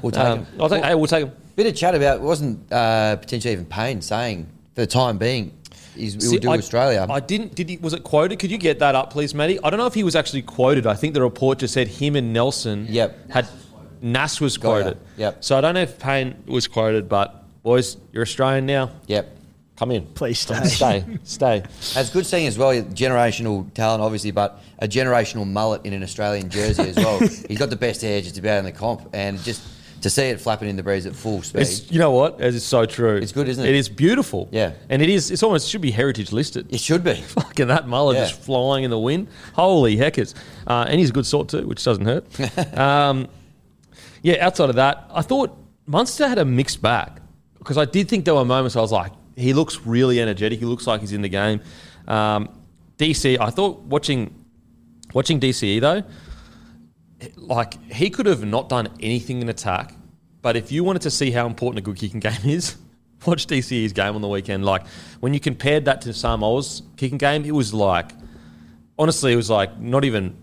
We'll 0.01 0.11
take 0.11 0.23
Um, 0.23 0.45
him. 0.45 0.61
I 0.61 0.67
think, 0.69 0.85
hey, 0.85 0.95
we'll 0.95 1.05
take 1.07 1.25
him. 1.25 1.31
Bit 1.57 1.67
of 1.67 1.75
chat 1.75 1.93
about 1.95 2.21
wasn't 2.21 2.71
uh, 2.71 3.17
potentially 3.17 3.51
even 3.51 3.65
Payne 3.65 4.01
saying 4.01 4.47
for 4.73 4.81
the 4.81 4.87
time 4.87 5.17
being 5.17 5.51
he's, 5.95 6.13
he 6.13 6.21
See, 6.21 6.35
will 6.35 6.39
do 6.39 6.51
I- 6.51 6.57
Australia. 6.57 7.05
I 7.09 7.19
didn't. 7.19 7.55
Did 7.55 7.67
he? 7.69 7.75
Was 7.77 7.93
it 7.93 8.03
quoted? 8.05 8.39
Could 8.39 8.49
you 8.51 8.57
get 8.57 8.79
that 8.79 8.95
up, 8.95 9.11
please, 9.11 9.35
Matty? 9.35 9.59
I 9.61 9.69
don't 9.69 9.77
know 9.77 9.85
if 9.85 9.93
he 9.93 10.03
was 10.03 10.15
actually 10.15 10.41
quoted. 10.43 10.87
I 10.87 10.93
think 10.95 11.13
the 11.13 11.21
report 11.21 11.59
just 11.59 11.73
said 11.73 11.89
him 11.89 12.15
and 12.15 12.31
Nelson. 12.31 12.85
Yep. 12.89 13.29
Had 13.31 13.47
Nas 14.01 14.39
was 14.39 14.57
quoted. 14.57 14.97
Yep. 15.17 15.43
So 15.43 15.57
I 15.57 15.61
don't 15.61 15.73
know 15.73 15.81
if 15.81 15.99
Payne 15.99 16.41
was 16.47 16.67
quoted, 16.67 17.09
but 17.09 17.43
boys, 17.63 17.97
you're 18.13 18.23
Australian 18.23 18.65
now. 18.65 18.91
yep. 19.07 19.35
Come 19.79 19.91
in. 19.91 20.05
Please 20.07 20.37
stay. 20.39 20.61
Stay. 20.65 21.05
Stay. 21.23 21.63
It's 21.95 22.09
good 22.09 22.25
seeing 22.25 22.47
as 22.47 22.57
well 22.57 22.73
generational 22.83 23.73
talent, 23.73 24.03
obviously, 24.03 24.31
but 24.31 24.61
a 24.79 24.89
generational 24.89 25.47
mullet 25.47 25.85
in 25.85 25.93
an 25.93 26.03
Australian 26.03 26.49
jersey 26.49 26.89
as 26.89 26.97
well. 26.97 27.17
He's 27.47 27.57
got 27.57 27.69
the 27.69 27.77
best 27.77 28.01
hair 28.01 28.19
just 28.19 28.37
about 28.37 28.57
in 28.57 28.65
the 28.65 28.73
comp, 28.73 29.07
and 29.13 29.41
just 29.41 29.63
to 30.01 30.09
see 30.09 30.23
it 30.23 30.41
flapping 30.41 30.67
in 30.67 30.75
the 30.75 30.83
breeze 30.83 31.05
at 31.05 31.15
full 31.15 31.41
speed. 31.43 31.61
It's, 31.61 31.89
you 31.89 31.97
know 31.97 32.11
what? 32.11 32.41
It 32.41 32.53
is 32.53 32.65
so 32.65 32.85
true. 32.85 33.15
It's 33.15 33.31
good, 33.31 33.47
isn't 33.47 33.65
it? 33.65 33.69
It 33.69 33.75
is 33.75 33.87
beautiful. 33.87 34.49
Yeah. 34.51 34.73
And 34.89 35.01
it 35.01 35.07
is. 35.07 35.31
It's 35.31 35.43
almost 35.43 35.69
should 35.69 35.79
be 35.79 35.91
heritage 35.91 36.33
listed. 36.33 36.73
it 36.73 36.81
should 36.81 37.05
be. 37.05 37.13
Fucking 37.21 37.67
that 37.67 37.87
mullet 37.87 38.17
Yeah. 38.17 38.25
just 38.25 38.41
flying 38.41 38.83
in 38.83 38.91
the 38.91 38.99
wind. 38.99 39.29
Holy 39.53 39.95
heckers! 39.95 40.35
Uh, 40.67 40.87
and 40.89 40.99
he's 40.99 41.09
a 41.11 41.13
good 41.13 41.25
sort 41.25 41.47
too, 41.47 41.65
which 41.65 41.81
doesn't 41.85 42.03
hurt. 42.03 42.77
um, 42.77 43.29
yeah. 44.23 44.45
Outside 44.45 44.69
of 44.69 44.75
that, 44.75 45.09
I 45.13 45.21
thought 45.21 45.57
Munster 45.85 46.27
had 46.27 46.37
a 46.37 46.43
mixed 46.43 46.81
bag 46.81 47.21
because 47.59 47.77
I 47.77 47.85
did 47.85 48.09
think 48.09 48.25
there 48.25 48.35
were 48.35 48.43
moments 48.43 48.75
I 48.75 48.81
was 48.81 48.91
like, 48.91 49.13
he 49.39 49.53
looks 49.53 49.85
really 49.85 50.19
energetic. 50.21 50.59
He 50.59 50.65
looks 50.65 50.85
like 50.85 51.01
he's 51.01 51.13
in 51.13 51.21
the 51.21 51.29
game. 51.29 51.61
Um, 52.07 52.49
DC, 52.97 53.39
I 53.39 53.49
thought 53.49 53.79
watching 53.81 54.35
watching 55.13 55.39
DCE 55.39 55.79
though, 55.79 56.03
like 57.35 57.81
he 57.91 58.09
could 58.09 58.25
have 58.25 58.43
not 58.43 58.69
done 58.69 58.89
anything 58.99 59.41
in 59.41 59.49
attack, 59.49 59.93
but 60.41 60.55
if 60.55 60.71
you 60.71 60.83
wanted 60.83 61.01
to 61.03 61.11
see 61.11 61.31
how 61.31 61.47
important 61.47 61.79
a 61.79 61.81
good 61.81 61.97
kicking 61.97 62.19
game 62.29 62.43
is, 62.43 62.75
watch 63.25 63.47
DCE's 63.47 63.93
game 63.93 64.15
on 64.15 64.21
the 64.21 64.27
weekend. 64.27 64.65
Like 64.65 64.85
when 65.19 65.33
you 65.33 65.39
compared 65.39 65.85
that 65.85 66.01
to 66.01 66.13
Samoa's 66.13 66.83
kicking 66.97 67.17
game, 67.17 67.45
it 67.45 67.51
was 67.51 67.73
like 67.73 68.11
honestly, 68.97 69.31
it 69.33 69.37
was 69.37 69.49
like 69.49 69.79
not 69.79 70.03
even 70.03 70.35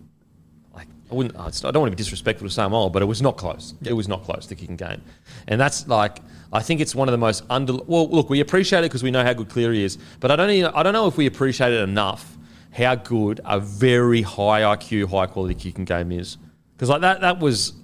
like 0.75 0.89
I 1.11 1.15
wouldn't. 1.15 1.37
I 1.37 1.51
don't 1.51 1.83
want 1.83 1.93
to 1.93 1.97
be 1.97 2.03
disrespectful 2.03 2.49
to 2.49 2.53
Samoa, 2.53 2.91
but 2.91 3.03
it 3.03 3.07
was 3.07 3.21
not 3.21 3.37
close. 3.37 3.75
It 3.85 3.93
was 3.93 4.09
not 4.09 4.25
close 4.25 4.47
the 4.47 4.55
kicking 4.55 4.77
game, 4.77 5.03
and 5.47 5.61
that's 5.61 5.87
like 5.87 6.19
I 6.57 6.63
think 6.63 6.81
it's 6.81 6.95
one 6.95 7.07
of 7.07 7.13
the 7.13 7.19
most 7.19 7.45
under. 7.51 7.75
Well, 7.87 8.09
look, 8.09 8.31
we 8.31 8.41
appreciate 8.41 8.81
it 8.81 8.85
because 8.85 9.03
we 9.03 9.11
know 9.11 9.23
how 9.23 9.35
good 9.35 9.51
Cleary 9.51 9.85
is, 9.85 9.99
but 10.21 10.31
I 10.31 10.37
don't. 10.37 10.51
Even, 10.51 10.71
I 10.75 10.83
don't 10.83 10.95
know 10.95 11.07
if 11.07 11.17
we 11.17 11.27
appreciate 11.27 11.73
it 11.73 11.83
enough 11.83 12.37
how 12.73 12.95
good 12.95 13.41
a 13.45 13.61
very 13.61 14.23
high 14.23 14.63
IQ, 14.63 15.11
high 15.11 15.27
quality 15.27 15.55
kicking 15.55 15.85
game 15.85 16.13
is. 16.13 16.39
Because 16.75 16.89
like 16.89 17.03
that, 17.03 17.21
that 17.21 17.41
was 17.41 17.75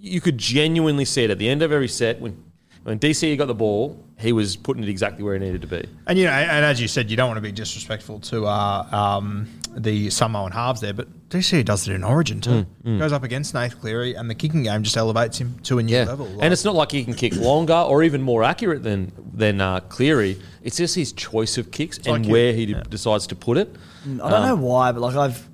you 0.00 0.20
could 0.20 0.38
genuinely 0.38 1.04
see 1.04 1.24
it 1.24 1.30
at 1.30 1.38
the 1.38 1.48
end 1.48 1.62
of 1.62 1.72
every 1.72 1.88
set 1.88 2.20
when 2.20 2.42
when 2.84 2.98
DC 2.98 3.36
got 3.38 3.46
the 3.46 3.54
ball, 3.54 4.02
he 4.18 4.32
was 4.32 4.56
putting 4.56 4.82
it 4.82 4.88
exactly 4.88 5.22
where 5.24 5.34
he 5.34 5.40
needed 5.40 5.60
to 5.62 5.66
be. 5.66 5.84
And 6.06 6.18
you 6.18 6.24
know, 6.26 6.32
and 6.32 6.64
as 6.64 6.80
you 6.80 6.88
said, 6.88 7.10
you 7.10 7.16
don't 7.16 7.28
want 7.28 7.38
to 7.38 7.42
be 7.42 7.52
disrespectful 7.52 8.20
to 8.20 8.46
uh, 8.46 8.88
um, 8.92 9.48
the 9.76 10.10
Samoan 10.10 10.52
halves 10.52 10.80
there, 10.80 10.92
but 10.92 11.08
DC 11.28 11.64
does 11.64 11.88
it 11.88 11.94
in 11.94 12.04
Origin 12.04 12.40
too. 12.40 12.66
Goes 12.84 13.12
up 13.12 13.22
against 13.22 13.54
Nath 13.54 13.80
Cleary, 13.80 14.14
and 14.14 14.28
the 14.28 14.34
kicking 14.34 14.62
game 14.64 14.82
just 14.82 14.96
elevates 14.96 15.38
him 15.38 15.58
to 15.64 15.78
a 15.78 15.82
new 15.82 15.94
Yeah. 15.94 16.04
level. 16.04 16.26
Like- 16.26 16.42
And 16.44 16.52
it's 16.52 16.64
not 16.64 16.74
like 16.74 16.92
he 16.92 17.04
can 17.04 17.14
kick 17.14 17.34
longer 17.36 17.72
or 17.74 18.02
even 18.02 18.20
more 18.22 18.42
accurate 18.44 18.82
than 18.82 19.12
than 19.34 19.60
uh, 19.60 19.80
Cleary. 19.80 20.40
It's 20.62 20.76
just 20.76 20.94
his 20.94 21.12
choice 21.12 21.56
of 21.58 21.70
kicks 21.70 21.98
and 21.98 22.06
like 22.24 22.26
where 22.26 22.52
he 22.52 22.64
yeah. 22.64 22.82
decides 22.88 23.26
to 23.28 23.34
put 23.36 23.58
it. 23.58 23.74
I 24.04 24.08
don't 24.30 24.46
know 24.46 24.56
why, 24.56 24.92
but 24.92 25.00
like 25.00 25.16
I've 25.16 25.48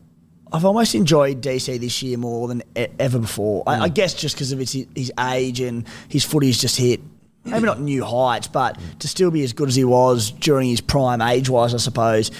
I've 0.50 0.64
almost 0.64 0.94
enjoyed 0.94 1.42
DC 1.42 1.78
this 1.78 2.02
year 2.02 2.16
more 2.16 2.48
than 2.48 2.62
e- 2.76 2.86
ever 2.98 3.18
before. 3.18 3.62
I, 3.66 3.80
I 3.82 3.88
guess 3.88 4.14
just 4.14 4.34
because 4.34 4.50
of 4.50 4.58
his, 4.58 4.72
his 4.96 5.12
age 5.20 5.60
and 5.60 5.86
his 6.08 6.24
footy's 6.24 6.58
just 6.60 6.76
hit 6.78 7.00
maybe 7.50 7.66
not 7.66 7.80
new 7.80 8.04
heights, 8.04 8.46
but 8.48 8.78
to 9.00 9.08
still 9.08 9.30
be 9.30 9.42
as 9.44 9.52
good 9.52 9.68
as 9.68 9.74
he 9.76 9.84
was 9.84 10.30
during 10.30 10.68
his 10.68 10.80
prime 10.80 11.20
age 11.22 11.48
wise, 11.48 11.74
I 11.74 11.78
suppose. 11.78 12.30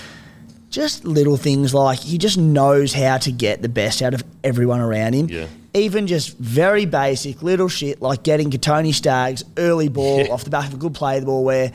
just 0.71 1.03
little 1.07 1.39
things 1.39 1.73
like 1.73 1.99
he 1.99 2.19
just 2.19 2.37
knows 2.37 2.93
how 2.93 3.17
to 3.17 3.33
get 3.33 3.63
the 3.63 3.71
best 3.71 4.03
out 4.03 4.13
of 4.13 4.23
everyone 4.45 4.81
around 4.81 5.15
him. 5.15 5.27
Yeah. 5.29 5.47
Even 5.73 6.07
just 6.07 6.37
very 6.37 6.85
basic 6.85 7.43
little 7.43 7.69
shit 7.69 8.03
like 8.03 8.23
getting 8.23 8.51
Kotoni 8.51 8.93
Staggs 8.93 9.43
early 9.57 9.89
ball 9.89 10.25
Yeah. 10.27 10.33
off 10.33 10.45
the 10.45 10.51
back 10.51 10.69
of 10.69 10.75
a 10.75 10.77
good 10.77 10.93
play 10.93 11.15
of 11.17 11.23
the 11.23 11.27
ball 11.27 11.43
where 11.43 11.73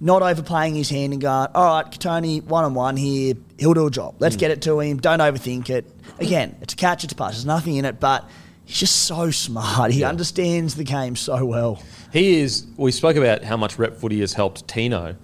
not 0.00 0.22
overplaying 0.22 0.76
his 0.76 0.88
hand 0.88 1.12
and 1.14 1.20
going, 1.20 1.48
all 1.52 1.64
right, 1.82 1.90
Kotoni, 1.90 2.44
one 2.44 2.62
on 2.64 2.74
one 2.74 2.96
here, 2.96 3.34
he'll 3.58 3.74
do 3.74 3.88
a 3.88 3.90
job. 3.90 4.14
Let's 4.20 4.36
Mm. 4.36 4.38
get 4.38 4.50
it 4.52 4.62
to 4.62 4.78
him. 4.78 4.98
Don't 4.98 5.18
overthink 5.18 5.68
it. 5.68 5.84
Again, 6.20 6.54
it's 6.62 6.74
a 6.74 6.76
catch, 6.76 7.02
it's 7.02 7.12
a 7.12 7.16
pass. 7.16 7.32
There's 7.32 7.44
nothing 7.44 7.74
in 7.74 7.84
it, 7.84 7.98
but 7.98 8.24
he's 8.64 8.76
just 8.78 8.94
so 9.02 9.32
smart. 9.32 9.90
He 9.90 10.04
understands 10.04 10.76
the 10.76 10.84
game 10.84 11.16
so 11.16 11.44
well. 11.44 11.80
He 12.12 12.40
is. 12.40 12.66
We 12.76 12.92
spoke 12.92 13.16
about 13.16 13.44
how 13.44 13.56
much 13.56 13.78
rep 13.78 13.96
footy 13.96 14.20
has 14.20 14.32
helped 14.32 14.66
Tino. 14.66 15.16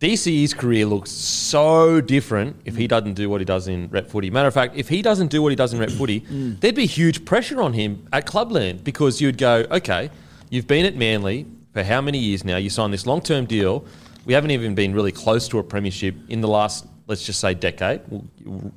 DCE's 0.00 0.54
career 0.54 0.86
looks 0.86 1.10
so 1.10 2.00
different 2.00 2.56
if 2.64 2.74
he 2.74 2.86
doesn't 2.86 3.14
do 3.14 3.28
what 3.28 3.40
he 3.40 3.44
does 3.44 3.68
in 3.68 3.88
rep 3.90 4.08
footy. 4.08 4.30
Matter 4.30 4.48
of 4.48 4.54
fact, 4.54 4.74
if 4.74 4.88
he 4.88 5.02
doesn't 5.02 5.28
do 5.28 5.42
what 5.42 5.50
he 5.50 5.56
does 5.56 5.74
in 5.74 5.78
rep 5.78 5.90
footy, 5.90 6.22
mm. 6.22 6.26
Mm. 6.26 6.60
there'd 6.60 6.74
be 6.74 6.86
huge 6.86 7.26
pressure 7.26 7.60
on 7.60 7.74
him 7.74 8.08
at 8.12 8.24
Clubland 8.24 8.82
because 8.82 9.20
you'd 9.20 9.36
go, 9.36 9.66
okay, 9.70 10.10
you've 10.48 10.66
been 10.66 10.86
at 10.86 10.96
Manly 10.96 11.46
for 11.74 11.82
how 11.82 12.00
many 12.00 12.18
years 12.18 12.46
now? 12.46 12.56
You 12.56 12.70
signed 12.70 12.94
this 12.94 13.06
long 13.06 13.20
term 13.20 13.44
deal. 13.44 13.84
We 14.24 14.32
haven't 14.32 14.52
even 14.52 14.74
been 14.74 14.94
really 14.94 15.12
close 15.12 15.48
to 15.48 15.58
a 15.58 15.62
premiership 15.62 16.14
in 16.30 16.40
the 16.40 16.48
last, 16.48 16.86
let's 17.06 17.24
just 17.24 17.38
say, 17.38 17.52
decade, 17.52 18.00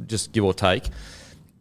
just 0.07 0.33
give 0.33 0.43
or 0.43 0.53
take. 0.53 0.89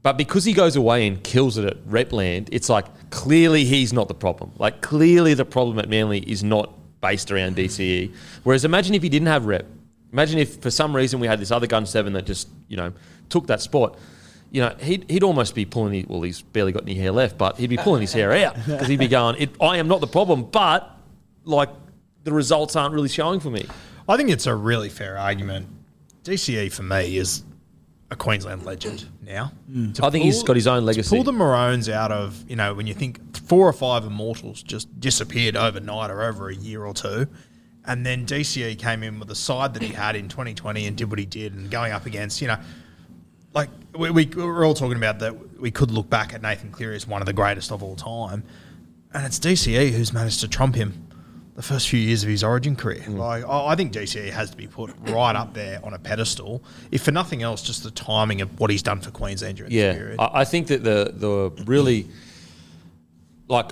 But 0.03 0.17
because 0.17 0.45
he 0.45 0.53
goes 0.53 0.75
away 0.75 1.07
and 1.07 1.23
kills 1.23 1.59
it 1.59 1.65
at 1.65 1.85
Repland, 1.87 2.49
it's 2.51 2.69
like 2.69 2.87
clearly 3.11 3.65
he's 3.65 3.93
not 3.93 4.09
the 4.09 4.15
problem. 4.15 4.53
Like 4.59 4.81
clearly 4.81 5.35
the 5.35 5.45
problem 5.45 5.79
at 5.79 5.89
Manly 5.89 6.19
is 6.21 6.43
not 6.43 6.73
based 7.01 7.31
around 7.31 7.57
DCE. 7.57 8.13
Whereas 8.43 8.65
imagine 8.65 8.95
if 8.95 9.03
he 9.03 9.09
didn't 9.09 9.29
have 9.29 9.47
Rep. 9.47 9.67
Imagine 10.13 10.41
if 10.41 10.61
for 10.61 10.71
some 10.71 10.95
reason 10.95 11.21
we 11.21 11.27
had 11.27 11.39
this 11.39 11.51
other 11.51 11.67
gun 11.67 11.87
seven 11.87 12.13
that 12.15 12.27
just 12.27 12.49
you 12.69 12.77
know 12.77 12.93
took 13.29 13.47
that 13.47 13.61
spot. 13.61 13.99
You 14.51 14.63
know 14.63 14.75
he'd, 14.81 15.09
he'd 15.09 15.23
almost 15.23 15.55
be 15.55 15.65
pulling. 15.65 15.95
His, 15.95 16.07
well, 16.07 16.23
he's 16.23 16.43
barely 16.43 16.73
got 16.73 16.83
any 16.83 16.95
hair 16.95 17.13
left, 17.13 17.39
but 17.39 17.57
he'd 17.57 17.71
be 17.71 17.77
pulling 17.77 18.03
his 18.03 18.13
hair 18.13 18.33
out 18.33 18.57
because 18.67 18.89
he'd 18.89 18.99
be 18.99 19.09
going. 19.09 19.49
I 19.61 19.79
am 19.79 19.89
not 19.89 20.01
the 20.01 20.07
problem, 20.07 20.45
but 20.45 20.99
like 21.45 21.71
the 22.25 22.33
results 22.33 22.77
aren't 22.77 22.95
really 22.95 23.09
showing 23.09 23.41
for 23.41 23.51
me. 23.51 23.67
I 24.09 24.17
think 24.17 24.31
it's 24.31 24.47
a 24.47 24.55
really 24.55 24.89
fair 24.89 25.17
argument. 25.17 25.69
DCE 26.25 26.73
for 26.73 26.83
me 26.83 27.17
is 27.17 27.45
a 28.13 28.17
Queensland 28.17 28.65
legend 28.65 29.09
now. 29.23 29.53
Hmm. 29.71 29.93
To 29.93 30.05
I 30.05 30.11
think 30.11 30.25
he's 30.25 30.43
got 30.43 30.55
his 30.55 30.67
own 30.67 30.85
legacy. 30.85 31.17
Pull 31.17 31.25
the 31.25 31.33
Maroons 31.33 31.89
out 31.89 32.13
of, 32.13 32.45
you 32.49 32.57
know, 32.57 32.75
when 32.75 32.87
you 32.87 32.95
think 32.95 33.37
four 33.37 33.67
or 33.67 33.73
five 33.73 34.05
immortals 34.05 34.63
just 34.63 35.01
disappeared 35.01 35.57
overnight 35.57 36.11
or 36.11 36.23
over 36.23 36.49
a 36.49 36.55
year 36.55 36.85
or 36.85 36.93
two. 36.95 37.27
And 37.85 38.07
then 38.07 38.27
DCE 38.27 38.79
came 38.79 39.03
in 39.03 39.19
with 39.19 39.29
the 39.29 39.35
side 39.35 39.75
that 39.75 39.83
he 39.83 39.89
had 39.89 40.15
in 40.15 40.29
2020 40.29 40.87
and 40.87 40.97
did 40.97 41.11
what 41.11 41.19
he 41.19 41.25
did 41.25 41.55
and 41.55 41.69
going 41.71 41.91
up 41.91 42.07
against, 42.07 42.41
you 42.41 42.49
know, 42.49 42.59
like 43.55 43.71
we, 43.99 44.11
we, 44.11 44.27
we're 44.27 44.65
all 44.65 44.75
talking 44.75 44.97
about 44.97 45.19
that 45.19 45.59
we 45.59 45.71
could 45.71 45.91
look 45.91 46.09
back 46.09 46.33
at 46.33 46.43
Nathan 46.43 46.71
Cleary 46.71 46.95
as 46.95 47.07
one 47.07 47.23
of 47.23 47.27
the 47.27 47.33
greatest 47.33 47.73
of 47.73 47.83
all 47.83 47.97
time. 47.97 48.45
And 49.13 49.27
it's 49.27 49.39
DCE 49.39 49.91
who's 49.91 50.13
managed 50.13 50.41
to 50.41 50.49
trump 50.49 50.75
him 50.75 51.09
the 51.55 51.63
first 51.63 51.89
few 51.89 52.01
years 52.01 52.23
of 52.23 52.31
his 52.31 52.43
origin 52.43 52.75
career. 52.77 53.05
Like, 53.09 53.45
I 53.45 53.67
I 53.67 53.77
think 53.77 53.93
DCE 53.93 54.31
has 54.31 54.51
to 54.51 54.57
be 54.57 54.67
put 54.67 54.91
right 55.09 55.37
up 55.37 55.53
there 55.55 55.85
on 55.85 55.95
a 55.95 55.99
pedestal. 55.99 56.63
If 56.91 57.03
for 57.03 57.11
nothing 57.11 57.43
else, 57.43 57.63
just 57.63 57.83
the 57.83 57.91
timing 57.91 58.41
of 58.41 58.59
what 58.59 58.71
he's 58.71 58.83
done 58.83 59.01
for 59.01 59.11
Queensland 59.11 59.59
during 59.59 59.73
Yeah, 59.73 59.93
period. 59.93 60.17
I, 60.19 60.41
I 60.41 60.45
think 60.45 60.69
that 60.69 60.83
the 60.83 61.13
the 61.15 61.65
really 61.65 62.07
like 63.49 63.71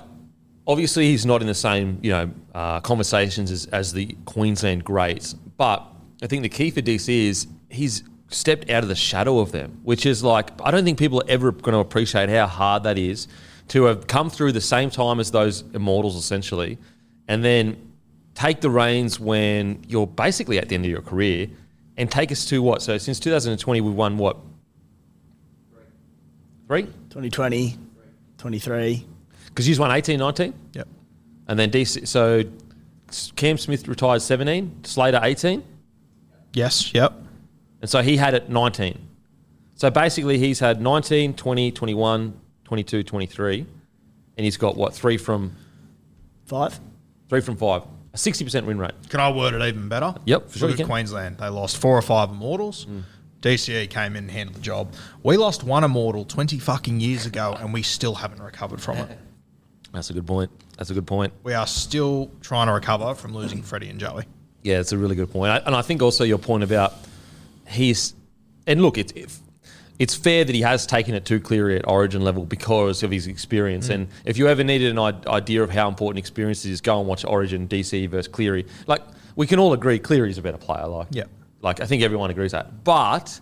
obviously 0.67 1.09
he's 1.09 1.25
not 1.25 1.41
in 1.41 1.47
the 1.47 1.55
same 1.55 1.97
you 2.01 2.11
know 2.11 2.31
uh, 2.53 2.79
conversations 2.81 3.49
as, 3.51 3.65
as 3.67 3.93
the 3.93 4.15
Queensland 4.25 4.83
greats, 4.83 5.33
but 5.33 5.85
I 6.21 6.27
think 6.27 6.43
the 6.43 6.49
key 6.49 6.69
for 6.69 6.81
DC 6.81 7.09
is 7.09 7.47
he's 7.69 8.03
stepped 8.29 8.69
out 8.69 8.83
of 8.83 8.89
the 8.89 8.95
shadow 8.95 9.39
of 9.39 9.51
them, 9.51 9.79
which 9.83 10.05
is 10.05 10.23
like 10.23 10.49
I 10.61 10.69
don't 10.69 10.83
think 10.85 10.99
people 10.99 11.19
are 11.21 11.29
ever 11.29 11.51
going 11.51 11.73
to 11.73 11.79
appreciate 11.79 12.29
how 12.29 12.45
hard 12.45 12.83
that 12.83 12.97
is 12.97 13.27
to 13.69 13.85
have 13.85 14.05
come 14.05 14.29
through 14.29 14.51
the 14.51 14.61
same 14.61 14.89
time 14.89 15.19
as 15.19 15.31
those 15.31 15.63
immortals 15.73 16.15
essentially, 16.15 16.77
and 17.27 17.43
then 17.43 17.91
take 18.35 18.61
the 18.61 18.69
reins 18.69 19.19
when 19.19 19.83
you're 19.87 20.07
basically 20.07 20.57
at 20.57 20.69
the 20.69 20.75
end 20.75 20.85
of 20.85 20.91
your 20.91 21.01
career. 21.01 21.47
And 21.97 22.09
take 22.09 22.31
us 22.31 22.45
to 22.45 22.61
what? 22.63 22.81
So 22.81 22.97
since 22.97 23.19
2020, 23.19 23.81
we've 23.81 23.93
won 23.93 24.17
what? 24.17 24.37
Three? 26.67 26.83
2020, 26.83 27.77
23. 28.37 29.05
Because 29.47 29.65
he's 29.65 29.77
won 29.77 29.91
18, 29.91 30.17
19. 30.17 30.53
Yep. 30.73 30.87
And 31.47 31.59
then 31.59 31.69
DC. 31.69 32.07
So 32.07 32.43
Cam 33.35 33.57
Smith 33.57 33.87
retired 33.87 34.21
17, 34.21 34.85
Slater 34.85 35.19
18. 35.21 35.63
Yes. 36.53 36.93
Yep. 36.93 37.13
And 37.81 37.89
so 37.89 38.01
he 38.01 38.15
had 38.17 38.33
it 38.33 38.49
19. 38.49 38.97
So 39.75 39.89
basically, 39.89 40.37
he's 40.37 40.59
had 40.59 40.79
19, 40.81 41.33
20, 41.33 41.71
21, 41.71 42.39
22, 42.63 43.03
23. 43.03 43.65
And 44.37 44.45
he's 44.45 44.57
got 44.57 44.77
what? 44.77 44.93
Three 44.93 45.17
from 45.17 45.55
Five. 46.45 46.79
Three 47.31 47.39
from 47.39 47.55
five. 47.55 47.83
A 48.13 48.17
60% 48.17 48.65
win 48.65 48.77
rate. 48.77 48.91
Can 49.07 49.21
I 49.21 49.31
word 49.31 49.53
it 49.53 49.61
even 49.65 49.87
better? 49.87 50.13
Yep, 50.25 50.49
for 50.49 50.59
sure 50.59 50.67
Look 50.67 50.81
at. 50.81 50.85
Queensland. 50.85 51.37
They 51.37 51.47
lost 51.47 51.77
four 51.77 51.97
or 51.97 52.01
five 52.01 52.29
immortals. 52.29 52.85
Mm. 52.85 53.03
DCE 53.39 53.89
came 53.89 54.17
in 54.17 54.25
and 54.25 54.31
handled 54.31 54.57
the 54.57 54.61
job. 54.61 54.93
We 55.23 55.37
lost 55.37 55.63
one 55.63 55.85
immortal 55.85 56.25
20 56.25 56.59
fucking 56.59 56.99
years 56.99 57.25
ago 57.25 57.55
and 57.57 57.73
we 57.73 57.83
still 57.83 58.15
haven't 58.15 58.41
recovered 58.41 58.81
from 58.81 58.97
it. 58.97 59.17
That's 59.93 60.09
a 60.09 60.13
good 60.13 60.27
point. 60.27 60.51
That's 60.77 60.89
a 60.89 60.93
good 60.93 61.07
point. 61.07 61.31
We 61.43 61.53
are 61.53 61.65
still 61.67 62.29
trying 62.41 62.67
to 62.67 62.73
recover 62.73 63.15
from 63.15 63.33
losing 63.33 63.63
Freddie 63.63 63.87
and 63.87 63.97
Joey. 63.97 64.25
Yeah, 64.61 64.81
it's 64.81 64.91
a 64.91 64.97
really 64.97 65.15
good 65.15 65.31
point. 65.31 65.51
I- 65.53 65.59
And 65.65 65.73
I 65.73 65.81
think 65.81 66.01
also 66.01 66.25
your 66.25 66.37
point 66.37 66.63
about 66.63 66.93
he's 67.65 68.13
and 68.67 68.81
look, 68.81 68.97
it's 68.97 69.13
if, 69.15 69.39
it's 70.01 70.15
fair 70.15 70.43
that 70.43 70.55
he 70.55 70.61
has 70.61 70.87
taken 70.87 71.13
it 71.13 71.25
too 71.25 71.39
clearly 71.39 71.75
at 71.75 71.87
Origin 71.87 72.23
level 72.23 72.43
because 72.43 73.03
of 73.03 73.11
his 73.11 73.27
experience. 73.27 73.87
Mm. 73.87 73.93
And 73.93 74.07
if 74.25 74.35
you 74.35 74.47
ever 74.47 74.63
needed 74.63 74.97
an 74.97 74.99
idea 75.27 75.61
of 75.61 75.69
how 75.69 75.87
important 75.87 76.17
experience 76.17 76.65
is, 76.65 76.81
go 76.81 76.97
and 76.99 77.07
watch 77.07 77.23
Origin 77.23 77.67
DC 77.67 78.09
versus 78.09 78.27
Cleary. 78.27 78.65
Like 78.87 79.03
we 79.35 79.45
can 79.45 79.59
all 79.59 79.73
agree, 79.73 79.99
Cleary's 79.99 80.39
a 80.39 80.41
better 80.41 80.57
player. 80.57 80.87
Like 80.87 81.09
Yeah. 81.11 81.25
like 81.61 81.81
I 81.81 81.85
think 81.85 82.01
everyone 82.01 82.31
agrees 82.31 82.51
that, 82.51 82.83
but 82.83 83.39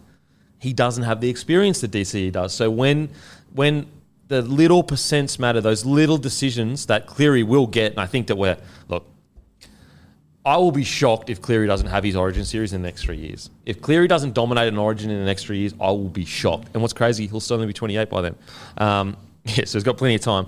he 0.57 0.73
doesn't 0.73 1.03
have 1.05 1.21
the 1.21 1.29
experience 1.29 1.79
that 1.79 1.91
DCE 1.91 2.29
does. 2.33 2.53
So 2.53 2.69
when 2.69 3.07
when 3.53 3.87
the 4.27 4.41
little 4.41 4.83
percents 4.83 5.39
matter, 5.39 5.61
those 5.61 5.85
little 5.85 6.17
decisions 6.17 6.87
that 6.87 7.07
Cleary 7.07 7.43
will 7.43 7.67
get, 7.67 7.93
and 7.93 8.01
I 8.01 8.05
think 8.05 8.27
that 8.27 8.35
we're 8.35 8.57
look. 8.89 9.05
I 10.49 10.57
will 10.57 10.71
be 10.71 10.83
shocked 10.83 11.29
if 11.29 11.43
Cleary 11.43 11.67
doesn't 11.67 11.89
have 11.89 12.03
his 12.03 12.15
Origin 12.15 12.43
series 12.43 12.73
in 12.73 12.81
the 12.81 12.87
next 12.87 13.03
three 13.03 13.17
years. 13.17 13.51
If 13.67 13.83
Cleary 13.83 14.07
doesn't 14.07 14.33
dominate 14.33 14.67
an 14.67 14.79
Origin 14.79 15.11
in 15.11 15.19
the 15.19 15.25
next 15.25 15.45
three 15.45 15.59
years, 15.59 15.75
I 15.79 15.91
will 15.91 16.09
be 16.09 16.25
shocked. 16.25 16.69
And 16.73 16.81
what's 16.81 16.91
crazy, 16.91 17.27
he'll 17.27 17.39
still 17.39 17.57
only 17.57 17.67
be 17.67 17.73
28 17.73 18.09
by 18.09 18.21
then. 18.21 18.35
Um, 18.79 19.15
yeah, 19.45 19.65
so 19.65 19.77
he's 19.77 19.83
got 19.83 19.97
plenty 19.97 20.15
of 20.15 20.21
time. 20.21 20.47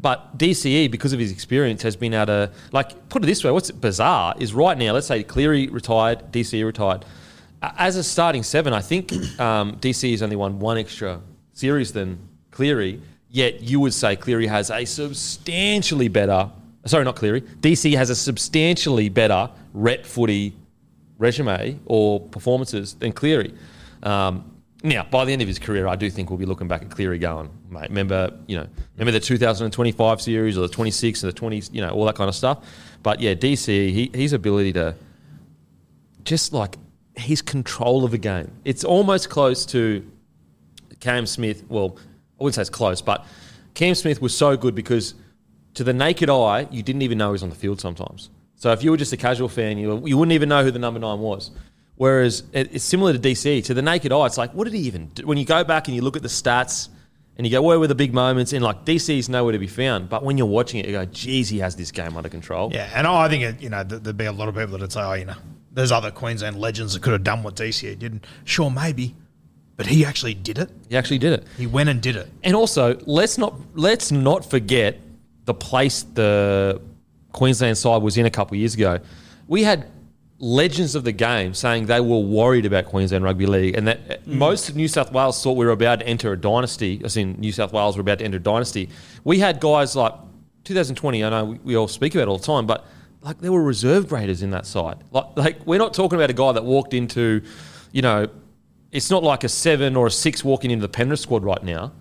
But 0.00 0.38
DCE, 0.38 0.88
because 0.88 1.12
of 1.12 1.18
his 1.18 1.32
experience, 1.32 1.82
has 1.82 1.96
been 1.96 2.14
able 2.14 2.26
to, 2.26 2.52
like, 2.70 3.08
put 3.08 3.24
it 3.24 3.26
this 3.26 3.42
way, 3.42 3.50
what's 3.50 3.72
bizarre 3.72 4.36
is 4.38 4.54
right 4.54 4.78
now, 4.78 4.92
let's 4.92 5.08
say 5.08 5.24
Cleary 5.24 5.66
retired, 5.66 6.30
DCE 6.30 6.64
retired. 6.64 7.04
As 7.60 7.96
a 7.96 8.04
starting 8.04 8.44
seven, 8.44 8.72
I 8.72 8.82
think 8.82 9.12
um, 9.40 9.78
DCE 9.78 10.12
has 10.12 10.22
only 10.22 10.36
won 10.36 10.60
one 10.60 10.78
extra 10.78 11.20
series 11.54 11.92
than 11.92 12.20
Cleary, 12.52 13.02
yet 13.28 13.62
you 13.62 13.80
would 13.80 13.94
say 13.94 14.14
Cleary 14.14 14.46
has 14.46 14.70
a 14.70 14.84
substantially 14.84 16.06
better, 16.06 16.52
sorry, 16.86 17.04
not 17.04 17.16
Cleary, 17.16 17.42
DC 17.42 17.94
has 17.96 18.10
a 18.10 18.16
substantially 18.16 19.08
better 19.08 19.50
ret 19.74 20.06
footy 20.06 20.54
resume 21.18 21.78
or 21.86 22.20
performances 22.20 22.94
than 22.94 23.12
Cleary. 23.12 23.54
Um, 24.02 24.60
now, 24.82 25.04
by 25.10 25.26
the 25.26 25.32
end 25.32 25.42
of 25.42 25.48
his 25.48 25.58
career, 25.58 25.86
I 25.86 25.94
do 25.94 26.08
think 26.08 26.30
we'll 26.30 26.38
be 26.38 26.46
looking 26.46 26.66
back 26.66 26.80
at 26.80 26.90
Cleary 26.90 27.18
going, 27.18 27.50
mate, 27.68 27.90
remember, 27.90 28.32
you 28.46 28.56
know, 28.56 28.66
remember 28.96 29.12
the 29.12 29.20
2025 29.20 30.22
series 30.22 30.56
or 30.56 30.62
the 30.62 30.68
26 30.68 31.22
and 31.22 31.32
the 31.32 31.38
20s, 31.38 31.68
you 31.72 31.82
know, 31.82 31.90
all 31.90 32.06
that 32.06 32.14
kind 32.14 32.28
of 32.28 32.34
stuff. 32.34 32.66
But 33.02 33.20
yeah, 33.20 33.34
DC, 33.34 33.66
he, 33.66 34.10
his 34.14 34.32
ability 34.32 34.72
to 34.74 34.94
just 36.24 36.54
like 36.54 36.76
his 37.14 37.42
control 37.42 38.04
of 38.04 38.10
the 38.10 38.18
game. 38.18 38.50
It's 38.64 38.84
almost 38.84 39.28
close 39.28 39.66
to 39.66 40.08
Cam 41.00 41.26
Smith. 41.26 41.64
Well, 41.68 41.98
I 42.38 42.44
wouldn't 42.44 42.54
say 42.54 42.62
it's 42.62 42.70
close, 42.70 43.02
but 43.02 43.26
Cam 43.74 43.94
Smith 43.94 44.22
was 44.22 44.36
so 44.36 44.56
good 44.56 44.74
because 44.74 45.14
to 45.74 45.84
the 45.84 45.92
naked 45.92 46.30
eye, 46.30 46.66
you 46.70 46.82
didn't 46.82 47.02
even 47.02 47.18
know 47.18 47.28
he 47.28 47.32
was 47.32 47.42
on 47.42 47.50
the 47.50 47.56
field 47.56 47.80
sometimes. 47.80 48.30
So 48.56 48.72
if 48.72 48.82
you 48.82 48.90
were 48.90 48.96
just 48.96 49.12
a 49.12 49.16
casual 49.16 49.48
fan, 49.48 49.78
you, 49.78 50.06
you 50.06 50.18
wouldn't 50.18 50.34
even 50.34 50.48
know 50.48 50.62
who 50.62 50.70
the 50.70 50.78
number 50.78 51.00
nine 51.00 51.18
was. 51.20 51.50
Whereas 51.96 52.44
it, 52.52 52.74
it's 52.74 52.84
similar 52.84 53.12
to 53.12 53.18
DC. 53.18 53.64
To 53.64 53.74
the 53.74 53.82
naked 53.82 54.12
eye, 54.12 54.26
it's 54.26 54.38
like, 54.38 54.52
what 54.54 54.64
did 54.64 54.74
he 54.74 54.80
even 54.80 55.08
do? 55.08 55.26
When 55.26 55.38
you 55.38 55.44
go 55.44 55.64
back 55.64 55.86
and 55.86 55.94
you 55.94 56.02
look 56.02 56.16
at 56.16 56.22
the 56.22 56.28
stats 56.28 56.88
and 57.36 57.46
you 57.46 57.50
go, 57.50 57.62
where 57.62 57.78
were 57.78 57.86
the 57.86 57.94
big 57.94 58.12
moments? 58.12 58.52
And 58.52 58.64
like 58.64 58.84
DC's 58.84 59.28
nowhere 59.28 59.52
to 59.52 59.58
be 59.58 59.66
found. 59.66 60.08
But 60.08 60.24
when 60.24 60.36
you're 60.36 60.46
watching 60.46 60.80
it, 60.80 60.86
you 60.86 60.92
go, 60.92 61.04
geez, 61.06 61.48
he 61.48 61.58
has 61.58 61.76
this 61.76 61.90
game 61.90 62.16
under 62.16 62.28
control. 62.28 62.70
Yeah, 62.72 62.90
and 62.94 63.06
I 63.06 63.28
think 63.28 63.44
it, 63.44 63.62
you 63.62 63.70
know 63.70 63.84
th- 63.84 64.02
there'd 64.02 64.16
be 64.16 64.26
a 64.26 64.32
lot 64.32 64.48
of 64.48 64.54
people 64.54 64.72
that'd 64.72 64.92
say, 64.92 65.02
oh, 65.02 65.12
you 65.14 65.26
know, 65.26 65.36
there's 65.72 65.92
other 65.92 66.10
Queensland 66.10 66.56
legends 66.56 66.94
that 66.94 67.02
could 67.02 67.12
have 67.12 67.24
done 67.24 67.42
what 67.42 67.56
DC 67.56 67.98
did. 67.98 68.26
Sure, 68.44 68.70
maybe, 68.70 69.14
but 69.76 69.86
he 69.86 70.04
actually 70.04 70.34
did 70.34 70.58
it. 70.58 70.70
He 70.88 70.96
actually 70.96 71.18
did 71.18 71.32
it. 71.32 71.46
He 71.56 71.66
went 71.66 71.88
and 71.88 72.02
did 72.02 72.16
it. 72.16 72.28
And 72.42 72.54
also, 72.54 72.98
let's 73.06 73.38
not 73.38 73.54
let's 73.74 74.12
not 74.12 74.44
forget 74.44 74.98
the 75.50 75.54
place 75.54 76.04
the 76.04 76.80
Queensland 77.32 77.76
side 77.76 78.02
was 78.02 78.16
in 78.16 78.24
a 78.24 78.30
couple 78.30 78.54
of 78.54 78.60
years 78.60 78.74
ago. 78.74 79.00
We 79.48 79.64
had 79.64 79.88
legends 80.38 80.94
of 80.94 81.02
the 81.02 81.12
game 81.12 81.54
saying 81.54 81.86
they 81.86 82.00
were 82.00 82.20
worried 82.20 82.66
about 82.66 82.86
Queensland 82.86 83.24
Rugby 83.24 83.46
League 83.46 83.76
and 83.76 83.88
that 83.88 83.98
uh, 84.08 84.16
most 84.26 84.68
of 84.68 84.76
New 84.76 84.86
South 84.86 85.10
Wales 85.12 85.42
thought 85.42 85.56
we 85.56 85.66
were 85.66 85.72
about 85.72 86.00
to 86.00 86.06
enter 86.06 86.32
a 86.32 86.36
dynasty, 86.36 87.00
as 87.04 87.16
in 87.16 87.32
New 87.32 87.50
South 87.50 87.72
Wales 87.72 87.96
were 87.96 88.00
about 88.00 88.20
to 88.20 88.24
enter 88.24 88.36
a 88.36 88.40
dynasty. 88.40 88.88
We 89.24 89.40
had 89.40 89.58
guys 89.58 89.96
like 89.96 90.14
2020, 90.64 91.24
I 91.24 91.30
know 91.30 91.44
we, 91.46 91.58
we 91.58 91.76
all 91.76 91.88
speak 91.88 92.14
about 92.14 92.22
it 92.22 92.28
all 92.28 92.38
the 92.38 92.46
time, 92.46 92.64
but 92.64 92.86
like 93.22 93.38
there 93.40 93.50
were 93.50 93.62
reserve 93.62 94.08
graders 94.08 94.40
in 94.40 94.50
that 94.50 94.66
side. 94.66 94.98
Like, 95.10 95.36
like 95.36 95.66
we're 95.66 95.78
not 95.78 95.94
talking 95.94 96.16
about 96.16 96.30
a 96.30 96.34
guy 96.34 96.52
that 96.52 96.64
walked 96.64 96.94
into, 96.94 97.42
you 97.90 98.02
know, 98.02 98.28
it's 98.92 99.10
not 99.10 99.24
like 99.24 99.42
a 99.42 99.48
seven 99.48 99.96
or 99.96 100.06
a 100.06 100.10
six 100.12 100.44
walking 100.44 100.70
into 100.70 100.82
the 100.82 100.88
Penrith 100.88 101.20
squad 101.20 101.42
right 101.42 101.62
now, 101.64 101.92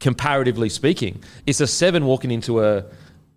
comparatively 0.00 0.68
speaking. 0.68 1.22
It's 1.46 1.60
a 1.60 1.66
seven 1.66 2.06
walking 2.06 2.30
into 2.30 2.62
a, 2.62 2.84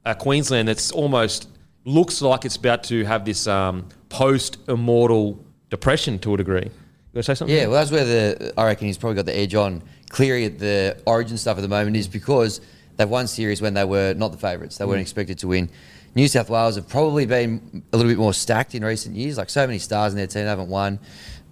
a 0.05 0.15
Queensland 0.15 0.67
that's 0.67 0.91
almost 0.91 1.49
looks 1.85 2.21
like 2.21 2.45
it's 2.45 2.55
about 2.55 2.83
to 2.85 3.05
have 3.05 3.25
this 3.25 3.47
um, 3.47 3.87
post 4.09 4.57
immortal 4.67 5.43
depression 5.69 6.19
to 6.19 6.33
a 6.33 6.37
degree. 6.37 6.65
You 6.65 6.71
want 7.13 7.15
to 7.15 7.23
say 7.23 7.35
something? 7.35 7.55
Yeah, 7.55 7.67
well, 7.67 7.75
that's 7.75 7.91
where 7.91 8.05
the 8.05 8.53
I 8.57 8.65
reckon 8.65 8.87
he's 8.87 8.97
probably 8.97 9.15
got 9.15 9.25
the 9.25 9.35
edge 9.35 9.55
on 9.55 9.81
Cleary 10.09 10.45
at 10.45 10.59
the 10.59 11.01
Origin 11.05 11.37
stuff 11.37 11.57
at 11.57 11.61
the 11.61 11.67
moment 11.67 11.97
is 11.97 12.07
because 12.07 12.61
they've 12.97 13.09
won 13.09 13.27
series 13.27 13.61
when 13.61 13.73
they 13.73 13.85
were 13.85 14.13
not 14.13 14.31
the 14.31 14.37
favourites. 14.37 14.77
They 14.77 14.85
weren't 14.85 15.01
expected 15.01 15.39
to 15.39 15.47
win. 15.47 15.69
New 16.15 16.27
South 16.27 16.49
Wales 16.49 16.75
have 16.75 16.87
probably 16.87 17.25
been 17.25 17.83
a 17.93 17.97
little 17.97 18.11
bit 18.11 18.17
more 18.17 18.33
stacked 18.33 18.75
in 18.75 18.83
recent 18.83 19.15
years. 19.15 19.37
Like 19.37 19.49
so 19.49 19.65
many 19.65 19.79
stars 19.79 20.13
in 20.13 20.17
their 20.17 20.27
team 20.27 20.45
haven't 20.45 20.69
won. 20.69 20.99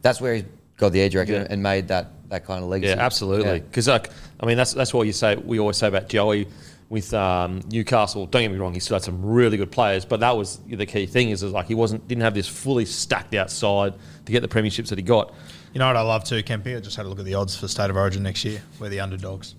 That's 0.02 0.20
where 0.20 0.36
he's 0.36 0.46
got 0.78 0.92
the 0.92 1.02
edge, 1.02 1.16
I 1.16 1.20
reckon, 1.20 1.36
Yeah. 1.36 1.48
and 1.50 1.62
made 1.64 1.88
that, 1.90 2.12
that 2.30 2.46
kind 2.46 2.64
of 2.64 2.70
legacy. 2.70 2.90
Yeah, 2.96 3.04
absolutely. 3.06 3.46
Yeah. 3.46 3.60
Because 3.60 3.88
like, 3.88 4.10
I 4.40 4.46
mean, 4.46 4.58
that's 4.58 4.74
that's 4.74 4.94
what 4.94 5.08
you 5.08 5.14
say. 5.14 5.36
We 5.36 5.60
always 5.60 5.78
say 5.78 5.88
about 5.88 6.10
Joey 6.10 6.48
with 6.90 7.14
um, 7.14 7.62
Newcastle. 7.70 8.26
Don't 8.28 8.42
get 8.42 8.52
me 8.52 8.58
wrong; 8.58 8.74
he 8.74 8.80
still 8.80 8.96
had 8.96 9.04
some 9.04 9.24
really 9.26 9.58
good 9.58 9.72
players, 9.72 10.06
but 10.06 10.20
that 10.20 10.36
was 10.38 10.60
the 10.68 10.86
key 10.86 11.06
thing. 11.06 11.30
Is, 11.30 11.44
is 11.44 11.52
like 11.52 11.68
he 11.68 11.76
wasn't 11.76 12.08
didn't 12.08 12.24
have 12.24 12.34
this 12.34 12.48
fully 12.48 12.86
stacked 12.86 13.34
outside 13.34 13.94
to 14.26 14.32
get 14.32 14.42
the 14.42 14.48
premierships 14.48 14.90
that 14.90 14.98
he 14.98 15.04
got. 15.04 15.34
You 15.74 15.80
know 15.80 15.88
what 15.88 15.98
I 15.98 16.02
love 16.02 16.24
too, 16.24 16.42
Kempy? 16.44 16.78
I 16.78 16.80
just 16.80 16.96
had 16.96 17.06
a 17.06 17.10
look 17.10 17.20
at 17.20 17.26
the 17.26 17.36
odds 17.36 17.56
for 17.56 17.68
State 17.68 17.90
of 17.90 17.96
Origin 17.98 18.24
next 18.24 18.46
year. 18.46 18.62
We're 18.80 18.90
the 18.90 19.00
underdogs. 19.02 19.56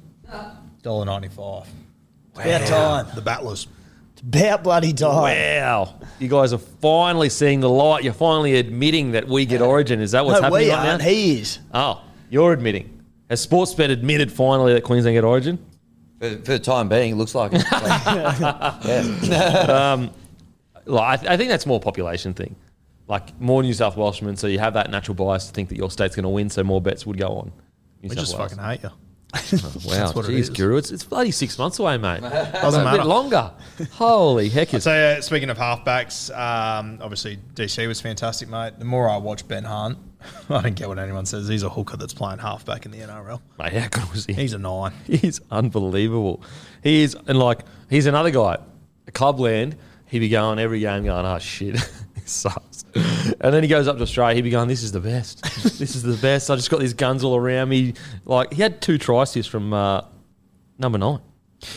Dollar 0.83 1.05
ninety 1.05 1.29
five. 1.29 1.67
About 2.35 2.67
time. 2.67 3.07
The 3.14 3.23
battlers. 3.23 3.67
It's 4.17 4.23
about 4.23 4.64
bloody 4.64 4.95
time. 4.95 5.37
Wow, 5.37 5.95
you 6.19 6.29
guys 6.29 6.55
are 6.55 6.59
finally 6.59 7.29
seeing 7.29 7.61
the 7.61 7.69
light. 7.69 8.03
You're 8.03 8.14
finally 8.14 8.57
admitting 8.57 9.12
that 9.12 9.29
we 9.29 9.45
get 9.45 9.61
Origin. 9.61 10.01
Is 10.01 10.12
that 10.12 10.25
what's 10.25 10.41
no, 10.41 10.45
happening 10.45 10.69
we 10.69 10.73
right 10.73 10.89
aren't. 10.89 11.03
now? 11.03 11.09
He 11.09 11.41
is. 11.41 11.59
oh, 11.75 12.03
you're 12.31 12.55
admitting. 12.55 13.03
Has 13.29 13.47
Sportsbet 13.47 13.91
admitted 13.91 14.33
finally 14.33 14.73
that 14.73 14.85
Queensland 14.85 15.17
get 15.17 15.25
Origin? 15.25 15.59
For, 16.19 16.31
for 16.31 16.37
the 16.53 16.59
time 16.59 16.89
being, 16.89 17.12
it 17.12 17.17
looks 17.17 17.35
like 17.35 17.53
it. 17.55 17.62
yeah. 17.73 19.93
Um, 19.93 20.11
like, 20.87 21.05
I, 21.05 21.17
th- 21.17 21.31
I 21.33 21.37
think 21.37 21.51
that's 21.51 21.67
more 21.67 21.79
population 21.81 22.33
thing. 22.33 22.57
Like 23.09 23.39
more 23.39 23.62
New 23.62 23.75
South 23.75 23.97
Welshmen, 23.97 24.37
so 24.37 24.47
you 24.47 24.59
have 24.61 24.73
that 24.75 24.91
natural 24.91 25.14
bias 25.14 25.47
to 25.49 25.53
think 25.53 25.69
that 25.69 25.77
your 25.77 25.91
state's 25.91 26.17
going 26.17 26.23
to 26.25 26.31
win, 26.31 26.49
so 26.49 26.64
more 26.64 26.81
bets 26.81 27.05
would 27.05 27.19
go 27.19 27.29
on. 27.29 27.53
New 28.03 28.09
We 28.09 28.17
South 28.17 28.19
just 28.19 28.39
Wales. 28.39 28.55
fucking 28.55 28.64
hate 28.64 28.83
you. 28.83 28.91
Wow, 29.87 30.12
what 30.12 30.24
it 30.28 30.32
jeez. 30.32 30.55
Guru, 30.55 30.76
it's, 30.76 30.91
it's 30.91 31.05
bloody 31.05 31.30
six 31.30 31.59
months 31.59 31.78
away, 31.78 31.97
mate. 31.99 32.20
Doesn't 32.22 32.80
a 32.80 32.84
matter. 32.84 32.99
bit 32.99 33.07
longer. 33.07 33.53
Holy 33.93 34.49
heck! 34.49 34.74
It's, 34.74 34.84
So 34.84 34.93
uh, 34.93 35.20
speaking 35.20 35.51
of 35.51 35.59
halfbacks, 35.59 36.30
um, 36.37 36.99
obviously 37.01 37.39
DC 37.55 37.87
was 37.87 38.01
fantastic, 38.01 38.49
mate. 38.49 38.78
The 38.78 38.84
more 38.84 39.09
I 39.09 39.16
watch 39.16 39.47
Ben 39.47 39.64
Hunt, 39.64 39.99
I 40.51 40.62
don't 40.62 40.74
get 40.74 40.89
what 40.89 40.99
anyone 40.99 41.26
says. 41.26 41.49
He's 41.49 41.62
a 41.62 41.68
hooker 41.68 41.97
that's 41.97 42.14
playing 42.14 42.39
halfback 42.39 42.84
in 42.87 42.91
the 42.91 42.99
NRL. 42.99 43.41
mate, 43.59 43.72
how 43.72 43.89
good 43.89 44.11
was 44.12 44.26
he? 44.26 44.32
He's 44.32 44.53
a 44.53 44.59
nine. 44.59 44.93
He's 45.07 45.41
unbelievable. 45.51 46.43
He 46.82 47.03
is, 47.03 47.16
and 47.26 47.39
like, 47.39 47.61
he's 47.91 48.07
another 48.07 48.30
guy. 48.30 48.59
Clubland, 49.12 49.76
he'd 50.07 50.18
be 50.20 50.28
going 50.28 50.59
every 50.59 50.80
game 50.80 51.05
going, 51.05 51.26
oh 51.26 51.39
shit, 51.39 51.74
it 51.76 51.91
sucks. 52.31 52.85
And 52.95 53.53
then 53.55 53.62
he 53.62 53.68
goes 53.68 53.89
up 53.89 53.97
to 53.97 54.03
Australia, 54.03 54.35
he'd 54.37 54.43
be 54.43 54.51
going, 54.51 54.68
this 54.68 54.83
is 54.83 54.93
the 54.93 55.01
best. 55.01 55.43
this 55.79 55.95
is 55.97 56.03
the 56.03 56.16
best. 56.16 56.51
I 56.51 56.57
just 56.57 56.70
got 56.70 56.81
these 56.81 56.95
guns 56.95 57.24
all 57.24 57.37
around 57.37 57.68
me. 57.68 57.95
Like, 58.24 58.53
he 58.53 58.62
had 58.62 58.81
two 58.81 58.99
tries 58.99 59.35
from 59.47 59.72
uh, 59.72 60.03
number 60.79 60.99
nine. 60.99 61.20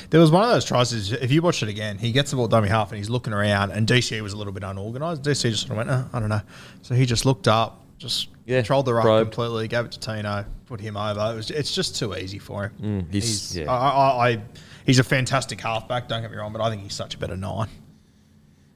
There 0.10 0.20
was 0.20 0.30
one 0.30 0.44
of 0.44 0.50
those 0.50 0.66
tries. 0.66 0.92
is- 0.94 1.12
If 1.14 1.32
you 1.32 1.42
watch 1.42 1.64
it 1.64 1.70
again, 1.70 1.98
he 1.98 2.12
gets 2.12 2.32
the 2.32 2.38
ball 2.38 2.48
dummy 2.48 2.68
half 2.68 2.90
and 2.92 2.98
he's 2.98 3.10
looking 3.10 3.34
around, 3.34 3.72
and 3.72 3.88
DC 3.88 4.20
was 4.22 4.34
a 4.34 4.38
little 4.38 4.54
bit 4.54 4.64
unorganised. 4.64 5.24
DC 5.24 5.50
just 5.50 5.62
sort 5.68 5.72
of 5.72 5.78
went, 5.78 5.90
uh, 5.90 6.04
I 6.14 6.20
don't 6.20 6.30
know. 6.30 6.42
So 6.82 6.96
he 6.96 7.06
just 7.06 7.26
looked 7.26 7.48
up, 7.48 7.82
just 7.98 8.28
Yeah, 8.46 8.58
controlled 8.60 8.86
the 8.86 8.94
ruck 8.94 9.04
probed. 9.06 9.32
completely, 9.32 9.68
gave 9.68 9.86
it 9.86 9.92
to 9.94 10.00
Tino, 10.00 10.46
put 10.66 10.82
him 10.82 10.98
over. 10.98 11.32
It 11.34 11.36
was, 11.36 11.52
it's 11.52 11.74
just 11.74 11.96
too 11.98 12.14
easy 12.16 12.40
for 12.40 12.66
him. 12.66 12.72
Mm, 13.08 13.12
he's- 13.14 13.26
he's, 13.26 13.58
yeah. 13.58 13.72
I, 13.72 13.90
I, 13.90 14.30
I, 14.32 14.42
he's 14.86 15.00
a 15.00 15.04
fantastic 15.04 15.60
halfback. 15.62 16.08
Don't 16.10 16.22
get 16.22 16.30
me 16.32 16.38
wrong, 16.38 16.52
but 16.54 16.62
I 16.62 16.70
think 16.70 16.84
he's 16.84 16.94
such 16.94 17.16
a 17.16 17.18
better 17.18 17.38
nine. 17.38 17.68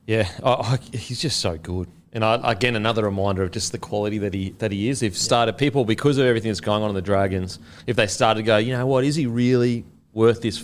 Yeah, 0.06 0.30
I, 0.44 0.52
I, 0.52 0.96
he's 0.96 1.22
just 1.22 1.40
so 1.40 1.58
good. 1.58 1.88
And 2.12 2.24
I, 2.24 2.40
again, 2.52 2.76
another 2.76 3.04
reminder 3.04 3.42
of 3.44 3.52
just 3.52 3.72
the 3.72 3.80
quality 3.80 4.20
that 4.20 4.34
he 4.34 4.52
that 4.60 4.72
he 4.72 4.90
is. 4.90 5.02
If 5.02 5.18
started 5.18 5.58
people 5.58 5.84
because 5.84 6.18
of 6.18 6.26
everything 6.26 6.50
that's 6.50 6.62
going 6.62 6.84
on 6.84 6.90
in 6.90 6.96
the 6.96 7.02
Dragons, 7.02 7.58
if 7.88 7.96
they 7.96 8.08
started 8.08 8.42
to 8.42 8.46
go, 8.46 8.58
you 8.58 8.74
know 8.74 8.86
what, 8.86 9.04
is 9.04 9.16
he 9.16 9.26
really 9.26 9.84
worth 10.14 10.42
this, 10.42 10.64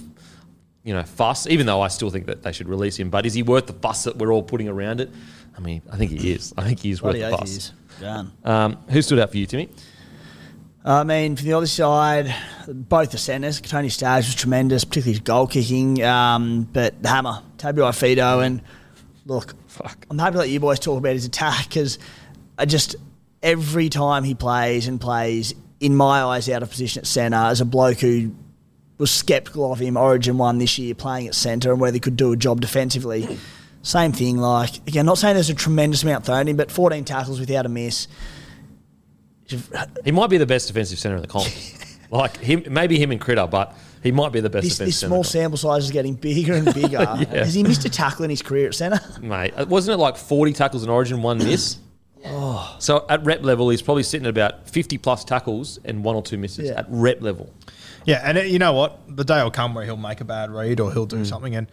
you 0.83 0.93
know, 0.93 1.03
fuss? 1.03 1.47
Even 1.47 1.65
though 1.65 1.81
I 1.81 1.87
still 1.87 2.11
think 2.11 2.27
that 2.27 2.43
they 2.43 2.51
should 2.51 2.69
release 2.69 2.97
him, 2.97 3.09
but 3.09 3.25
is 3.25 3.33
he 3.33 3.41
worth 3.41 3.65
the 3.65 3.73
fuss 3.73 4.03
that 4.03 4.17
we're 4.17 4.31
all 4.31 4.43
putting 4.43 4.67
around 4.67 5.01
it? 5.01 5.09
I 5.57 5.61
mean, 5.61 5.81
I 5.91 5.97
think 5.97 6.11
he 6.11 6.31
is. 6.31 6.53
I 6.57 6.63
think 6.63 6.79
he 6.79 6.91
is 6.91 7.01
worth 7.01 7.15
the 7.15 7.35
fuss. 7.35 7.71
Um, 8.43 8.77
who 8.89 9.01
stood 9.01 9.19
out 9.19 9.31
for 9.31 9.37
you, 9.37 9.45
Timmy? 9.45 9.69
I 10.85 11.03
mean, 11.03 11.35
for 11.35 11.43
the 11.43 11.53
other 11.53 11.67
side, 11.67 12.33
both 12.67 13.11
the 13.11 13.17
centres, 13.17 13.59
Tony 13.59 13.89
Staggs 13.89 14.27
was 14.27 14.35
tremendous, 14.35 14.85
particularly 14.85 15.13
his 15.13 15.19
goal 15.19 15.47
kicking. 15.47 16.01
Um, 16.03 16.63
but 16.71 17.01
the 17.01 17.09
hammer, 17.09 17.41
Tabuai-Fidow, 17.57 18.45
and 18.45 18.61
look, 19.29 19.53
Fuck. 19.67 20.05
I'm 20.09 20.17
happy 20.17 20.33
to 20.33 20.39
let 20.39 20.49
you 20.49 20.59
boys 20.59 20.79
talk 20.79 20.97
about 20.97 21.13
his 21.13 21.25
attack 21.25 21.69
because 21.69 21.99
I 22.57 22.65
just 22.65 22.95
every 23.41 23.89
time 23.89 24.23
he 24.23 24.35
plays 24.35 24.87
and 24.87 24.99
plays, 24.99 25.53
in 25.79 25.95
my 25.95 26.23
eyes, 26.23 26.49
out 26.49 26.63
of 26.63 26.69
position 26.69 27.01
at 27.01 27.07
centre 27.07 27.37
as 27.37 27.61
a 27.61 27.65
bloke 27.65 27.99
who 27.99 28.35
was 28.97 29.11
sceptical 29.11 29.71
of 29.71 29.79
him. 29.79 29.95
Origin 29.95 30.37
one 30.37 30.57
this 30.57 30.77
year 30.77 30.93
playing 30.93 31.27
at 31.27 31.35
centre 31.35 31.71
and 31.71 31.79
whether 31.79 31.95
he 31.95 31.99
could 31.99 32.17
do 32.17 32.33
a 32.33 32.35
job 32.35 32.59
defensively. 32.59 33.39
Same 33.81 34.11
thing, 34.11 34.37
like 34.37 34.75
again, 34.87 35.05
not 35.05 35.17
saying 35.17 35.35
there's 35.35 35.49
a 35.49 35.55
tremendous 35.55 36.03
amount 36.03 36.25
thrown 36.25 36.49
in, 36.49 36.57
but 36.57 36.69
14 36.69 37.05
tackles 37.05 37.39
without 37.39 37.65
a 37.65 37.69
miss. 37.69 38.07
He 40.03 40.11
might 40.11 40.29
be 40.29 40.37
the 40.37 40.45
best 40.45 40.67
defensive 40.67 40.99
centre 40.99 41.15
in 41.15 41.21
the 41.21 41.27
comp. 41.27 41.47
like 42.11 42.37
him, 42.37 42.65
maybe 42.69 42.99
him 42.99 43.11
and 43.11 43.21
Critter, 43.21 43.47
but 43.47 43.73
he 44.03 44.11
might 44.11 44.31
be 44.31 44.39
the 44.39 44.49
best 44.49 44.63
This, 44.63 44.73
defensive 44.77 44.85
this 44.87 44.97
centre. 44.99 45.09
small 45.09 45.19
in 45.19 45.23
sample 45.25 45.57
size 45.57 45.85
is 45.85 45.91
getting 45.91 46.13
bigger 46.15 46.53
and 46.53 46.73
bigger. 46.73 47.05
Has 47.05 47.53
he 47.53 47.63
missed 47.63 47.83
a 47.85 47.89
tackle 47.89 48.23
in 48.23 48.29
his 48.29 48.41
career 48.41 48.67
at 48.67 48.75
centre? 48.75 48.99
mate. 49.21 49.53
uh, 49.57 49.65
Wasn't 49.67 49.93
it 49.93 49.97
like 49.97 50.15
forty 50.17 50.53
tackles 50.53 50.83
in 50.83 50.89
Origin, 50.89 51.21
one 51.21 51.37
miss? 51.39 51.77
Oh. 52.25 52.75
So 52.79 53.05
at 53.07 53.23
rep 53.23 53.43
level, 53.43 53.69
he's 53.69 53.81
probably 53.81 54.03
sitting 54.03 54.25
at 54.25 54.29
about 54.31 54.69
fifty 54.69 54.97
plus 54.97 55.23
tackles 55.23 55.79
and 55.85 56.03
one 56.03 56.17
or 56.17 56.21
two 56.21 56.37
misses 56.37 56.67
Yeah. 56.67 56.79
at 56.79 56.85
rep 56.89 57.21
level. 57.21 57.49
Yeah, 58.03 58.21
and 58.25 58.37
it, 58.37 58.47
you 58.47 58.59
know 58.59 58.73
what? 58.73 58.99
The 59.15 59.23
day 59.23 59.41
will 59.41 59.51
come 59.51 59.73
where 59.73 59.85
he'll 59.85 59.95
make 59.95 60.19
a 60.19 60.25
bad 60.25 60.51
read 60.51 60.81
or 60.81 60.91
he'll 60.91 61.05
Mm. 61.05 61.09
do 61.11 61.23
something, 61.25 61.55
and 61.55 61.67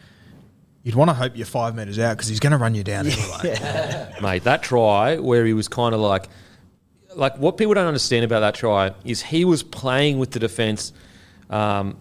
you'd 0.84 0.94
want 0.94 1.10
to 1.10 1.14
hope 1.14 1.32
you're 1.36 1.46
five 1.46 1.74
metres 1.74 1.98
out 1.98 2.16
because 2.16 2.28
he's 2.28 2.38
going 2.38 2.52
to 2.52 2.58
run 2.58 2.76
you 2.76 2.84
down 2.84 3.08
anyway. 3.08 4.08
mate. 4.22 4.44
That 4.44 4.62
try 4.62 5.16
where 5.18 5.44
he 5.44 5.52
was 5.52 5.66
kind 5.66 5.96
of 5.96 6.00
like, 6.00 6.28
like 7.16 7.36
what 7.38 7.56
people 7.56 7.74
don't 7.74 7.88
understand 7.88 8.24
about 8.24 8.38
that 8.40 8.54
try 8.54 8.92
is 9.04 9.22
he 9.22 9.44
was 9.44 9.64
playing 9.64 10.20
with 10.20 10.30
the 10.30 10.38
defense, 10.38 10.92
um, 11.50 11.96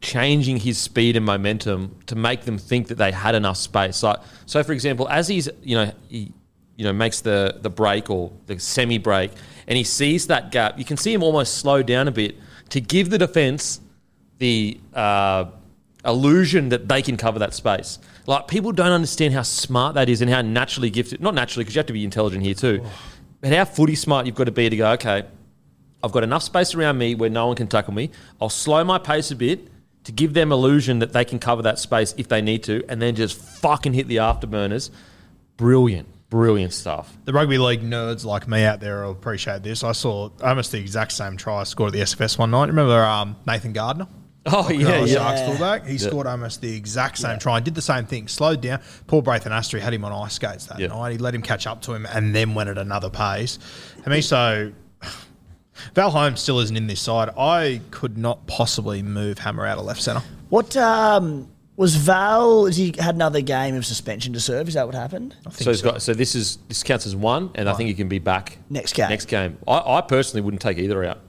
changing 0.00 0.58
his 0.58 0.78
speed 0.78 1.16
and 1.16 1.26
momentum 1.26 1.96
to 2.06 2.14
make 2.14 2.42
them 2.42 2.58
think 2.58 2.88
that 2.88 2.96
they 2.96 3.12
had 3.12 3.34
enough 3.34 3.56
space. 3.56 4.02
Like, 4.02 4.18
so 4.46 4.62
for 4.62 4.72
example, 4.72 5.08
as 5.08 5.28
he's 5.28 5.48
you 5.62 5.76
know 5.76 5.92
he 6.08 6.32
you 6.76 6.84
know 6.84 6.92
makes 6.92 7.20
the 7.20 7.58
the 7.60 7.70
break 7.70 8.10
or 8.10 8.32
the 8.46 8.58
semi 8.58 8.98
break, 8.98 9.32
and 9.66 9.76
he 9.76 9.84
sees 9.84 10.26
that 10.28 10.50
gap, 10.50 10.78
you 10.78 10.84
can 10.84 10.96
see 10.96 11.12
him 11.12 11.22
almost 11.22 11.58
slow 11.58 11.82
down 11.82 12.08
a 12.08 12.12
bit 12.12 12.36
to 12.70 12.80
give 12.80 13.10
the 13.10 13.18
defense 13.18 13.80
the 14.38 14.78
uh, 14.94 15.46
illusion 16.04 16.68
that 16.68 16.88
they 16.88 17.02
can 17.02 17.16
cover 17.16 17.40
that 17.40 17.54
space. 17.54 17.98
Like 18.26 18.46
people 18.46 18.72
don't 18.72 18.92
understand 18.92 19.34
how 19.34 19.42
smart 19.42 19.94
that 19.94 20.08
is 20.08 20.20
and 20.20 20.30
how 20.30 20.42
naturally 20.42 20.90
gifted. 20.90 21.20
Not 21.20 21.34
naturally, 21.34 21.64
because 21.64 21.74
you 21.74 21.80
have 21.80 21.86
to 21.86 21.92
be 21.92 22.04
intelligent 22.04 22.44
here 22.44 22.54
too. 22.54 22.84
But 23.40 23.52
how 23.52 23.64
footy 23.64 23.94
smart 23.94 24.26
you've 24.26 24.34
got 24.34 24.44
to 24.44 24.52
be 24.52 24.68
to 24.68 24.76
go. 24.76 24.90
Okay, 24.92 25.24
I've 26.02 26.12
got 26.12 26.22
enough 26.22 26.42
space 26.42 26.74
around 26.74 26.98
me 26.98 27.14
where 27.14 27.30
no 27.30 27.48
one 27.48 27.56
can 27.56 27.66
tackle 27.66 27.94
me. 27.94 28.10
I'll 28.40 28.48
slow 28.48 28.84
my 28.84 28.98
pace 28.98 29.30
a 29.30 29.36
bit 29.36 29.68
to 30.08 30.12
give 30.12 30.32
them 30.32 30.52
illusion 30.52 31.00
that 31.00 31.12
they 31.12 31.22
can 31.22 31.38
cover 31.38 31.60
that 31.60 31.78
space 31.78 32.14
if 32.16 32.28
they 32.28 32.40
need 32.40 32.62
to, 32.62 32.82
and 32.88 33.00
then 33.02 33.14
just 33.14 33.38
fucking 33.38 33.92
hit 33.92 34.08
the 34.08 34.16
afterburners. 34.16 34.88
Brilliant, 35.58 36.08
brilliant 36.30 36.72
stuff. 36.72 37.14
the 37.26 37.32
rugby 37.34 37.58
league 37.58 37.82
nerds 37.82 38.24
like 38.24 38.48
me 38.48 38.64
out 38.64 38.80
there 38.80 39.04
will 39.04 39.10
appreciate 39.12 39.62
this. 39.62 39.84
I 39.84 39.92
saw 39.92 40.30
almost 40.42 40.72
the 40.72 40.78
exact 40.78 41.12
same 41.12 41.36
try 41.36 41.62
scored 41.64 41.88
at 41.88 41.92
the 41.92 42.00
SFS 42.00 42.38
one 42.38 42.50
night. 42.52 42.68
Remember 42.68 43.04
um, 43.04 43.36
Nathan 43.46 43.74
Gardner? 43.74 44.08
Oh 44.46 44.70
yeah, 44.70 45.04
yeah. 45.04 45.14
Sharks 45.14 45.42
fullback. 45.42 45.86
He 45.86 45.98
scored 45.98 46.26
almost 46.26 46.62
the 46.62 46.74
exact 46.74 47.18
same 47.18 47.38
try 47.38 47.56
and 47.56 47.64
did 47.66 47.74
the 47.74 47.82
same 47.82 48.06
thing. 48.06 48.28
Slowed 48.28 48.62
down. 48.62 48.80
Paul 49.06 49.22
Braithen 49.22 49.50
Astry 49.50 49.80
had 49.80 49.92
him 49.92 50.06
on 50.06 50.12
ice 50.12 50.34
skates 50.34 50.64
that 50.68 50.78
Yeah. 50.80 50.86
night. 50.86 51.12
He 51.12 51.18
let 51.18 51.34
him 51.34 51.42
catch 51.42 51.66
up 51.66 51.82
to 51.82 51.92
him 51.92 52.06
and 52.06 52.34
then 52.34 52.54
went 52.54 52.70
at 52.70 52.78
another 52.78 53.10
pace. 53.10 53.58
I 54.06 54.08
mean, 54.08 54.22
so 54.22 54.72
Val 55.94 56.10
Holmes 56.10 56.40
still 56.40 56.60
isn't 56.60 56.76
in 56.76 56.86
this 56.86 57.00
side. 57.00 57.30
I 57.36 57.80
could 57.90 58.18
not 58.18 58.46
possibly 58.46 59.02
move 59.02 59.38
Hammer 59.38 59.66
out 59.66 59.78
of 59.78 59.84
left 59.84 60.02
centre. 60.02 60.22
What 60.48 60.76
um, 60.76 61.48
Was 61.76 61.96
Val? 61.96 62.66
Has 62.66 62.76
he 62.76 62.94
had 62.98 63.14
another 63.14 63.40
game 63.40 63.74
of 63.74 63.84
suspension 63.84 64.32
to 64.32 64.40
serve? 64.40 64.68
Is 64.68 64.74
that 64.74 64.86
what 64.86 64.94
happened? 64.94 65.36
So 65.50 65.70
he's 65.70 65.82
got. 65.82 66.02
So 66.02 66.14
this 66.14 66.34
is 66.34 66.58
this 66.68 66.82
counts 66.82 67.06
as 67.06 67.14
one, 67.14 67.50
and 67.54 67.68
I 67.68 67.74
think 67.74 67.88
he 67.88 67.94
can 67.94 68.08
be 68.08 68.18
back 68.18 68.58
Next 68.70 68.94
game. 68.94 69.08
Next 69.08 69.26
game. 69.26 69.58
I, 69.66 69.98
I 69.98 70.00
personally 70.00 70.42
wouldn't 70.42 70.62
take 70.62 70.78
either 70.78 71.04
out. 71.04 71.20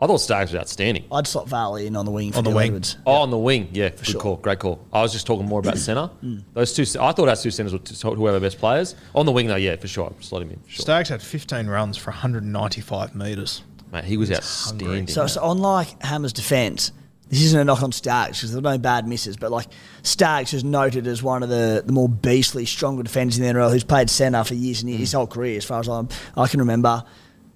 I 0.00 0.06
thought 0.06 0.18
Staggs 0.18 0.52
was 0.52 0.60
outstanding. 0.60 1.06
I'd 1.10 1.26
slot 1.26 1.48
Val 1.48 1.74
in 1.74 1.96
on 1.96 2.04
the 2.04 2.12
wing 2.12 2.30
for 2.30 2.38
On 2.38 2.44
the 2.44 2.50
Dylan 2.50 2.54
wing. 2.54 2.66
Edwards. 2.68 2.96
Oh, 3.04 3.14
on 3.14 3.30
the 3.30 3.38
wing, 3.38 3.68
yeah, 3.72 3.88
good 3.88 4.06
sure. 4.06 4.20
call, 4.20 4.36
great 4.36 4.60
call. 4.60 4.78
I 4.92 5.02
was 5.02 5.12
just 5.12 5.26
talking 5.26 5.44
more 5.44 5.58
about 5.58 5.76
centre. 5.78 6.08
Those 6.54 6.72
two, 6.72 6.82
I 7.00 7.10
thought 7.10 7.28
our 7.28 7.34
two 7.34 7.50
centres 7.50 7.72
were 7.72 7.80
t- 7.80 7.96
whoever 8.14 8.38
best 8.38 8.58
players. 8.58 8.94
On 9.16 9.26
the 9.26 9.32
wing, 9.32 9.48
though, 9.48 9.56
yeah, 9.56 9.74
for 9.74 9.88
sure, 9.88 10.12
slot 10.20 10.42
him 10.42 10.50
in. 10.50 10.60
For 10.60 10.70
sure. 10.70 10.82
Staggs 10.82 11.08
had 11.08 11.20
15 11.20 11.66
runs 11.66 11.96
for 11.96 12.12
195 12.12 13.16
metres. 13.16 13.64
Mate, 13.92 14.04
he 14.04 14.16
was 14.16 14.30
outstanding. 14.30 15.06
So, 15.06 15.26
so 15.26 15.50
unlike 15.50 16.02
Hammer's 16.02 16.32
defence, 16.32 16.92
this 17.28 17.42
isn't 17.42 17.60
a 17.60 17.64
knock 17.64 17.82
on 17.82 17.92
Staggs 17.92 18.38
because 18.38 18.52
there 18.52 18.60
were 18.62 18.70
no 18.70 18.78
bad 18.78 19.06
misses, 19.06 19.36
but 19.36 19.50
like 19.50 19.66
Staggs 20.02 20.52
is 20.54 20.64
noted 20.64 21.06
as 21.06 21.22
one 21.22 21.42
of 21.42 21.48
the, 21.48 21.82
the 21.84 21.92
more 21.92 22.08
beastly, 22.08 22.64
stronger 22.66 23.02
defenders 23.02 23.38
in 23.38 23.44
the 23.44 23.52
NRL 23.52 23.70
who's 23.70 23.84
played 23.84 24.08
centre 24.10 24.42
for 24.44 24.54
years 24.54 24.80
and 24.82 24.88
years, 24.90 25.00
his 25.00 25.12
whole 25.12 25.26
career, 25.26 25.56
as 25.58 25.64
far 25.64 25.80
as 25.80 25.88
I'm, 25.88 26.08
I 26.36 26.48
can 26.48 26.60
remember. 26.60 27.04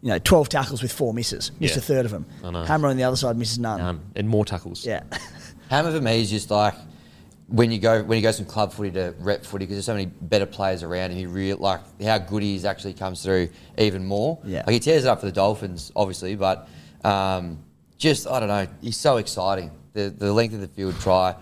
You 0.02 0.08
know, 0.08 0.18
12 0.18 0.48
tackles 0.48 0.82
with 0.82 0.90
four 0.92 1.14
misses. 1.14 1.52
Missed 1.60 1.74
Yeah. 1.74 1.78
a 1.78 1.82
third 1.82 2.04
of 2.06 2.10
them. 2.10 2.26
I 2.42 2.50
know. 2.50 2.64
Hammer 2.64 2.88
on 2.88 2.96
the 2.96 3.04
other 3.04 3.14
side 3.16 3.36
misses 3.36 3.60
none. 3.60 3.80
um, 3.80 4.00
and 4.16 4.28
more 4.28 4.44
tackles. 4.44 4.84
Yeah. 4.84 5.04
Hammer 5.70 5.92
for 5.92 6.00
me 6.00 6.20
is 6.20 6.28
just 6.28 6.50
like 6.50 6.74
when 7.52 7.70
you 7.70 7.78
go 7.78 8.02
when 8.02 8.16
you 8.16 8.22
go 8.22 8.32
from 8.32 8.46
club 8.46 8.72
footy 8.72 8.90
to 8.92 9.14
rep 9.18 9.44
footy 9.44 9.66
because 9.66 9.76
there's 9.76 9.84
so 9.84 9.92
many 9.92 10.06
better 10.06 10.46
players 10.46 10.82
around 10.82 11.10
and 11.10 11.20
he 11.20 11.26
real 11.26 11.58
like 11.58 11.80
how 12.02 12.16
good 12.16 12.42
he 12.42 12.54
is 12.54 12.64
actually 12.64 12.94
comes 12.94 13.22
through 13.22 13.50
even 13.76 14.04
more. 14.04 14.38
Yeah. 14.42 14.62
Like 14.66 14.72
he 14.72 14.80
tears 14.80 15.04
it 15.04 15.08
up 15.08 15.20
for 15.20 15.26
the 15.26 15.32
Dolphins, 15.32 15.92
obviously, 15.94 16.34
but 16.34 16.66
um, 17.04 17.58
just 17.98 18.26
I 18.26 18.40
don't 18.40 18.48
know, 18.48 18.66
he's 18.80 18.96
so 18.96 19.18
exciting. 19.18 19.70
The 19.92 20.08
the 20.08 20.32
length 20.32 20.54
of 20.54 20.60
the 20.60 20.68
field 20.68 20.98
try 20.98 21.36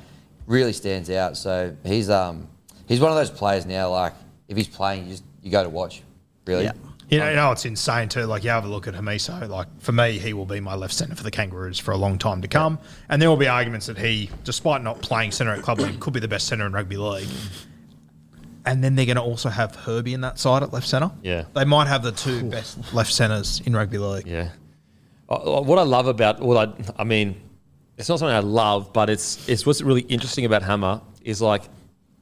really 0.47 0.73
stands 0.73 1.11
out. 1.11 1.37
So 1.37 1.77
he's 1.85 2.11
um 2.11 2.49
he's 2.89 3.01
one 3.01 3.13
of 3.13 3.17
those 3.17 3.31
players 3.31 3.65
now. 3.65 3.91
Like 3.91 4.15
if 4.49 4.57
he's 4.57 4.69
playing, 4.69 5.05
you 5.05 5.11
just 5.13 5.25
you 5.43 5.53
go 5.53 5.63
to 5.63 5.71
watch. 5.71 6.03
Really. 6.45 6.65
Yeah. 6.65 6.73
You 7.11 7.19
um, 7.19 7.25
know, 7.25 7.31
you 7.31 7.37
know, 7.37 7.53
it's 7.53 7.65
insane 7.65 8.09
too. 8.09 8.25
Like, 8.25 8.45
you 8.45 8.51
have 8.51 8.65
a 8.65 8.69
look 8.69 8.87
at 8.87 8.95
Hamiso. 8.95 9.49
Like, 9.49 9.67
for 9.81 9.93
me, 9.93 10.19
he 10.19 10.33
will 10.33 10.47
be 10.47 10.61
my 10.61 10.75
left 10.75 10.95
centre 10.95 11.17
for 11.17 11.25
the 11.25 11.31
Kangaroos 11.31 11.79
for 11.79 11.91
a 11.91 11.97
long 11.97 12.19
time 12.19 12.41
to 12.43 12.49
come. 12.49 12.79
And 13.09 13.21
there 13.21 13.29
will 13.29 13.37
be 13.37 13.49
arguments 13.49 13.87
that 13.87 13.99
he, 13.99 14.31
despite 14.45 14.83
not 14.83 15.03
playing 15.03 15.33
centre 15.33 15.53
at 15.53 15.63
club 15.63 15.81
league, 15.81 15.99
could 15.99 16.13
be 16.13 16.21
the 16.21 16.29
best 16.29 16.47
centre 16.47 16.67
in 16.67 16.73
rugby 16.73 16.97
league. 16.97 17.29
And 18.65 18.85
then 18.85 18.95
they're 18.95 19.07
going 19.07 19.17
to 19.17 19.23
also 19.23 19.49
have 19.49 19.75
Herbie 19.75 20.15
in 20.15 20.21
that 20.21 20.39
side 20.39 20.63
at 20.63 20.73
left 20.73 20.87
centre. 20.87 21.11
Yeah. 21.23 21.45
They 21.55 21.65
might 21.65 21.89
have 21.89 22.03
the 22.03 22.13
two 22.13 22.45
best 22.45 22.95
left 22.95 23.13
centres 23.13 23.61
in 23.65 23.75
rugby 23.75 23.99
league. 23.99 24.27
Yeah. 24.27 24.51
What 25.27 25.79
I 25.79 25.83
love 25.83 26.07
about, 26.07 26.41
well, 26.41 26.59
I, 26.59 27.01
I 27.01 27.05
mean, 27.05 27.41
it's 27.97 28.09
not 28.09 28.19
something 28.19 28.35
I 28.35 28.41
love, 28.41 28.93
but 28.93 29.09
it's 29.09 29.49
it's 29.49 29.65
what's 29.65 29.81
really 29.81 30.03
interesting 30.03 30.45
about 30.45 30.63
Hammer 30.63 31.01
is 31.23 31.41
like, 31.41 31.63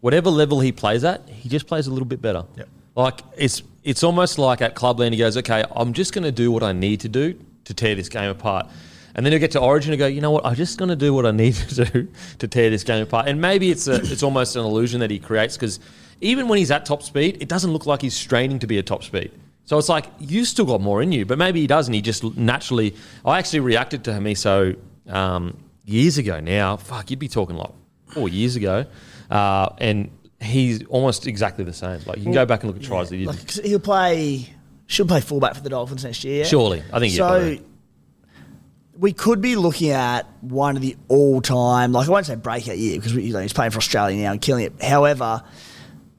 whatever 0.00 0.30
level 0.30 0.60
he 0.60 0.72
plays 0.72 1.04
at, 1.04 1.28
he 1.28 1.48
just 1.48 1.66
plays 1.66 1.86
a 1.86 1.90
little 1.90 2.06
bit 2.06 2.20
better. 2.20 2.44
Yep. 2.56 2.68
Like 2.96 3.20
it's 3.36 3.62
it's 3.88 4.04
almost 4.04 4.38
like 4.38 4.60
at 4.60 4.74
Clubland 4.74 5.12
he 5.14 5.18
goes, 5.18 5.38
okay, 5.38 5.64
I'm 5.74 5.94
just 5.94 6.12
going 6.12 6.24
to 6.24 6.30
do 6.30 6.52
what 6.52 6.62
I 6.62 6.72
need 6.72 7.00
to 7.00 7.08
do 7.08 7.40
to 7.64 7.72
tear 7.72 7.94
this 7.94 8.10
game 8.10 8.28
apart. 8.28 8.66
And 9.14 9.24
then 9.24 9.32
he'll 9.32 9.40
get 9.40 9.52
to 9.52 9.60
Origin 9.60 9.92
and 9.92 9.98
go, 9.98 10.06
you 10.06 10.20
know 10.20 10.30
what? 10.30 10.44
I'm 10.44 10.56
just 10.56 10.76
going 10.76 10.90
to 10.90 10.96
do 10.96 11.14
what 11.14 11.24
I 11.24 11.30
need 11.30 11.54
to 11.54 11.84
do 11.86 12.08
to 12.38 12.46
tear 12.46 12.68
this 12.68 12.84
game 12.84 13.02
apart. 13.02 13.28
And 13.28 13.40
maybe 13.40 13.70
it's 13.70 13.88
a, 13.88 13.94
it's 13.94 14.22
almost 14.22 14.56
an 14.56 14.62
illusion 14.62 15.00
that 15.00 15.10
he 15.10 15.18
creates 15.18 15.56
because 15.56 15.80
even 16.20 16.48
when 16.48 16.58
he's 16.58 16.70
at 16.70 16.84
top 16.84 17.02
speed, 17.02 17.38
it 17.40 17.48
doesn't 17.48 17.72
look 17.72 17.86
like 17.86 18.02
he's 18.02 18.14
straining 18.14 18.58
to 18.58 18.66
be 18.66 18.76
at 18.76 18.84
top 18.84 19.04
speed. 19.04 19.32
So 19.64 19.78
it's 19.78 19.88
like 19.88 20.04
you 20.18 20.44
still 20.44 20.66
got 20.66 20.82
more 20.82 21.00
in 21.00 21.10
you, 21.10 21.24
but 21.24 21.38
maybe 21.38 21.62
he 21.62 21.66
doesn't. 21.66 21.92
He 21.94 22.02
just 22.02 22.22
naturally. 22.36 22.94
I 23.24 23.38
actually 23.38 23.60
reacted 23.60 24.04
to 24.04 24.10
Hamiso 24.10 24.78
um, 25.08 25.56
years 25.86 26.18
ago. 26.18 26.40
Now, 26.40 26.76
fuck, 26.76 27.10
you'd 27.10 27.18
be 27.18 27.28
talking 27.28 27.56
like 27.56 27.70
four 28.06 28.28
years 28.28 28.56
ago, 28.56 28.84
uh, 29.30 29.70
and 29.78 30.10
he's 30.40 30.84
almost 30.86 31.26
exactly 31.26 31.64
the 31.64 31.72
same. 31.72 32.00
Like 32.06 32.18
you 32.18 32.24
can 32.24 32.32
go 32.32 32.46
back 32.46 32.62
and 32.62 32.72
look 32.72 32.80
at 32.80 32.86
tries 32.86 33.08
that 33.10 33.16
he 33.16 33.24
did. 33.24 33.28
Like, 33.28 33.50
he'll 33.50 33.80
play, 33.80 34.48
should 34.86 35.08
play 35.08 35.20
fullback 35.20 35.54
for 35.54 35.62
the 35.62 35.70
Dolphins 35.70 36.04
next 36.04 36.24
year. 36.24 36.44
Surely, 36.44 36.82
I 36.92 36.98
think. 36.98 37.14
So 37.14 37.38
yeah, 37.38 37.58
we 38.98 39.12
could 39.12 39.40
be 39.40 39.54
looking 39.56 39.90
at 39.90 40.26
one 40.40 40.74
of 40.74 40.82
the 40.82 40.96
all-time, 41.06 41.92
like 41.92 42.08
I 42.08 42.10
won't 42.10 42.26
say 42.26 42.34
breakout 42.34 42.78
year 42.78 42.98
because 42.98 43.14
we, 43.14 43.24
you 43.24 43.32
know, 43.32 43.40
he's 43.40 43.52
playing 43.52 43.70
for 43.70 43.78
Australia 43.78 44.20
now 44.20 44.32
and 44.32 44.42
killing 44.42 44.64
it. 44.64 44.82
However, 44.82 45.42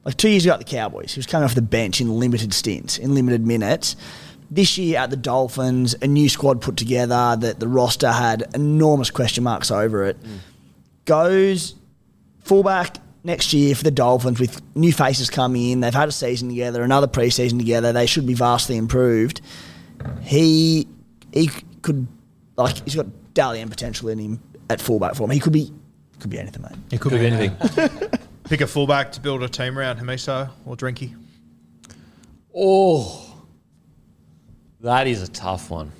like 0.04 0.16
two 0.16 0.30
years 0.30 0.46
ago 0.46 0.54
at 0.54 0.60
the 0.60 0.64
Cowboys, 0.64 1.12
he 1.12 1.18
was 1.18 1.26
coming 1.26 1.44
off 1.44 1.54
the 1.54 1.62
bench 1.62 2.00
in 2.00 2.18
limited 2.18 2.54
stints, 2.54 2.96
in 2.96 3.14
limited 3.14 3.46
minutes. 3.46 3.96
This 4.50 4.78
year 4.78 4.98
at 4.98 5.10
the 5.10 5.16
Dolphins, 5.16 5.94
a 6.00 6.06
new 6.06 6.28
squad 6.28 6.62
put 6.62 6.76
together 6.76 7.36
that 7.38 7.60
the 7.60 7.68
roster 7.68 8.10
had 8.10 8.48
enormous 8.54 9.10
question 9.10 9.44
marks 9.44 9.70
over 9.70 10.04
it. 10.06 10.20
Mm. 10.22 10.38
Goes 11.04 11.74
fullback 12.40 12.96
next 13.24 13.52
year 13.52 13.74
for 13.74 13.84
the 13.84 13.90
Dolphins 13.90 14.40
with 14.40 14.60
new 14.74 14.92
faces 14.92 15.30
coming 15.30 15.70
in. 15.70 15.80
They've 15.80 15.94
had 15.94 16.08
a 16.08 16.12
season 16.12 16.48
together, 16.48 16.82
another 16.82 17.06
preseason 17.06 17.58
together. 17.58 17.92
They 17.92 18.06
should 18.06 18.26
be 18.26 18.34
vastly 18.34 18.76
improved. 18.76 19.40
He 20.22 20.86
he 21.32 21.50
could 21.82 22.06
like 22.56 22.82
he's 22.84 22.94
got 22.94 23.06
Dally 23.34 23.60
M 23.60 23.68
potential 23.68 24.08
in 24.08 24.18
him 24.18 24.42
at 24.68 24.80
fullback 24.80 25.14
form. 25.14 25.30
He 25.30 25.40
could 25.40 25.52
be 25.52 25.72
could 26.18 26.30
be 26.30 26.38
anything, 26.38 26.62
mate. 26.62 26.72
It 26.90 27.00
could, 27.00 27.12
could 27.12 27.20
be 27.20 27.26
anything. 27.26 27.56
Pick 28.44 28.60
a 28.60 28.66
fullback 28.66 29.12
to 29.12 29.20
build 29.20 29.42
a 29.42 29.48
team 29.48 29.78
around 29.78 29.98
Hamiso 29.98 30.50
or 30.66 30.76
Drinky. 30.76 31.14
Oh, 32.54 33.44
that 34.80 35.06
is 35.06 35.22
a 35.22 35.28
tough 35.28 35.70
one. 35.70 35.92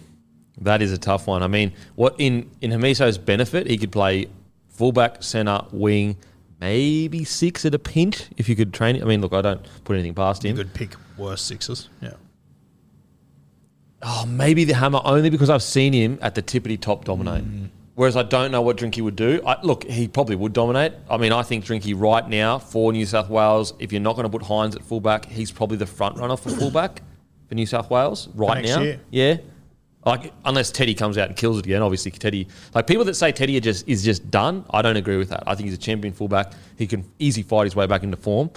That 0.61 0.83
is 0.83 0.93
a 0.93 0.99
tough 0.99 1.27
one. 1.27 1.43
I 1.43 1.47
mean, 1.47 1.73
what 1.95 2.17
in 2.19 2.51
in 2.61 2.71
Hamiso's 2.71 3.19
benefit, 3.19 3.67
he 3.67 3.79
could 3.79 3.93
play 3.93 4.29
fullback, 4.69 5.23
centre, 5.23 5.63
wing, 5.73 6.17
maybe 6.61 7.25
six 7.25 7.65
at 7.65 7.75
a 7.75 7.79
pinch 7.79 8.27
if 8.37 8.49
you 8.49 8.57
could 8.57 8.73
train. 8.73 9.01
I 9.03 9.07
mean, 9.07 9.21
look, 9.21 9.33
I 9.33 9.43
don't 9.43 9.67
put 9.85 9.95
anything 9.95 10.15
past 10.15 10.45
him. 10.45 10.57
You 10.57 10.65
could 10.65 10.75
pick 10.75 10.91
worse 11.17 11.43
sixes. 11.43 11.89
Yeah. 12.01 12.15
Oh, 14.03 14.25
maybe 14.27 14.65
the 14.65 14.75
hammer 14.75 15.01
only 15.05 15.31
because 15.31 15.51
I've 15.51 15.63
seen 15.63 15.93
him 15.93 16.19
at 16.23 16.35
the 16.35 16.43
tippity 16.43 16.81
top 16.81 17.05
dominate. 17.05 17.45
Mm. 17.45 17.69
Whereas 17.95 18.17
I 18.17 18.23
don't 18.23 18.51
know 18.51 18.63
what 18.63 18.79
Drinky 18.79 19.03
would 19.03 19.17
do. 19.17 19.43
I, 19.47 19.61
look, 19.61 19.85
he 19.85 20.09
probably 20.09 20.37
would 20.37 20.55
dominate. 20.55 20.95
I 21.11 21.19
mean, 21.19 21.33
I 21.33 21.43
think 21.43 21.67
Drinky 21.67 21.93
right 21.95 22.27
now 22.27 22.59
for 22.59 22.93
New 22.93 23.05
South 23.05 23.29
Wales, 23.29 23.75
if 23.79 23.93
you're 23.93 24.01
not 24.01 24.17
going 24.17 24.25
to 24.25 24.31
put 24.31 24.43
Hynes 24.43 24.75
at 24.75 24.83
fullback, 24.83 25.27
he's 25.27 25.53
probably 25.53 25.77
the 25.77 25.87
front 25.87 26.17
runner 26.17 26.37
for 26.37 26.49
fullback 26.49 27.03
for 27.49 27.57
New 27.57 27.67
South 27.67 27.91
Wales 27.91 28.29
right 28.35 28.63
next 28.63 28.71
now. 28.71 28.81
year. 28.81 29.01
Yeah. 29.11 29.37
Like 30.07 30.33
unless 30.47 30.71
Teddy 30.71 30.95
comes 30.95 31.19
out 31.19 31.29
and 31.29 31.37
kills 31.37 31.59
it 31.59 31.67
again, 31.67 31.83
obviously 31.83 32.11
Teddy. 32.11 32.49
Like 32.75 32.87
people 32.87 33.05
that 33.05 33.15
say 33.15 33.33
Teddy 33.33 33.57
are 33.59 33.61
just 33.61 33.87
is 33.87 34.03
just 34.03 34.31
done, 34.31 34.65
I 34.71 34.81
don't 34.81 34.97
agree 34.97 35.17
with 35.19 35.29
that. 35.29 35.43
I 35.47 35.55
think 35.55 35.69
he's 35.69 35.75
a 35.75 35.81
champion 35.81 36.15
fullback. 36.15 36.53
He 36.79 36.87
can 36.87 37.05
easy 37.19 37.43
fight 37.43 37.65
his 37.65 37.77
way 37.77 37.87
back 37.87 38.03
into 38.03 38.17
form. 38.17 38.51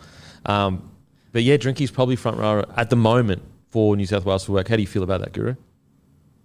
Um, 0.45 0.89
but 1.33 1.43
yeah, 1.43 1.57
Drinky's 1.57 1.91
probably 1.91 2.15
front 2.15 2.37
runner 2.37 2.63
at 2.77 2.89
the 2.89 2.95
moment 2.95 3.41
for 3.71 3.95
New 3.97 4.05
South 4.05 4.23
Wales 4.23 4.45
fullback. 4.45 4.67
How 4.69 4.75
do 4.77 4.81
you 4.81 4.87
feel 4.87 5.03
about 5.03 5.19
that, 5.21 5.33
Guru? 5.33 5.55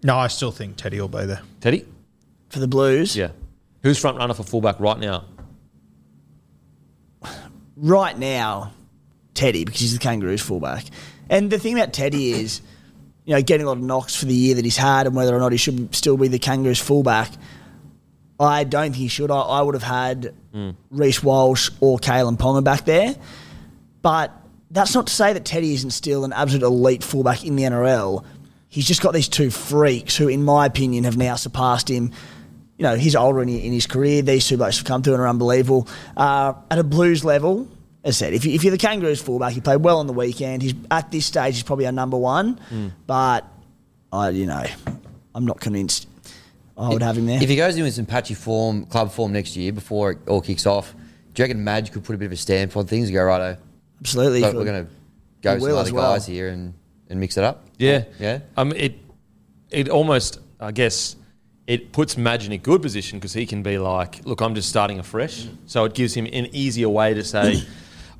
No, 0.03 0.17
I 0.17 0.29
still 0.29 0.51
think 0.51 0.77
Teddy 0.77 1.01
will 1.01 1.09
be 1.09 1.27
there. 1.27 1.43
Teddy? 1.61 1.85
For 2.49 2.59
the 2.59 2.69
Blues, 2.69 3.17
Yeah. 3.17 3.31
Who's 3.83 3.99
front 3.99 4.17
runner 4.19 4.35
for 4.35 4.43
fullback 4.43 4.81
right 4.81 4.99
now? 4.99 5.25
right 7.77 8.19
now, 8.19 8.73
Teddy, 9.35 9.65
because 9.65 9.81
he's 9.81 9.93
the 9.93 9.99
Kangaroos 10.01 10.43
fullback. 10.43 10.85
And 11.31 11.51
the 11.51 11.59
thing 11.59 11.75
about 11.79 11.93
Teddy 11.93 12.33
is, 12.33 12.61
you 13.29 13.35
know, 13.35 13.43
getting 13.43 13.67
a 13.67 13.69
lot 13.69 13.77
of 13.77 13.83
knocks 13.85 14.17
for 14.17 14.25
the 14.25 14.33
year 14.33 14.55
that 14.55 14.65
he's 14.65 14.79
had 14.79 15.07
and 15.07 15.15
whether 15.15 15.37
or 15.37 15.39
not 15.39 15.53
he 15.53 15.59
should 15.59 15.95
still 15.95 16.17
be 16.17 16.29
the 16.29 16.39
Kangaroos 16.39 16.79
fullback. 16.79 17.31
I 18.41 18.65
don't 18.65 18.85
think 18.85 18.95
he 18.95 19.09
should. 19.09 19.31
I, 19.31 19.39
I 19.39 19.61
would 19.61 19.75
have 19.75 19.83
had 19.83 20.35
Reece 20.91 21.23
Walsh 21.23 21.69
or 21.81 21.99
Kalyn 21.99 22.39
Ponga 22.39 22.65
back 22.65 22.87
there. 22.87 23.15
But 24.01 24.33
that's 24.71 24.95
not 24.95 25.09
to 25.09 25.13
say 25.13 25.35
that 25.35 25.45
Teddy 25.45 25.75
isn't 25.75 25.91
still 25.91 26.25
an 26.25 26.33
absolute 26.33 26.65
elite 26.65 27.05
fullback 27.05 27.45
in 27.45 27.57
the 27.57 27.65
NRL. 27.65 28.25
He's 28.67 28.87
just 28.87 29.03
got 29.03 29.13
these 29.13 29.29
two 29.29 29.51
freaks 29.51 30.17
who, 30.17 30.29
in 30.29 30.43
my 30.43 30.65
opinion, 30.65 31.05
have 31.05 31.19
now 31.19 31.35
surpassed 31.35 31.91
him. 31.91 32.13
You 32.79 32.85
know, 32.85 32.97
he's 32.97 33.15
older 33.15 33.43
in, 33.43 33.51
in 33.51 33.75
his 33.75 33.87
career. 33.87 34.23
These 34.23 34.49
two 34.49 34.57
blokes 34.57 34.79
have 34.79 34.87
come 34.87 35.03
through 35.03 35.13
and 35.15 35.23
are 35.23 35.29
unbelievable. 35.29 35.87
Uh, 36.17 36.55
at 36.71 36.79
a 36.79 36.85
Blues 36.85 37.27
level, 37.27 37.69
as 38.05 38.17
I 38.17 38.27
said, 38.27 38.33
if, 38.35 38.45
you, 38.45 38.53
if 38.53 38.63
you're 38.65 38.71
the 38.71 38.79
Kangaroos 38.79 39.21
fullback, 39.21 39.53
he 39.53 39.61
played 39.61 39.83
well 39.83 39.99
on 39.99 40.07
the 40.07 40.13
weekend. 40.13 40.63
He's 40.63 40.75
at 40.91 41.11
this 41.11 41.27
stage, 41.27 41.55
he's 41.55 41.63
probably 41.63 41.87
our 41.87 41.93
number 41.93 42.17
one. 42.17 42.59
But 43.07 43.45
I, 44.13 44.31
you 44.31 44.47
know, 44.47 44.65
I'm 45.35 45.45
not 45.45 45.61
convinced. 45.61 46.07
I 46.77 46.89
would 46.91 47.03
have 47.03 47.19
him 47.19 47.27
there. 47.27 47.43
If 47.43 47.49
he 47.49 47.57
goes 47.57 47.77
in 47.77 47.83
with 47.83 47.95
some 47.95 48.07
patchy 48.07 48.35
form, 48.35 48.87
club 48.87 49.11
form 49.11 49.33
next 49.33 49.57
year 49.57 49.73
before 49.73 50.13
it 50.13 50.19
all 50.29 50.41
kicks 50.41 50.65
off, 50.65 50.95
do 51.35 51.43
you 51.43 51.45
reckon 51.45 51.63
Madge 51.65 51.91
could 51.91 52.05
put 52.05 52.15
a 52.15 52.19
bit 52.19 52.27
of 52.27 52.33
a 52.33 52.37
stamp 52.37 52.77
on 52.77 52.87
things 52.87 53.09
and 53.09 53.15
go, 53.15 53.25
righto, 53.25 53.57
Absolutely, 54.01 54.41
look, 54.43 54.55
we're 54.55 54.65
going 54.65 54.87
to 54.87 54.91
go 55.43 55.51
He 55.51 55.55
with 55.57 55.63
some 55.65 55.71
will 55.73 55.79
other 55.79 55.95
well. 55.95 56.13
guys 56.15 56.27
here 56.27 56.49
and, 56.51 56.75
and 57.11 57.19
mix 57.19 57.37
it 57.37 57.43
up? 57.43 57.65
Yeah. 57.79 58.05
Yeah? 58.21 58.41
Um, 58.57 58.73
it 58.73 58.95
it 59.71 59.89
almost, 59.89 60.39
I 60.61 60.71
guess, 60.71 61.17
it 61.67 61.93
puts 61.93 62.17
Madge 62.17 62.47
in 62.47 62.53
a 62.53 62.59
good 62.59 62.81
position 62.81 63.19
because 63.19 63.33
he 63.35 63.45
can 63.45 63.63
be 63.63 63.77
like, 63.77 64.25
look, 64.25 64.41
I'm 64.41 64.55
just 64.55 64.69
starting 64.69 64.99
afresh. 65.01 65.47
So 65.67 65.85
it 65.85 65.95
gives 65.95 66.15
him 66.15 66.27
an 66.27 66.47
easier 66.55 66.89
way 66.89 67.13
to 67.15 67.25
say. 67.25 67.63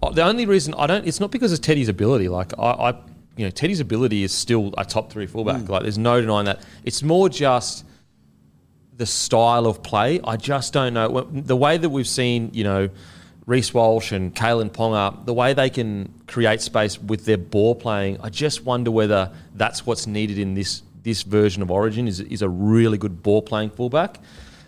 Oh, 0.03 0.13
the 0.13 0.23
only 0.23 0.47
reason 0.47 0.75
I 0.75 0.87
don't, 0.87 1.07
it's 1.07 1.21
not 1.21 1.31
because 1.31 1.53
of 1.53 1.61
Teddy's 1.61 1.89
ability. 1.89 2.29
Like 2.29 2.53
I, 2.59 2.63
I 2.63 2.91
you 3.37 3.45
know, 3.45 3.51
Teddy's 3.51 3.81
ability 3.81 4.23
is 4.23 4.33
still 4.33 4.75
a 4.77 4.85
top 4.85 5.11
three 5.11 5.27
fullback. 5.27 5.69
Like 5.69 5.83
there's 5.83 5.99
no 5.99 6.21
denying 6.21 6.47
that. 6.47 6.61
It's 6.85 7.03
more 7.03 7.29
just 7.29 7.85
the 8.97 9.07
style 9.07 9.67
of 9.67 9.83
play. 9.83 10.21
I 10.23 10.37
just 10.37 10.73
don't 10.73 10.95
know 10.95 11.29
the 11.31 11.57
way 11.57 11.79
that 11.79 11.89
we've 11.89 12.09
seen, 12.09 12.51
you 12.53 12.65
know, 12.65 12.89
Reece 13.47 13.73
Walsh 13.73 14.13
and 14.13 14.35
Kalyn 14.35 14.71
Ponga, 14.71 15.25
the 15.25 15.33
way 15.33 15.55
they 15.55 15.71
can 15.71 16.13
create 16.27 16.61
space 16.61 17.01
with 17.01 17.25
their 17.25 17.39
ball 17.39 17.75
playing, 17.75 18.19
I 18.21 18.29
just 18.29 18.65
wonder 18.65 18.91
whether 18.91 19.33
that's 19.55 19.87
what's 19.87 20.07
needed 20.07 20.39
in 20.39 20.53
this 20.53 20.83
this 21.03 21.23
version 21.23 21.63
of 21.63 21.71
Origin 21.71 22.07
is, 22.07 22.21
is 22.21 22.43
a 22.43 22.49
really 22.49 22.99
good 22.99 23.23
ball 23.23 23.41
playing 23.41 23.71
fullback. 23.71 24.21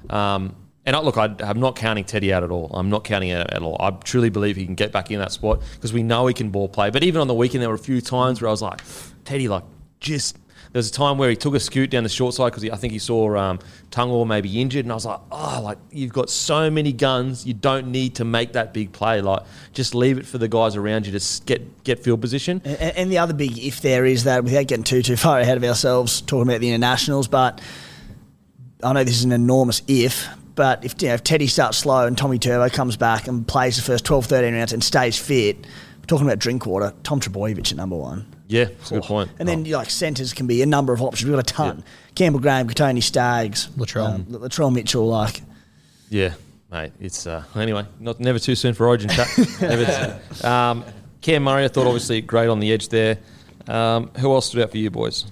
Um, 0.09 0.57
and 0.87 0.97
I, 0.97 1.01
look, 1.01 1.19
I, 1.19 1.35
I'm 1.41 1.61
not 1.61 1.77
counting 1.77 2.05
Teddy 2.05 2.33
out 2.33 2.43
at 2.43 2.51
all. 2.51 2.71
I'm 2.73 2.89
not 2.89 3.05
counting 3.05 3.31
it 3.31 3.51
at 3.51 3.63
all. 3.63 3.77
I 3.79 3.91
truly 3.91 4.31
believe 4.31 4.57
he 4.57 4.65
can 4.65 4.75
get 4.75 4.93
back 4.93 5.11
in 5.11 5.19
that 5.19 5.33
spot 5.33 5.63
because 5.75 5.93
we 5.93 6.03
know 6.03 6.27
he 6.27 6.35
can 6.35 6.51
ball 6.51 6.69
play. 6.69 6.91
But 6.91 7.03
even 7.05 7.21
on 7.21 7.29
the 7.29 7.35
weekend, 7.35 7.63
there 7.63 7.69
were 7.69 7.75
a 7.75 7.79
few 7.79 8.01
times 8.01 8.41
where 8.41 8.49
I 8.49 8.51
was 8.51 8.63
like, 8.63 8.81
Teddy, 9.25 9.49
like, 9.49 9.65
just. 10.01 10.37
There 10.73 10.79
was 10.79 10.89
a 10.89 10.93
time 10.93 11.19
where 11.19 11.29
he 11.29 11.35
took 11.35 11.57
a 11.57 11.61
scoot 11.61 11.91
down 11.91 12.05
the 12.05 12.09
short 12.09 12.33
side 12.33 12.53
because 12.53 12.63
I 12.71 12.77
think 12.77 12.93
he 12.93 13.01
saw 13.01 13.37
um, 13.37 13.59
Tungor 13.91 14.25
maybe 14.25 14.61
injured, 14.61 14.85
and 14.85 14.93
I 14.93 14.95
was 14.95 15.05
like, 15.05 15.19
"Oh, 15.33 15.61
like 15.65 15.79
you've 15.91 16.13
got 16.13 16.31
so 16.31 16.71
many 16.71 16.93
guns, 16.93 17.45
you 17.45 17.55
don't 17.55 17.89
need 17.89 18.15
to 18.17 18.25
make 18.25 18.53
that 18.53 18.73
big 18.73 18.93
play. 18.93 19.21
Like, 19.21 19.43
just 19.73 19.97
leave 19.97 20.17
it 20.17 20.27
for 20.27 20.39
the 20.39 20.47
guys 20.47 20.77
around 20.77 21.09
you 21.09 21.19
to 21.19 21.43
get 21.45 21.83
get 21.83 21.99
field 21.99 22.21
position." 22.21 22.63
And, 22.65 22.97
and 22.97 23.11
the 23.11 23.19
other 23.19 23.35
big 23.35 23.59
if 23.59 23.81
there 23.81 24.07
is 24.07 24.23
that, 24.25 24.45
without 24.45 24.69
getting 24.69 24.85
too 24.85 25.03
too 25.03 25.17
far 25.17 25.41
ahead 25.41 25.57
of 25.57 25.65
ourselves, 25.65 26.21
talking 26.21 26.49
about 26.49 26.61
the 26.61 26.69
internationals, 26.69 27.27
but 27.27 27.61
I 28.81 28.93
know 28.93 29.03
this 29.03 29.17
is 29.17 29.25
an 29.25 29.33
enormous 29.33 29.83
if, 29.89 30.29
but 30.55 30.85
if, 30.85 31.01
you 31.03 31.09
know, 31.09 31.15
if 31.15 31.25
Teddy 31.25 31.47
starts 31.47 31.79
slow 31.79 32.07
and 32.07 32.17
Tommy 32.17 32.39
Turbo 32.39 32.69
comes 32.69 32.97
back 32.97 33.29
and 33.29 33.47
plays 33.47 33.77
the 33.77 33.83
first 33.83 34.05
12, 34.05 34.27
13 34.27 34.55
rounds 34.55 34.73
and 34.73 34.83
stays 34.83 35.19
fit, 35.19 35.57
we're 35.59 36.07
talking 36.07 36.27
about 36.27 36.39
drink 36.39 36.67
water, 36.67 36.93
Tom 37.03 37.21
Trbojevic 37.21 37.71
at 37.71 37.77
number 37.77 37.97
one. 37.97 38.27
Yeah, 38.49 38.65
that's 38.65 38.91
a 38.91 38.95
good 38.95 39.05
point. 39.05 39.31
And 39.39 39.49
then 39.49 39.65
you 39.65 39.77
like 39.77 39.91
centres 39.91 40.33
can 40.33 40.47
be 40.47 40.61
a 40.63 40.67
number 40.67 40.93
of 40.93 41.01
options. 41.03 41.29
We've 41.29 41.37
got 41.37 41.51
a 41.51 41.55
ton. 41.55 41.85
Campbell 42.17 42.41
Graham, 42.41 42.69
Tony 42.69 43.01
Staggs, 43.01 43.69
Latrell. 43.77 44.15
um, 44.15 44.25
Latrell 44.25 44.73
Mitchell, 44.75 45.07
like 45.07 45.41
Yeah, 46.09 46.35
mate. 46.71 46.93
It's 46.99 47.29
uh, 47.29 47.45
anyway, 47.55 47.87
not 48.01 48.19
never 48.19 48.41
too 48.41 48.57
soon 48.57 48.75
for 48.75 48.89
Origin 48.89 49.09
chat. 49.09 49.29
never. 49.61 50.21
Um, 50.43 50.85
Cam 51.21 51.45
Murray, 51.45 51.65
I 51.65 51.69
thought 51.69 51.87
obviously 51.87 52.21
great 52.23 52.49
on 52.49 52.59
the 52.61 52.73
edge 52.73 52.89
there. 52.89 53.19
Um, 53.69 54.11
who 54.19 54.33
else 54.33 54.47
stood 54.47 54.63
out 54.63 54.71
for 54.71 54.79
you 54.79 54.91
boys? 54.91 55.27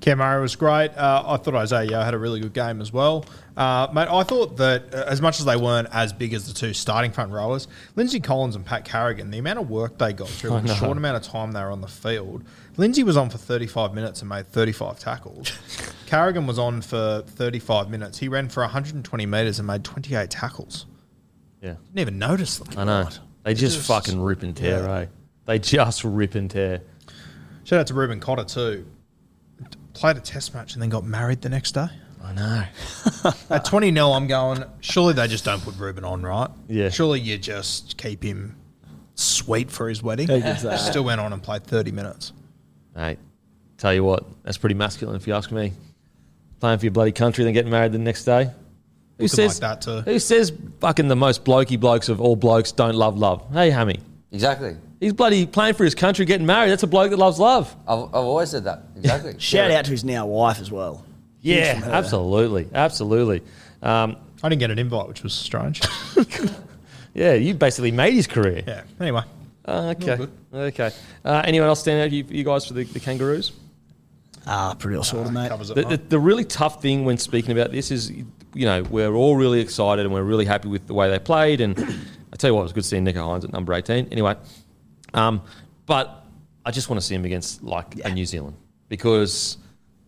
Cam 0.00 0.18
Murray 0.18 0.40
was 0.42 0.54
great. 0.56 0.90
Uh, 0.96 1.22
I 1.26 1.36
thought 1.38 1.54
Isaiah 1.54 1.84
Yeo 1.88 2.00
had 2.02 2.14
a 2.14 2.18
really 2.18 2.38
good 2.40 2.52
game 2.52 2.80
as 2.80 2.92
well. 2.92 3.24
Uh, 3.56 3.88
mate, 3.92 4.08
I 4.10 4.22
thought 4.22 4.56
that 4.58 4.94
uh, 4.94 5.04
as 5.08 5.22
much 5.22 5.38
as 5.40 5.46
they 5.46 5.56
weren't 5.56 5.88
as 5.90 6.12
big 6.12 6.34
as 6.34 6.46
the 6.46 6.52
two 6.52 6.74
starting 6.74 7.10
front 7.10 7.32
rowers, 7.32 7.66
Lindsay 7.96 8.20
Collins 8.20 8.54
and 8.56 8.64
Pat 8.64 8.84
Carrigan, 8.84 9.30
the 9.30 9.38
amount 9.38 9.58
of 9.58 9.70
work 9.70 9.96
they 9.98 10.12
got 10.12 10.28
through 10.28 10.54
in 10.56 10.66
the 10.66 10.74
short 10.74 10.96
amount 10.98 11.16
of 11.16 11.22
time 11.22 11.52
they 11.52 11.60
were 11.62 11.70
on 11.70 11.80
the 11.80 11.88
field. 11.88 12.44
Lindsay 12.76 13.02
was 13.02 13.16
on 13.16 13.30
for 13.30 13.38
35 13.38 13.94
minutes 13.94 14.20
and 14.20 14.28
made 14.28 14.46
35 14.48 14.98
tackles. 14.98 15.50
Carrigan 16.06 16.46
was 16.46 16.58
on 16.58 16.82
for 16.82 17.22
35 17.26 17.88
minutes. 17.90 18.18
He 18.18 18.28
ran 18.28 18.48
for 18.50 18.62
120 18.62 19.24
metres 19.26 19.58
and 19.58 19.66
made 19.66 19.82
28 19.82 20.28
tackles. 20.30 20.84
Yeah, 21.62 21.76
Didn't 21.86 22.00
even 22.00 22.18
notice 22.18 22.58
them. 22.58 22.68
I 22.78 22.84
know 22.84 23.08
they 23.44 23.54
just, 23.54 23.76
Just- 23.76 23.88
fucking 23.88 24.20
rip 24.20 24.42
and 24.42 24.54
tear, 24.54 24.82
yeah. 24.84 24.94
eh? 24.98 25.06
They 25.46 25.58
just 25.58 26.04
rip 26.04 26.34
and 26.34 26.50
tear. 26.50 26.82
Shout 27.64 27.80
out 27.80 27.86
to 27.86 27.94
Reuben 27.94 28.20
Cotter 28.20 28.44
too. 28.44 28.86
Played 29.96 30.18
a 30.18 30.20
test 30.20 30.54
match 30.54 30.74
and 30.74 30.82
then 30.82 30.90
got 30.90 31.04
married 31.04 31.40
the 31.40 31.48
next 31.48 31.72
day. 31.72 31.86
I 32.22 32.32
know. 32.32 32.64
At 33.50 33.64
20 33.64 33.92
0, 33.92 34.10
I'm 34.12 34.26
going, 34.26 34.64
surely 34.80 35.14
they 35.14 35.26
just 35.26 35.44
don't 35.44 35.62
put 35.62 35.76
Reuben 35.78 36.04
on, 36.04 36.22
right? 36.22 36.50
Yeah. 36.68 36.90
Surely 36.90 37.20
you 37.20 37.38
just 37.38 37.96
keep 37.96 38.22
him 38.22 38.56
sweet 39.14 39.70
for 39.70 39.88
his 39.88 40.02
wedding. 40.02 40.28
Who 40.28 40.40
gives 40.40 40.62
that? 40.62 40.76
Still 40.76 41.04
went 41.04 41.20
on 41.20 41.32
and 41.32 41.42
played 41.42 41.64
30 41.64 41.92
minutes. 41.92 42.32
Mate, 42.94 43.18
tell 43.78 43.94
you 43.94 44.04
what, 44.04 44.24
that's 44.42 44.58
pretty 44.58 44.74
masculine 44.74 45.16
if 45.16 45.26
you 45.26 45.34
ask 45.34 45.50
me. 45.50 45.72
Playing 46.60 46.78
for 46.78 46.84
your 46.84 46.92
bloody 46.92 47.12
country, 47.12 47.44
then 47.44 47.54
getting 47.54 47.70
married 47.70 47.92
the 47.92 47.98
next 47.98 48.24
day. 48.24 48.44
Who 48.44 49.24
Looking 49.24 49.28
says 49.28 49.62
like 49.62 49.80
that 49.80 49.82
too. 49.82 50.10
Who 50.10 50.18
says 50.18 50.52
fucking 50.80 51.08
the 51.08 51.16
most 51.16 51.42
blokey 51.42 51.80
blokes 51.80 52.10
of 52.10 52.20
all 52.20 52.36
blokes 52.36 52.72
don't 52.72 52.96
love 52.96 53.16
love? 53.16 53.46
Hey, 53.52 53.70
Hammy. 53.70 54.00
Exactly. 54.30 54.76
He's 55.00 55.12
bloody 55.12 55.46
playing 55.46 55.74
for 55.74 55.84
his 55.84 55.94
country, 55.94 56.24
getting 56.24 56.46
married. 56.46 56.70
That's 56.70 56.82
a 56.82 56.86
bloke 56.86 57.10
that 57.10 57.18
loves 57.18 57.38
love. 57.38 57.74
I've, 57.86 58.04
I've 58.04 58.14
always 58.14 58.50
said 58.50 58.64
that. 58.64 58.84
Exactly. 58.96 59.34
shout 59.38 59.70
Yeah. 59.70 59.78
out 59.78 59.84
to 59.86 59.90
his 59.90 60.04
now 60.04 60.26
wife 60.26 60.60
as 60.60 60.70
well. 60.70 61.04
Yeah, 61.42 61.80
absolutely, 61.84 62.68
absolutely. 62.74 63.42
Um, 63.82 64.16
I 64.42 64.48
didn't 64.48 64.60
get 64.60 64.70
an 64.70 64.78
invite, 64.78 65.06
which 65.08 65.22
was 65.22 65.32
strange. 65.34 65.80
yeah, 67.14 67.34
you 67.34 67.54
basically 67.54 67.92
made 67.92 68.14
his 68.14 68.26
career. 68.26 68.62
yeah. 68.66 68.82
Anyway, 69.00 69.22
Uh, 69.64 69.94
okay, 70.00 70.26
okay. 70.52 70.90
Uh, 71.24 71.42
anyone 71.44 71.68
else 71.68 71.80
stand 71.80 72.00
out 72.02 72.10
you, 72.12 72.24
you 72.28 72.44
guys 72.44 72.66
for 72.66 72.74
the, 72.74 72.84
the 72.84 73.00
Kangaroos? 73.00 73.52
Ah, 74.46 74.74
pretty 74.78 74.96
awesome, 74.96 75.32
mate. 75.32 75.48
covers 75.48 75.70
it. 75.70 75.74
The, 75.74 75.82
huh? 75.82 75.88
the, 75.90 75.96
the 75.96 76.18
really 76.18 76.44
tough 76.44 76.80
thing 76.80 77.04
when 77.04 77.18
speaking 77.18 77.50
about 77.52 77.72
this 77.72 77.90
is, 77.90 78.10
you 78.10 78.26
know, 78.54 78.82
we're 78.84 79.12
all 79.14 79.36
really 79.36 79.60
excited 79.60 80.04
and 80.04 80.14
we're 80.14 80.22
really 80.22 80.44
happy 80.44 80.68
with 80.68 80.86
the 80.86 80.94
way 80.94 81.10
they 81.10 81.18
played. 81.18 81.60
And 81.60 81.76
I 82.32 82.36
tell 82.36 82.50
you 82.50 82.54
what, 82.54 82.60
it 82.60 82.64
was 82.64 82.72
good 82.72 82.84
seeing 82.84 83.04
Nicho 83.04 83.14
Hynes 83.16 83.44
at 83.44 83.52
number 83.52 83.72
18. 83.74 84.08
Anyway, 84.12 84.36
um, 85.14 85.42
but 85.86 86.24
I 86.64 86.70
just 86.70 86.88
want 86.90 87.00
to 87.00 87.06
see 87.06 87.14
him 87.14 87.24
against 87.24 87.62
like 87.62 87.94
a 88.04 88.10
New 88.12 88.26
Zealand 88.26 88.56
because, 88.88 89.58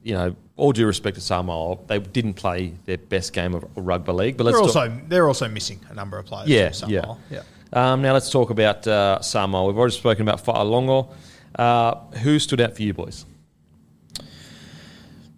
you 0.02 0.14
know, 0.14 0.34
all 0.56 0.72
due 0.72 0.86
respect 0.86 1.14
to 1.16 1.20
Samoa, 1.20 1.78
they 1.86 1.98
didn't 2.00 2.34
play 2.34 2.72
their 2.84 2.98
best 2.98 3.32
game 3.32 3.54
of 3.54 3.64
rugby 3.76 4.12
league. 4.12 4.36
But 4.36 4.44
let's 4.44 4.56
they're 4.58 4.66
talk- 4.66 4.76
also 4.90 5.00
they're 5.08 5.28
also 5.28 5.48
missing 5.48 5.80
a 5.90 5.94
number 5.94 6.18
of 6.18 6.26
players. 6.26 6.48
yeah, 6.48 6.70
Samoa. 6.72 7.16
yeah, 7.30 7.42
Um, 7.72 8.02
now 8.02 8.12
let's 8.12 8.30
talk 8.30 8.50
about 8.50 8.86
uh, 8.86 9.20
Samoa. 9.20 9.66
We've 9.66 9.78
already 9.78 9.94
spoken 9.94 10.22
about 10.28 10.44
Fa'alogo. 10.44 11.12
Uh, 11.54 11.94
who 12.22 12.38
stood 12.38 12.60
out 12.60 12.74
for 12.76 12.82
you 12.82 12.92
boys? 12.94 13.24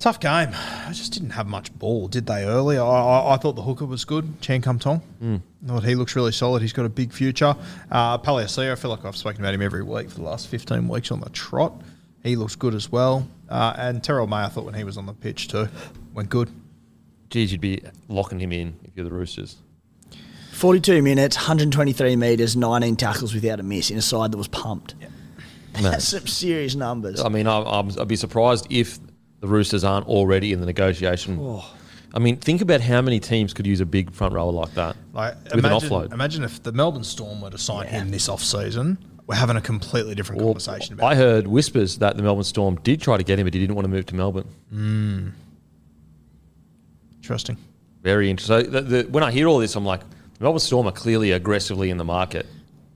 Tough 0.00 0.18
game. 0.18 0.48
I 0.54 0.92
just 0.92 1.12
didn't 1.12 1.30
have 1.30 1.46
much 1.46 1.78
ball, 1.78 2.08
did 2.08 2.24
they? 2.24 2.44
Early, 2.44 2.78
I, 2.78 2.82
I, 2.86 3.34
I 3.34 3.36
thought 3.36 3.54
the 3.54 3.62
hooker 3.62 3.84
was 3.84 4.06
good. 4.06 4.40
Chan 4.40 4.62
Kum 4.62 4.78
Tong. 4.78 5.02
Mm. 5.22 5.42
thought 5.66 5.84
he 5.84 5.94
looks 5.94 6.16
really 6.16 6.32
solid. 6.32 6.62
He's 6.62 6.72
got 6.72 6.86
a 6.86 6.88
big 6.88 7.12
future. 7.12 7.54
Uh, 7.90 8.16
Palasia, 8.16 8.72
I 8.72 8.76
feel 8.76 8.90
like 8.90 9.04
I've 9.04 9.14
spoken 9.14 9.42
about 9.42 9.52
him 9.52 9.60
every 9.60 9.82
week 9.82 10.08
for 10.08 10.16
the 10.16 10.22
last 10.22 10.48
fifteen 10.48 10.88
weeks 10.88 11.12
on 11.12 11.20
the 11.20 11.28
trot. 11.28 11.82
He 12.22 12.34
looks 12.34 12.56
good 12.56 12.74
as 12.74 12.90
well. 12.90 13.28
Uh, 13.50 13.74
and 13.76 14.02
Terrell 14.02 14.26
May, 14.26 14.36
I 14.36 14.48
thought 14.48 14.64
when 14.64 14.72
he 14.72 14.84
was 14.84 14.96
on 14.96 15.04
the 15.04 15.12
pitch 15.12 15.48
too, 15.48 15.68
went 16.14 16.30
good. 16.30 16.48
Geez, 17.28 17.52
you'd 17.52 17.60
be 17.60 17.82
locking 18.08 18.40
him 18.40 18.52
in 18.52 18.80
if 18.84 18.92
you're 18.96 19.04
the 19.04 19.14
Roosters. 19.14 19.56
42 20.52 21.02
minutes, 21.02 21.36
123 21.36 22.16
metres, 22.16 22.56
19 22.56 22.96
tackles 22.96 23.34
without 23.34 23.60
a 23.60 23.62
miss 23.62 23.90
in 23.90 23.98
a 23.98 24.02
side 24.02 24.32
that 24.32 24.38
was 24.38 24.48
pumped. 24.48 24.94
That's 25.74 26.08
some 26.08 26.26
serious 26.26 26.74
numbers. 26.74 27.20
I 27.20 27.28
mean, 27.28 27.46
I, 27.46 27.60
I'd 27.60 28.08
be 28.08 28.16
surprised 28.16 28.66
if 28.70 28.98
the 29.40 29.48
Roosters 29.48 29.84
aren't 29.84 30.06
already 30.06 30.52
in 30.52 30.60
the 30.60 30.66
negotiation. 30.66 31.38
Oh. 31.40 31.76
I 32.12 32.18
mean, 32.18 32.36
think 32.36 32.60
about 32.60 32.80
how 32.80 33.00
many 33.00 33.20
teams 33.20 33.54
could 33.54 33.66
use 33.66 33.80
a 33.80 33.86
big 33.86 34.10
front 34.12 34.34
rower 34.34 34.50
like 34.50 34.74
that 34.74 34.96
Like 35.12 35.34
with 35.44 35.52
imagine, 35.54 35.70
an 35.70 35.80
offload. 36.08 36.12
imagine 36.12 36.42
if 36.44 36.60
the 36.62 36.72
Melbourne 36.72 37.04
Storm 37.04 37.40
were 37.40 37.50
to 37.50 37.58
sign 37.58 37.86
him 37.86 38.10
this 38.10 38.28
off 38.28 38.42
season, 38.42 38.98
we're 39.28 39.36
having 39.36 39.56
a 39.56 39.60
completely 39.60 40.16
different 40.16 40.40
Well, 40.42 40.48
conversation 40.54 40.94
about. 40.94 41.12
I 41.12 41.14
heard 41.14 41.46
whispers 41.46 41.98
that 41.98 42.16
the 42.16 42.22
Melbourne 42.24 42.42
Storm 42.42 42.76
did 42.82 43.00
try 43.00 43.16
to 43.16 43.22
get 43.22 43.38
him, 43.38 43.46
but 43.46 43.54
he 43.54 43.60
didn't 43.60 43.76
want 43.76 43.84
to 43.84 43.90
move 43.90 44.06
to 44.06 44.16
Melbourne. 44.16 44.48
Hmm. 44.70 45.28
Interesting. 47.16 47.56
Very 48.02 48.30
interesting. 48.30 48.64
So 48.64 48.70
the, 48.70 48.80
the, 48.80 49.02
when 49.10 49.22
I 49.22 49.30
hear 49.30 49.46
all 49.46 49.58
this, 49.58 49.76
I'm 49.76 49.84
like, 49.84 50.00
the 50.00 50.44
Melbourne 50.44 50.58
Storm 50.60 50.86
are 50.88 50.92
clearly 50.92 51.32
aggressively 51.32 51.90
in 51.90 51.96
the 51.96 52.04
market 52.04 52.46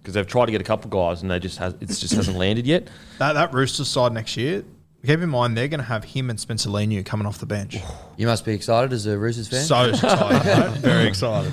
because 0.03 0.15
they've 0.15 0.27
tried 0.27 0.47
to 0.47 0.53
get 0.53 0.61
a 0.61 0.65
couple 0.65 0.91
guys 0.91 1.23
and 1.23 1.31
they 1.31 1.39
just 1.39 1.59
has, 1.59 1.75
it 1.75 1.87
just 1.87 2.15
hasn't 2.15 2.37
landed 2.45 2.67
yet. 2.67 2.89
That 3.19 3.35
that 3.35 3.53
Roosters 3.55 3.89
side 3.89 4.13
next 4.13 4.37
year. 4.37 4.65
Keep 5.07 5.21
in 5.21 5.29
mind 5.29 5.57
they're 5.57 5.69
going 5.69 5.81
to 5.81 5.87
have 5.87 6.05
him 6.05 6.31
and 6.31 6.41
Spencer 6.41 6.71
Leniu 6.71 7.05
coming 7.05 7.27
off 7.27 7.39
the 7.39 7.47
bench. 7.47 7.79
You 8.17 8.29
must 8.29 8.45
be 8.45 8.53
excited 8.55 8.93
as 8.93 9.07
a 9.07 9.19
Roosters 9.19 9.49
fan. 9.49 9.65
So 9.65 9.85
excited, 9.89 10.45
mate. 10.73 10.79
very 10.81 11.09
excited. 11.09 11.53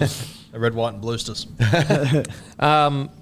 The 0.52 0.60
red, 0.60 0.76
white, 0.76 0.94
and 0.94 1.02
bluesters. 1.02 1.48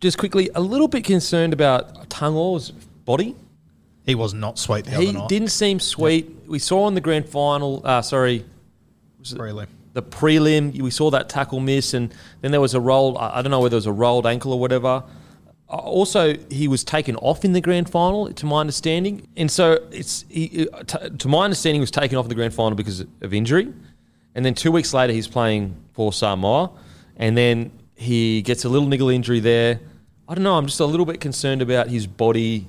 Just 0.00 0.18
quickly, 0.18 0.50
a 0.54 0.60
little 0.60 0.88
bit 0.88 1.04
concerned 1.04 1.52
about 1.52 2.08
Tungor's 2.08 2.70
body. 3.04 3.34
He 4.04 4.14
was 4.14 4.32
not 4.34 4.58
sweet 4.58 4.84
the 4.84 4.92
He 4.92 5.08
other 5.08 5.18
night. 5.18 5.28
didn't 5.28 5.48
seem 5.48 5.80
sweet. 5.80 6.30
We 6.46 6.58
saw 6.58 6.86
in 6.88 6.94
the 6.94 7.00
grand 7.00 7.28
final, 7.28 7.82
uh, 7.84 8.02
sorry, 8.02 8.44
really. 9.34 9.66
the 9.94 10.02
prelim, 10.02 10.80
we 10.80 10.90
saw 10.90 11.10
that 11.10 11.28
tackle 11.28 11.60
miss, 11.60 11.92
and 11.92 12.14
then 12.40 12.50
there 12.50 12.60
was 12.60 12.74
a 12.74 12.80
roll. 12.80 13.18
I 13.18 13.38
I 13.38 13.42
don't 13.42 13.50
know 13.50 13.60
whether 13.60 13.74
it 13.74 13.78
was 13.78 13.86
a 13.86 13.92
rolled 13.92 14.26
ankle 14.26 14.52
or 14.52 14.60
whatever. 14.60 15.02
Uh, 15.68 15.76
Also, 15.76 16.36
he 16.50 16.68
was 16.68 16.84
taken 16.84 17.16
off 17.16 17.44
in 17.44 17.52
the 17.52 17.60
grand 17.60 17.88
final, 17.90 18.32
to 18.32 18.46
my 18.46 18.60
understanding, 18.60 19.26
and 19.36 19.50
so 19.50 19.78
it's 19.90 20.24
he, 20.28 20.68
uh, 20.72 20.82
to 20.84 21.28
my 21.28 21.44
understanding, 21.44 21.80
was 21.80 21.90
taken 21.90 22.16
off 22.18 22.24
in 22.24 22.28
the 22.28 22.34
grand 22.34 22.54
final 22.54 22.76
because 22.76 23.00
of 23.20 23.34
injury, 23.34 23.72
and 24.34 24.44
then 24.44 24.54
two 24.54 24.70
weeks 24.70 24.94
later, 24.94 25.12
he's 25.12 25.28
playing 25.28 25.74
for 25.92 26.12
Samoa, 26.12 26.70
and 27.16 27.36
then 27.36 27.70
he 27.96 28.42
gets 28.42 28.64
a 28.64 28.68
little 28.68 28.88
niggle 28.88 29.08
injury 29.08 29.40
there. 29.40 29.80
I 30.28 30.34
don't 30.34 30.44
know. 30.44 30.56
I'm 30.56 30.66
just 30.66 30.80
a 30.80 30.86
little 30.86 31.06
bit 31.06 31.20
concerned 31.20 31.62
about 31.62 31.88
his 31.88 32.06
body 32.06 32.66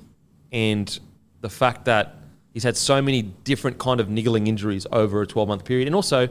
and 0.52 0.98
the 1.40 1.50
fact 1.50 1.84
that 1.84 2.16
he's 2.54 2.62
had 2.62 2.76
so 2.76 3.02
many 3.02 3.22
different 3.22 3.78
kind 3.78 4.00
of 4.00 4.08
niggling 4.08 4.46
injuries 4.46 4.86
over 4.90 5.22
a 5.22 5.26
12 5.26 5.48
month 5.48 5.64
period, 5.64 5.86
and 5.86 5.94
also 5.94 6.28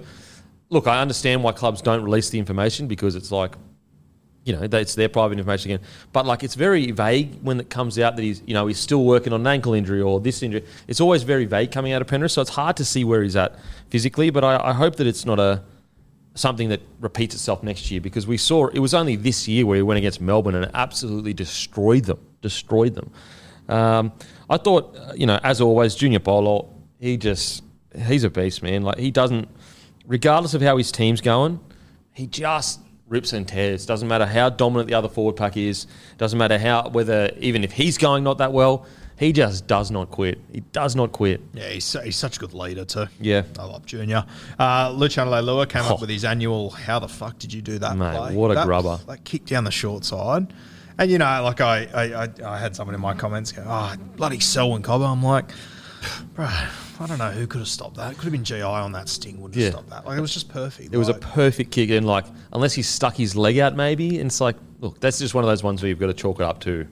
look, 0.70 0.86
I 0.88 1.02
understand 1.02 1.44
why 1.44 1.54
clubs 1.54 1.82
don't 1.82 2.04
release 2.04 2.30
the 2.30 2.40
information 2.40 2.88
because 2.88 3.16
it's 3.16 3.32
like, 3.32 3.56
you 4.48 4.54
know, 4.54 4.62
it's 4.64 4.96
their 4.96 5.10
private 5.10 5.38
information 5.38 5.72
again. 5.72 5.86
But 6.14 6.26
like, 6.26 6.42
it's 6.42 6.56
very 6.56 6.92
vague 6.92 7.42
when 7.42 7.60
it 7.60 7.70
comes 7.70 8.00
out 8.00 8.16
that 8.16 8.22
he's, 8.22 8.42
you 8.46 8.54
know, 8.54 8.68
he's 8.68 8.80
still 8.80 9.04
working 9.04 9.34
on 9.34 9.42
an 9.42 9.48
ankle 9.48 9.74
injury 9.74 10.02
or 10.02 10.22
this 10.22 10.42
injury. 10.42 10.64
It's 10.88 11.02
always 11.02 11.24
very 11.24 11.44
vague 11.44 11.70
coming 11.70 11.92
out 11.92 12.02
of 12.02 12.08
Penrith, 12.08 12.32
so 12.32 12.42
it's 12.42 12.52
hard 12.52 12.78
to 12.78 12.86
see 12.86 13.04
where 13.04 13.22
he's 13.24 13.36
at 13.36 13.60
physically. 13.90 14.30
But 14.30 14.46
I, 14.46 14.70
I 14.70 14.72
hope 14.72 14.96
that 14.96 15.06
it's 15.06 15.26
not 15.26 15.38
a 15.38 15.64
something 16.34 16.70
that 16.70 16.82
repeats 17.02 17.36
itself 17.36 17.62
next 17.62 17.92
year 17.92 18.00
because 18.00 18.26
we 18.26 18.38
saw 18.38 18.68
it 18.68 18.80
was 18.80 18.94
only 18.94 19.18
this 19.18 19.50
year 19.50 19.66
where 19.66 19.76
he 19.76 19.82
went 19.82 19.98
against 19.98 20.22
Melbourne 20.22 20.56
and 20.56 20.72
absolutely 20.74 21.34
destroyed 21.34 22.06
them, 22.06 22.20
destroyed 22.42 22.96
them. 22.96 23.12
Um, 23.68 24.14
I 24.50 24.56
thought, 24.56 24.98
you 25.18 25.26
know, 25.26 25.42
as 25.44 25.60
always, 25.60 25.94
Junior 25.94 26.20
Paulo, 26.20 26.74
he 27.02 27.18
just 27.18 27.64
he's 28.06 28.24
a 28.24 28.30
beast, 28.30 28.64
man. 28.64 28.84
Like 28.84 28.98
he 28.98 29.12
doesn't, 29.12 29.50
regardless 30.06 30.54
of 30.54 30.62
how 30.62 30.78
his 30.78 30.90
team's 30.90 31.20
going, 31.20 31.60
he 32.14 32.28
just 32.28 32.80
rips 33.08 33.34
and 33.34 33.48
tears. 33.48 33.86
Doesn't 33.86 34.08
matter 34.08 34.26
how 34.26 34.50
dominant 34.50 34.88
the 34.90 34.94
other 34.96 35.10
forward 35.10 35.36
pack 35.36 35.58
is. 35.58 35.88
Doesn't 36.18 36.38
matter 36.38 36.58
how 36.58 36.90
whether 36.90 37.32
even 37.40 37.64
if 37.64 37.72
he's 37.72 37.98
going 37.98 38.24
not 38.24 38.38
that 38.40 38.54
well, 38.54 38.86
he 39.18 39.32
just 39.34 39.66
does 39.66 39.90
not 39.90 40.12
quit. 40.12 40.40
He 40.52 40.60
does 40.74 40.96
not 40.96 41.12
quit. 41.12 41.42
Yeah, 41.54 41.70
he's, 41.70 41.92
he's 42.04 42.16
such 42.16 42.38
a 42.38 42.40
good 42.40 42.54
leader 42.54 42.86
too. 42.86 43.08
Yeah. 43.20 43.44
I 43.58 43.64
love 43.64 43.86
Junior. 43.86 44.26
Uh, 44.60 44.92
Luciano 44.96 45.32
Leilua 45.32 45.68
came 45.68 45.84
Oh. 45.86 45.96
up 45.96 46.02
with 46.02 46.10
his 46.10 46.24
annual. 46.24 46.70
How 46.70 47.00
the 47.00 47.08
fuck 47.08 47.40
did 47.40 47.52
you 47.52 47.62
do 47.64 47.80
that? 47.80 47.98
Mate, 47.98 48.16
play? 48.16 48.36
what 48.36 48.52
a 48.52 48.56
that, 48.56 48.66
grubber. 48.68 49.00
That 49.08 49.24
kick 49.24 49.46
down 49.46 49.64
the 49.64 49.72
short 49.72 50.06
side, 50.06 50.54
and 51.00 51.10
you 51.10 51.18
know, 51.18 51.42
like 51.44 51.62
I, 51.62 51.86
I, 51.94 52.24
I, 52.26 52.30
I 52.46 52.58
had 52.60 52.76
someone 52.76 52.94
in 52.94 53.02
my 53.02 53.16
comments 53.16 53.52
go, 53.52 53.64
"Oh, 53.66 53.96
bloody 54.18 54.40
Selwyn 54.40 54.84
Cobbo." 54.84 55.12
I'm 55.12 55.24
like, 55.24 55.50
bro, 56.36 56.46
I 56.46 57.06
don't 57.08 57.18
know 57.18 57.32
who 57.32 57.48
could 57.48 57.60
have 57.60 57.68
stopped 57.68 57.96
that. 57.98 58.12
It 58.12 58.16
could 58.16 58.26
have 58.26 58.32
been 58.32 58.44
GI 58.44 58.62
on 58.62 58.92
that 58.94 59.10
sting. 59.10 59.40
Wouldn't 59.42 59.56
Yeah. 59.58 59.66
have 59.66 59.74
stopped 59.74 59.90
that. 59.90 60.06
Like 60.06 60.18
it 60.18 60.22
was 60.22 60.34
just 60.34 60.50
perfect. 60.50 60.94
It 60.94 60.98
was 60.98 61.08
a 61.10 61.14
Like, 61.14 61.22
perfect 61.22 61.72
kick, 61.72 61.90
and 61.90 62.06
like 62.06 62.26
unless 62.54 62.74
he 62.74 62.82
stuck 62.82 63.16
his 63.16 63.36
leg 63.36 63.58
out, 63.60 63.76
maybe. 63.76 64.20
And 64.20 64.28
it's 64.28 64.42
like, 64.42 64.56
look, 64.80 65.00
that's 65.00 65.20
just 65.20 65.34
one 65.34 65.44
of 65.44 65.50
those 65.50 65.64
ones 65.64 65.82
where 65.82 65.90
you've 65.90 66.00
got 66.00 66.08
to 66.08 66.14
chalk 66.14 66.40
it 66.40 66.44
up 66.44 66.60
to. 66.62 66.88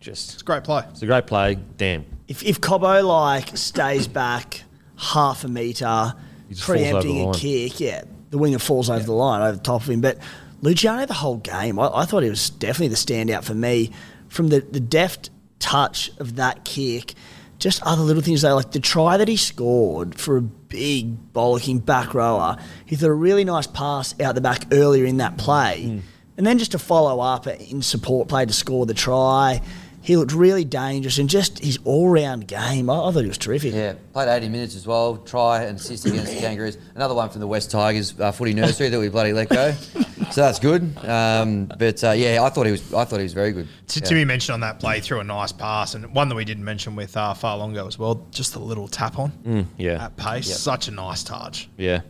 Just 0.00 0.32
it's 0.34 0.42
a 0.42 0.44
great 0.44 0.64
play. 0.64 0.82
it's 0.90 1.02
a 1.02 1.06
great 1.06 1.26
play. 1.26 1.58
Damn. 1.76 2.04
If, 2.26 2.42
if 2.42 2.60
Cobbo 2.60 3.04
like 3.06 3.56
stays 3.56 4.08
back 4.08 4.62
half 4.96 5.44
a 5.44 5.48
metre, 5.48 6.14
He 6.48 6.54
just 6.54 6.66
falls 6.66 6.78
preempting 6.78 7.14
the 7.16 7.20
a 7.22 7.24
line. 7.24 7.34
kick, 7.34 7.80
yeah, 7.80 8.02
the 8.30 8.38
winger 8.38 8.58
falls 8.58 8.88
over 8.88 9.02
the 9.02 9.12
line 9.12 9.42
over 9.42 9.56
the 9.56 9.62
top 9.62 9.82
of 9.82 9.90
him. 9.90 10.00
But 10.00 10.18
Luciano, 10.62 11.04
the 11.06 11.12
whole 11.14 11.36
game, 11.38 11.78
I, 11.78 11.88
I 11.92 12.04
thought 12.06 12.22
he 12.22 12.30
was 12.30 12.48
definitely 12.50 12.88
the 12.88 12.94
standout 12.94 13.44
for 13.44 13.54
me 13.54 13.90
from 14.28 14.48
the, 14.48 14.60
the 14.60 14.80
deft 14.80 15.28
touch 15.58 16.10
of 16.18 16.36
that 16.36 16.64
kick. 16.64 17.14
Just 17.60 17.82
other 17.82 18.02
little 18.02 18.22
things 18.22 18.40
though, 18.40 18.54
like 18.56 18.72
the 18.72 18.80
try 18.80 19.18
that 19.18 19.28
he 19.28 19.36
scored 19.36 20.18
for 20.18 20.38
a 20.38 20.42
big 20.42 21.32
bollocking 21.34 21.84
back 21.84 22.14
rower. 22.14 22.56
He 22.86 22.96
thought 22.96 23.10
a 23.10 23.14
really 23.14 23.44
nice 23.44 23.66
pass 23.66 24.18
out 24.18 24.34
the 24.34 24.40
back 24.40 24.64
earlier 24.72 25.04
in 25.04 25.18
that 25.18 25.36
play. 25.36 25.82
Hmm. 25.84 25.98
And 26.38 26.46
then 26.46 26.56
just 26.56 26.72
to 26.72 26.78
follow 26.78 27.20
up 27.20 27.46
in 27.46 27.82
support 27.82 28.28
play 28.28 28.46
to 28.46 28.52
score 28.52 28.86
the 28.86 28.94
try. 28.94 29.60
He 30.02 30.16
looked 30.16 30.32
really 30.32 30.64
dangerous 30.64 31.18
and 31.18 31.28
just 31.28 31.58
his 31.58 31.78
all 31.84 32.08
round 32.08 32.48
game. 32.48 32.88
I, 32.88 32.94
I 32.94 33.12
thought 33.12 33.20
he 33.20 33.28
was 33.28 33.36
terrific. 33.36 33.74
Yeah, 33.74 33.92
played 34.14 34.28
80 34.28 34.48
minutes 34.48 34.74
as 34.74 34.86
well. 34.86 35.18
Try 35.18 35.64
and 35.64 35.78
assist 35.78 36.06
against 36.06 36.32
the 36.32 36.40
Kangaroos. 36.40 36.78
Another 36.94 37.14
one 37.14 37.28
from 37.28 37.42
the 37.42 37.46
West 37.46 37.70
Tigers 37.70 38.18
uh, 38.18 38.32
footy 38.32 38.54
nursery 38.54 38.88
that 38.88 38.98
we 38.98 39.10
bloody 39.10 39.34
let 39.34 39.50
go. 39.50 39.74
So 40.32 40.40
that's 40.42 40.58
good. 40.58 40.96
Um, 41.04 41.66
but 41.66 42.02
uh, 42.04 42.12
yeah, 42.12 42.42
I 42.42 42.50
thought 42.50 42.66
he 42.66 42.72
was. 42.72 42.94
I 42.94 43.04
thought 43.04 43.16
he 43.18 43.24
was 43.24 43.32
very 43.32 43.52
good. 43.52 43.66
T- 43.88 44.00
Yeah. 44.00 44.06
Timmy 44.06 44.24
mentioned 44.24 44.54
on 44.54 44.60
that 44.60 44.78
play 44.80 45.00
through 45.00 45.20
a 45.20 45.24
nice 45.24 45.52
pass, 45.52 45.94
and 45.94 46.14
one 46.14 46.28
that 46.28 46.34
we 46.36 46.44
didn't 46.44 46.64
mention 46.64 46.94
with 46.96 47.16
uh, 47.16 47.34
Fa'alogo 47.34 47.86
as 47.88 47.98
well. 47.98 48.26
Just 48.30 48.54
a 48.54 48.58
little 48.58 48.86
tap 48.88 49.18
on 49.18 49.30
Mm, 49.44 49.66
yeah. 49.76 50.04
at 50.06 50.16
pace. 50.16 50.48
Yep. 50.48 50.58
Such 50.58 50.88
a 50.88 50.90
nice 50.92 51.22
touch. 51.24 51.68
Yeah. 51.76 52.00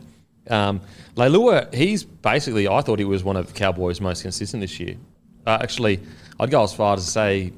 Um, 0.49 0.81
Leilua, 1.15 1.73
he's 1.73 2.03
basically, 2.03 2.67
I 2.67 2.81
thought 2.81 2.99
he 2.99 3.05
was 3.05 3.23
one 3.23 3.37
of 3.37 3.47
the 3.47 3.53
Cowboys' 3.53 4.01
most 4.01 4.21
consistent 4.23 4.61
this 4.61 4.79
year. 4.79 4.95
Uh, 5.45 5.57
actually, 5.61 5.99
I'd 6.39 6.49
go 6.51 6.63
as 6.63 6.73
far 6.73 6.95
as 6.95 7.05
to 7.05 7.09
say 7.11 7.53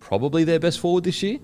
probably 0.00 0.44
their 0.44 0.58
best 0.58 0.80
forward 0.80 1.04
this 1.04 1.22
year. 1.22 1.38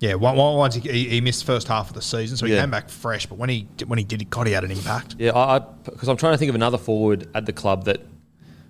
Yeah, 0.00 0.14
one, 0.14 0.36
one, 0.36 0.56
once 0.56 0.74
he, 0.74 0.80
he, 0.80 1.08
he 1.08 1.20
missed 1.20 1.40
the 1.40 1.46
first 1.46 1.68
half 1.68 1.88
of 1.88 1.94
the 1.94 2.02
season, 2.02 2.36
so 2.36 2.46
he 2.46 2.52
Yeah. 2.52 2.60
came 2.60 2.70
back 2.70 2.90
fresh. 2.90 3.26
But 3.26 3.38
when 3.38 3.48
he 3.48 3.66
when 3.86 3.98
he 3.98 4.04
did, 4.04 4.28
God, 4.28 4.46
he 4.46 4.52
had 4.52 4.64
an 4.64 4.70
impact. 4.70 5.16
Yeah, 5.18 5.34
I 5.36 5.60
because 5.84 6.08
I'm 6.08 6.16
trying 6.16 6.34
to 6.34 6.38
think 6.38 6.48
of 6.50 6.54
another 6.54 6.78
forward 6.78 7.28
at 7.34 7.46
the 7.46 7.52
club 7.52 7.84
that 7.84 8.00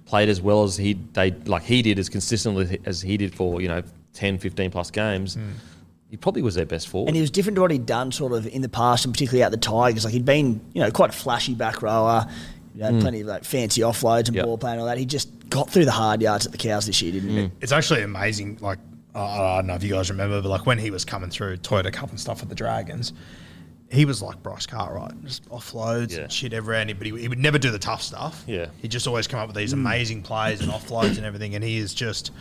played 0.04 0.28
as 0.28 0.40
well 0.40 0.62
as 0.64 0.76
he 0.76 0.92
they 1.14 1.30
like 1.46 1.62
he 1.64 1.82
did 1.82 1.98
as 1.98 2.08
consistently 2.08 2.78
as 2.84 3.00
he 3.02 3.16
did 3.16 3.34
for 3.34 3.60
you 3.60 3.68
know 3.68 3.82
10, 4.12 4.38
15 4.38 4.70
plus 4.70 4.90
games. 4.90 5.34
Hmm. 5.34 5.50
He 6.10 6.16
probably 6.16 6.42
was 6.42 6.54
their 6.54 6.66
best 6.66 6.86
forward. 6.86 7.08
And 7.08 7.16
he 7.16 7.20
was 7.20 7.30
different 7.30 7.56
to 7.56 7.62
what 7.62 7.72
he'd 7.72 7.86
done 7.86 8.12
sort 8.12 8.32
of 8.32 8.46
in 8.46 8.62
the 8.62 8.68
past, 8.68 9.04
and 9.04 9.12
particularly 9.12 9.42
at 9.42 9.50
the 9.50 9.56
Tigers. 9.56 10.04
Like 10.04 10.12
he'd 10.12 10.24
been, 10.24 10.60
you 10.72 10.80
know, 10.82 10.90
quite 10.92 11.10
a 11.10 11.12
flashy 11.12 11.54
back 11.54 11.82
rower, 11.82 12.28
you 12.74 12.82
know, 12.82 12.90
hmm. 12.92 13.00
plenty 13.00 13.22
of 13.22 13.26
like 13.26 13.42
fancy 13.44 13.80
offloads 13.80 14.28
and 14.28 14.36
Yep. 14.36 14.44
ball 14.44 14.58
play 14.58 14.72
and 14.72 14.80
all 14.80 14.86
that. 14.86 14.98
He 14.98 15.06
just 15.06 15.48
got 15.48 15.68
through 15.70 15.86
the 15.86 15.90
hard 15.92 16.22
yards 16.22 16.46
at 16.46 16.52
the 16.52 16.58
Cows 16.58 16.86
this 16.86 17.02
year, 17.02 17.10
didn't 17.12 17.30
he? 17.30 17.50
It's 17.60 17.72
actually 17.72 18.02
amazing. 18.02 18.58
Like 18.60 18.78
I 19.14 19.56
don't 19.58 19.66
know 19.68 19.74
if 19.74 19.82
you 19.84 19.90
guys 19.90 20.10
remember, 20.10 20.42
but 20.42 20.48
like 20.48 20.66
when 20.66 20.78
he 20.78 20.90
was 20.90 21.04
coming 21.04 21.30
through 21.30 21.58
Toyota 21.58 21.92
Cup 21.92 22.10
and 22.10 22.18
stuff 22.18 22.40
with 22.40 22.48
the 22.48 22.54
Dragons, 22.54 23.12
he 23.90 24.04
was 24.04 24.20
like 24.20 24.42
Bryce 24.42 24.66
Cartwright, 24.66 25.12
just 25.24 25.48
offloads 25.50 26.16
Yeah. 26.16 26.22
and 26.24 26.32
shit 26.32 26.52
everywhere. 26.52 26.80
And 26.80 26.90
he, 26.90 26.94
but 26.94 27.06
he, 27.06 27.16
he 27.20 27.28
would 27.28 27.38
never 27.38 27.58
do 27.58 27.70
the 27.70 27.78
tough 27.78 28.02
stuff. 28.02 28.42
Yeah. 28.46 28.66
he 28.82 28.88
just 28.88 29.06
always 29.06 29.26
come 29.28 29.38
up 29.38 29.46
with 29.46 29.56
these 29.56 29.72
amazing 29.72 30.22
plays 30.22 30.60
and 30.60 30.70
offloads 30.70 31.16
and 31.16 31.24
everything. 31.24 31.54
And 31.54 31.62
he 31.62 31.76
is 31.78 31.94
just. 31.94 32.32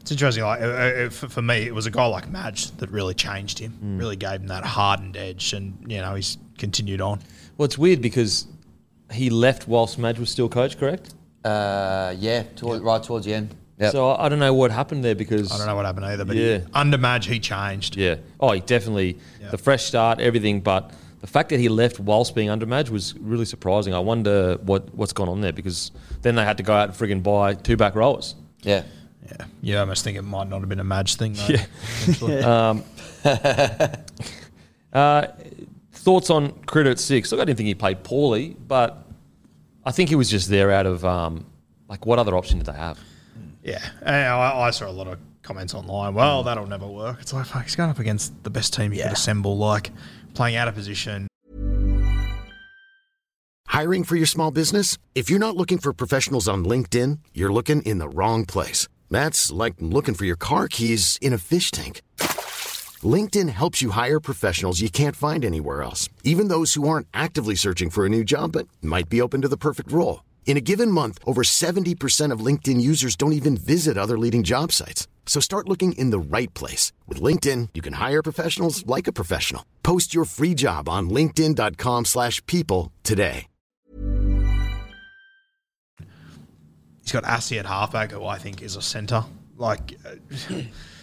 It's 0.00 0.10
interesting. 0.10 0.42
Like 0.42 0.60
uh, 0.60 0.64
uh, 0.64 1.10
for, 1.10 1.28
for 1.28 1.42
me, 1.42 1.58
it 1.58 1.72
was 1.74 1.86
a 1.86 1.90
guy 1.90 2.06
like 2.06 2.28
Madge 2.28 2.72
that 2.78 2.90
really 2.90 3.14
changed 3.14 3.56
him, 3.58 3.72
really 3.98 4.16
gave 4.16 4.40
him 4.40 4.48
that 4.48 4.64
hardened 4.64 5.16
edge, 5.16 5.52
and 5.52 5.76
you 5.86 5.98
know 5.98 6.16
he's 6.16 6.38
continued 6.58 7.00
on. 7.00 7.20
well, 7.56 7.66
it's 7.66 7.78
weird 7.78 8.00
because 8.02 8.48
he 9.12 9.30
left 9.30 9.68
whilst 9.68 9.98
Madge 10.00 10.18
was 10.18 10.28
still 10.28 10.48
coach, 10.48 10.76
correct? 10.76 11.14
Uh, 11.44 12.14
yeah, 12.18 12.42
toward, 12.56 12.82
right 12.82 13.00
towards 13.00 13.26
the 13.26 13.34
end. 13.34 13.54
Yep. 13.82 13.92
So 13.92 14.10
I 14.10 14.26
I 14.26 14.28
don't 14.28 14.38
know 14.38 14.54
what 14.54 14.70
happened 14.70 15.04
there 15.04 15.14
because 15.14 15.52
I 15.52 15.58
don't 15.58 15.66
know 15.66 15.76
what 15.76 15.84
happened 15.86 16.06
either, 16.06 16.24
but 16.24 16.36
Yeah. 16.36 16.58
he, 16.58 16.64
under 16.74 16.98
Madge 16.98 17.26
he 17.26 17.38
changed. 17.40 17.96
Yeah. 17.96 18.16
Oh, 18.40 18.52
he 18.52 18.60
definitely 18.60 19.18
Yeah. 19.40 19.50
the 19.50 19.58
fresh 19.58 19.84
start, 19.84 20.20
everything. 20.20 20.60
But 20.60 20.90
the 21.20 21.26
fact 21.26 21.48
that 21.50 21.60
he 21.60 21.68
left 21.68 22.00
whilst 22.00 22.34
being 22.34 22.50
under 22.50 22.66
Madge 22.66 22.90
was 22.90 23.14
really 23.18 23.44
surprising. 23.44 23.94
I 23.94 23.98
wonder 23.98 24.58
what 24.62 24.94
what's 24.94 25.12
gone 25.12 25.28
on 25.28 25.40
there 25.40 25.52
because 25.52 25.90
then 26.22 26.34
they 26.36 26.44
had 26.44 26.56
to 26.58 26.62
go 26.62 26.72
out 26.74 26.88
and 26.88 26.96
frigging 26.98 27.22
buy 27.22 27.54
two 27.54 27.76
back 27.76 27.94
rowers. 27.94 28.34
yeah. 28.62 28.82
Yeah, 29.24 29.46
you 29.62 29.78
almost 29.78 30.02
think 30.04 30.18
it 30.18 30.22
might 30.22 30.48
not 30.48 30.60
have 30.60 30.68
been 30.68 30.80
a 30.80 30.84
Madge 30.84 31.14
thing. 31.14 31.34
Though, 31.34 31.46
Yeah. 31.48 31.64
eventually. 32.08 32.42
Uh, 34.92 35.26
thoughts 35.92 36.28
on 36.28 36.52
Critter 36.66 36.90
at 36.90 36.98
six? 36.98 37.32
Look, 37.32 37.40
I 37.40 37.44
didn't 37.46 37.56
think 37.56 37.66
he 37.68 37.74
played 37.74 38.02
poorly, 38.04 38.56
but 38.68 39.06
I 39.86 39.90
think 39.90 40.10
he 40.10 40.16
was 40.16 40.28
just 40.28 40.50
there 40.50 40.70
out 40.70 40.84
of 40.84 41.02
um, 41.04 41.46
like 41.88 42.04
what 42.04 42.18
other 42.18 42.36
option 42.36 42.58
did 42.58 42.66
they 42.66 42.72
have? 42.74 42.98
Yeah, 43.62 43.80
I, 44.04 44.66
I 44.66 44.70
saw 44.70 44.88
a 44.88 44.90
lot 44.90 45.06
of 45.06 45.18
comments 45.42 45.74
online. 45.74 46.14
Well, 46.14 46.42
mm. 46.42 46.44
that'll 46.46 46.66
never 46.66 46.86
work. 46.86 47.18
It's 47.20 47.32
like 47.32 47.46
fuck, 47.46 47.64
he's 47.64 47.76
going 47.76 47.90
up 47.90 47.98
against 47.98 48.42
the 48.44 48.50
best 48.50 48.74
team 48.74 48.92
you 48.92 48.98
Yeah. 48.98 49.08
could 49.08 49.16
assemble, 49.18 49.56
like 49.56 49.90
playing 50.34 50.56
out 50.56 50.68
of 50.68 50.74
position. 50.74 51.28
Hiring 53.68 54.04
for 54.04 54.16
your 54.16 54.26
small 54.26 54.50
business? 54.50 54.98
If 55.14 55.30
you're 55.30 55.38
not 55.38 55.56
looking 55.56 55.78
for 55.78 55.92
professionals 55.92 56.46
on 56.46 56.64
LinkedIn, 56.64 57.20
you're 57.32 57.52
looking 57.52 57.80
in 57.82 57.98
the 57.98 58.08
wrong 58.08 58.44
place. 58.44 58.86
That's 59.10 59.50
like 59.50 59.74
looking 59.78 60.14
for 60.14 60.24
your 60.26 60.36
car 60.36 60.68
keys 60.68 61.18
in 61.22 61.32
a 61.32 61.38
fish 61.38 61.70
tank. 61.70 62.02
LinkedIn 63.02 63.48
helps 63.48 63.80
you 63.82 63.90
hire 63.90 64.20
professionals 64.20 64.80
you 64.80 64.90
can't 64.90 65.16
find 65.16 65.44
anywhere 65.44 65.82
else, 65.82 66.08
even 66.22 66.48
those 66.48 66.74
who 66.74 66.86
aren't 66.88 67.08
actively 67.14 67.54
searching 67.54 67.90
for 67.90 68.04
a 68.06 68.08
new 68.08 68.24
job 68.24 68.52
but 68.52 68.68
might 68.82 69.08
be 69.08 69.20
open 69.20 69.40
to 69.42 69.48
the 69.48 69.56
perfect 69.56 69.90
role. 69.90 70.22
In 70.44 70.58
a 70.58 70.60
given 70.60 70.90
month, 70.90 71.18
over 71.24 71.42
70% 71.42 72.30
of 72.30 72.44
LinkedIn 72.46 72.78
users 72.78 73.16
don't 73.16 73.32
even 73.32 73.56
visit 73.56 73.96
other 73.96 74.18
leading 74.18 74.42
job 74.42 74.70
sites. 74.70 75.08
So 75.24 75.40
start 75.40 75.68
looking 75.68 75.92
in 75.92 76.10
the 76.10 76.18
right 76.36 76.52
place. 76.52 76.92
With 77.08 77.22
LinkedIn, 77.22 77.70
you 77.72 77.80
can 77.80 77.94
hire 77.94 78.22
professionals 78.22 78.84
like 78.86 79.06
a 79.06 79.12
professional. 79.12 79.64
Post 79.82 80.12
your 80.14 80.26
free 80.26 80.54
job 80.54 80.88
on 80.90 81.08
linkedin.com/people 81.08 82.04
slash 82.04 82.44
people 82.46 82.92
today. 83.02 83.46
He's 87.02 87.12
got 87.12 87.24
Assie 87.24 87.58
at 87.58 87.66
halfback, 87.66 88.12
who 88.12 88.24
I 88.24 88.38
think 88.38 88.62
is 88.62 88.76
a 88.76 88.82
centre. 88.82 89.24
Like, 89.56 89.98
uh, 90.06 90.16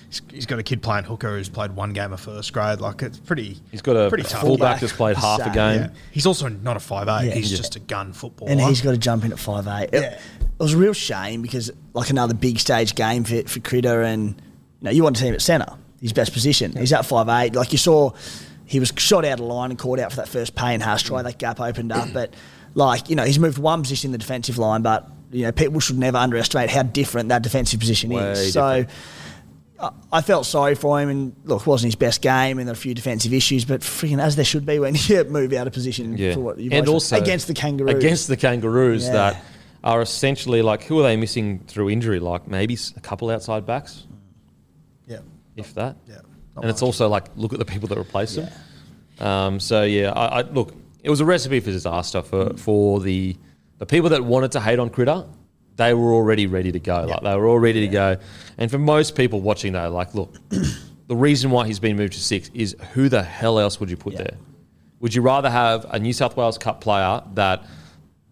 he's, 0.09 0.21
he's 0.31 0.45
got 0.45 0.59
a 0.59 0.63
kid 0.63 0.81
playing 0.81 1.05
hooker 1.05 1.29
who's 1.37 1.47
played 1.49 1.71
one 1.71 1.93
game 1.93 2.11
of 2.11 2.19
first 2.19 2.51
grade. 2.51 2.81
Like, 2.81 3.01
it's 3.01 3.17
pretty. 3.17 3.57
He's 3.71 3.81
got 3.81 3.95
a 3.95 4.09
pretty 4.09 4.23
tough. 4.25 4.41
fullback 4.41 4.79
that's 4.81 4.93
played 4.93 5.15
half 5.15 5.39
a 5.41 5.45
game. 5.53 5.81
Yeah. 5.81 5.89
He's 6.11 6.25
also 6.25 6.49
not 6.49 6.75
a 6.77 6.79
five 6.79 7.07
eight. 7.07 7.29
Yeah. 7.29 7.35
he's 7.35 7.51
Yeah. 7.51 7.57
just 7.57 7.75
a 7.75 7.79
gun 7.79 8.11
footballer. 8.13 8.51
And 8.51 8.59
he's 8.59 8.81
got 8.81 8.91
to 8.91 8.97
jump 8.97 9.23
in 9.23 9.31
at 9.31 9.39
five 9.39 9.67
eight. 9.67 9.89
It, 9.93 10.01
Yeah. 10.01 10.13
it 10.13 10.19
was 10.59 10.73
a 10.73 10.77
real 10.77 10.93
shame 10.93 11.41
because 11.41 11.71
like 11.93 12.09
another 12.09 12.33
big 12.33 12.59
stage 12.59 12.95
game 12.95 13.23
for 13.23 13.41
for 13.43 13.59
Critter, 13.61 14.01
and 14.01 14.29
you 14.81 14.85
know 14.85 14.91
you 14.91 15.03
want 15.03 15.15
to 15.15 15.21
see 15.21 15.27
him 15.29 15.33
at 15.35 15.41
centre, 15.41 15.73
his 16.01 16.11
best 16.13 16.33
position. 16.33 16.75
He's 16.75 16.91
at 16.93 17.05
five 17.05 17.29
eight. 17.29 17.55
Like 17.55 17.71
you 17.71 17.77
saw, 17.77 18.11
he 18.65 18.79
was 18.79 18.91
shot 18.97 19.25
out 19.25 19.39
of 19.39 19.45
line 19.45 19.69
and 19.71 19.79
caught 19.79 19.99
out 19.99 20.11
for 20.11 20.17
that 20.17 20.27
first 20.27 20.55
Payne 20.55 20.79
Haas 20.81 21.01
try. 21.03 21.21
That 21.21 21.37
gap 21.39 21.59
opened 21.59 21.91
up, 21.91 22.09
but 22.13 22.33
like 22.75 23.09
you 23.09 23.15
know 23.15 23.23
he's 23.23 23.39
moved 23.39 23.57
one 23.57 23.81
position 23.83 24.09
in 24.09 24.11
the 24.13 24.17
defensive 24.17 24.57
line, 24.57 24.81
but 24.81 25.07
you 25.31 25.43
know 25.43 25.51
people 25.51 25.79
should 25.79 25.97
never 25.99 26.17
underestimate 26.17 26.69
how 26.69 26.83
different 26.83 27.29
that 27.29 27.41
defensive 27.43 27.79
position 27.79 28.09
Way 28.09 28.31
is. 28.31 28.53
So. 28.53 28.81
different. 28.83 28.89
I- 28.89 29.25
I 30.11 30.21
felt 30.21 30.45
sorry 30.45 30.75
for 30.75 30.99
him, 30.99 31.09
and 31.09 31.35
look, 31.45 31.61
it 31.61 31.67
wasn't 31.67 31.87
his 31.87 31.95
best 31.95 32.21
game, 32.21 32.59
and 32.59 32.67
there 32.67 32.73
were 32.73 32.77
a 32.77 32.81
few 32.81 32.93
defensive 32.93 33.31
issues, 33.33 33.63
but 33.65 33.81
freaking 33.81 34.21
as 34.21 34.35
there 34.35 34.43
should 34.45 34.65
be 34.65 34.77
when 34.79 34.95
you 35.07 35.23
move 35.25 35.53
out 35.53 35.67
of 35.67 35.73
position 35.73 36.17
Yeah, 36.17 36.33
for 36.33 36.41
what 36.41 36.57
you 36.59 36.69
and 36.71 36.87
also 36.89 37.15
against 37.17 37.47
the 37.47 37.53
Kangaroos. 37.53 37.95
Against 37.95 38.27
the 38.27 38.35
Kangaroos 38.37 39.05
Yeah. 39.05 39.13
that 39.13 39.43
are 39.83 40.01
essentially 40.01 40.61
like 40.61 40.83
who 40.83 40.99
are 40.99 41.03
they 41.03 41.15
missing 41.15 41.59
through 41.67 41.89
injury? 41.89 42.19
Like 42.19 42.47
maybe 42.47 42.77
a 42.97 42.99
couple 42.99 43.29
outside 43.29 43.65
backs, 43.65 44.05
yeah, 45.07 45.19
if 45.55 45.73
that. 45.75 45.95
yeah. 46.07 46.19
And 46.57 46.69
it's 46.69 46.81
also 46.81 47.07
like 47.07 47.25
look 47.37 47.53
at 47.53 47.59
the 47.59 47.65
people 47.65 47.87
that 47.87 47.97
replace 47.97 48.35
them. 48.35 48.49
Um, 49.25 49.59
so 49.61 49.83
yeah, 49.83 50.11
I, 50.11 50.39
I 50.39 50.41
look. 50.41 50.73
it 51.03 51.09
was 51.09 51.21
a 51.21 51.25
recipe 51.25 51.61
for 51.61 51.71
disaster 51.71 52.21
for 52.21 52.53
for 52.57 52.99
the 52.99 53.37
the 53.77 53.85
people 53.85 54.09
that 54.09 54.25
wanted 54.25 54.51
to 54.53 54.59
hate 54.59 54.77
on 54.79 54.89
Critter. 54.89 55.25
They 55.79 55.93
were 55.93 56.13
already 56.13 56.45
ready 56.45 56.73
to 56.73 56.79
go. 56.79 57.05
Like 57.05 57.21
they 57.23 57.33
were 57.35 57.47
all 57.47 57.57
ready 57.57 57.79
to 57.79 57.87
go. 57.87 58.17
And 58.57 58.69
for 58.69 58.77
most 58.77 59.15
people 59.15 59.39
watching, 59.39 59.71
though, 59.71 59.89
like, 59.89 60.13
look, 60.13 60.35
the 61.07 61.15
reason 61.15 61.51
why 61.51 61.67
he's 61.67 61.79
been 61.79 61.95
moved 61.95 62.13
to 62.13 62.19
six 62.19 62.51
is 62.53 62.75
who 62.91 63.07
the 63.07 63.23
hell 63.23 63.57
else 63.57 63.79
would 63.79 63.89
you 63.89 63.95
put 63.95 64.17
there? 64.17 64.35
Would 64.99 65.15
you 65.15 65.21
rather 65.21 65.49
have 65.49 65.85
a 65.89 65.97
New 65.97 66.11
South 66.11 66.35
Wales 66.35 66.57
Cup 66.57 66.81
player 66.81 67.23
that, 67.35 67.65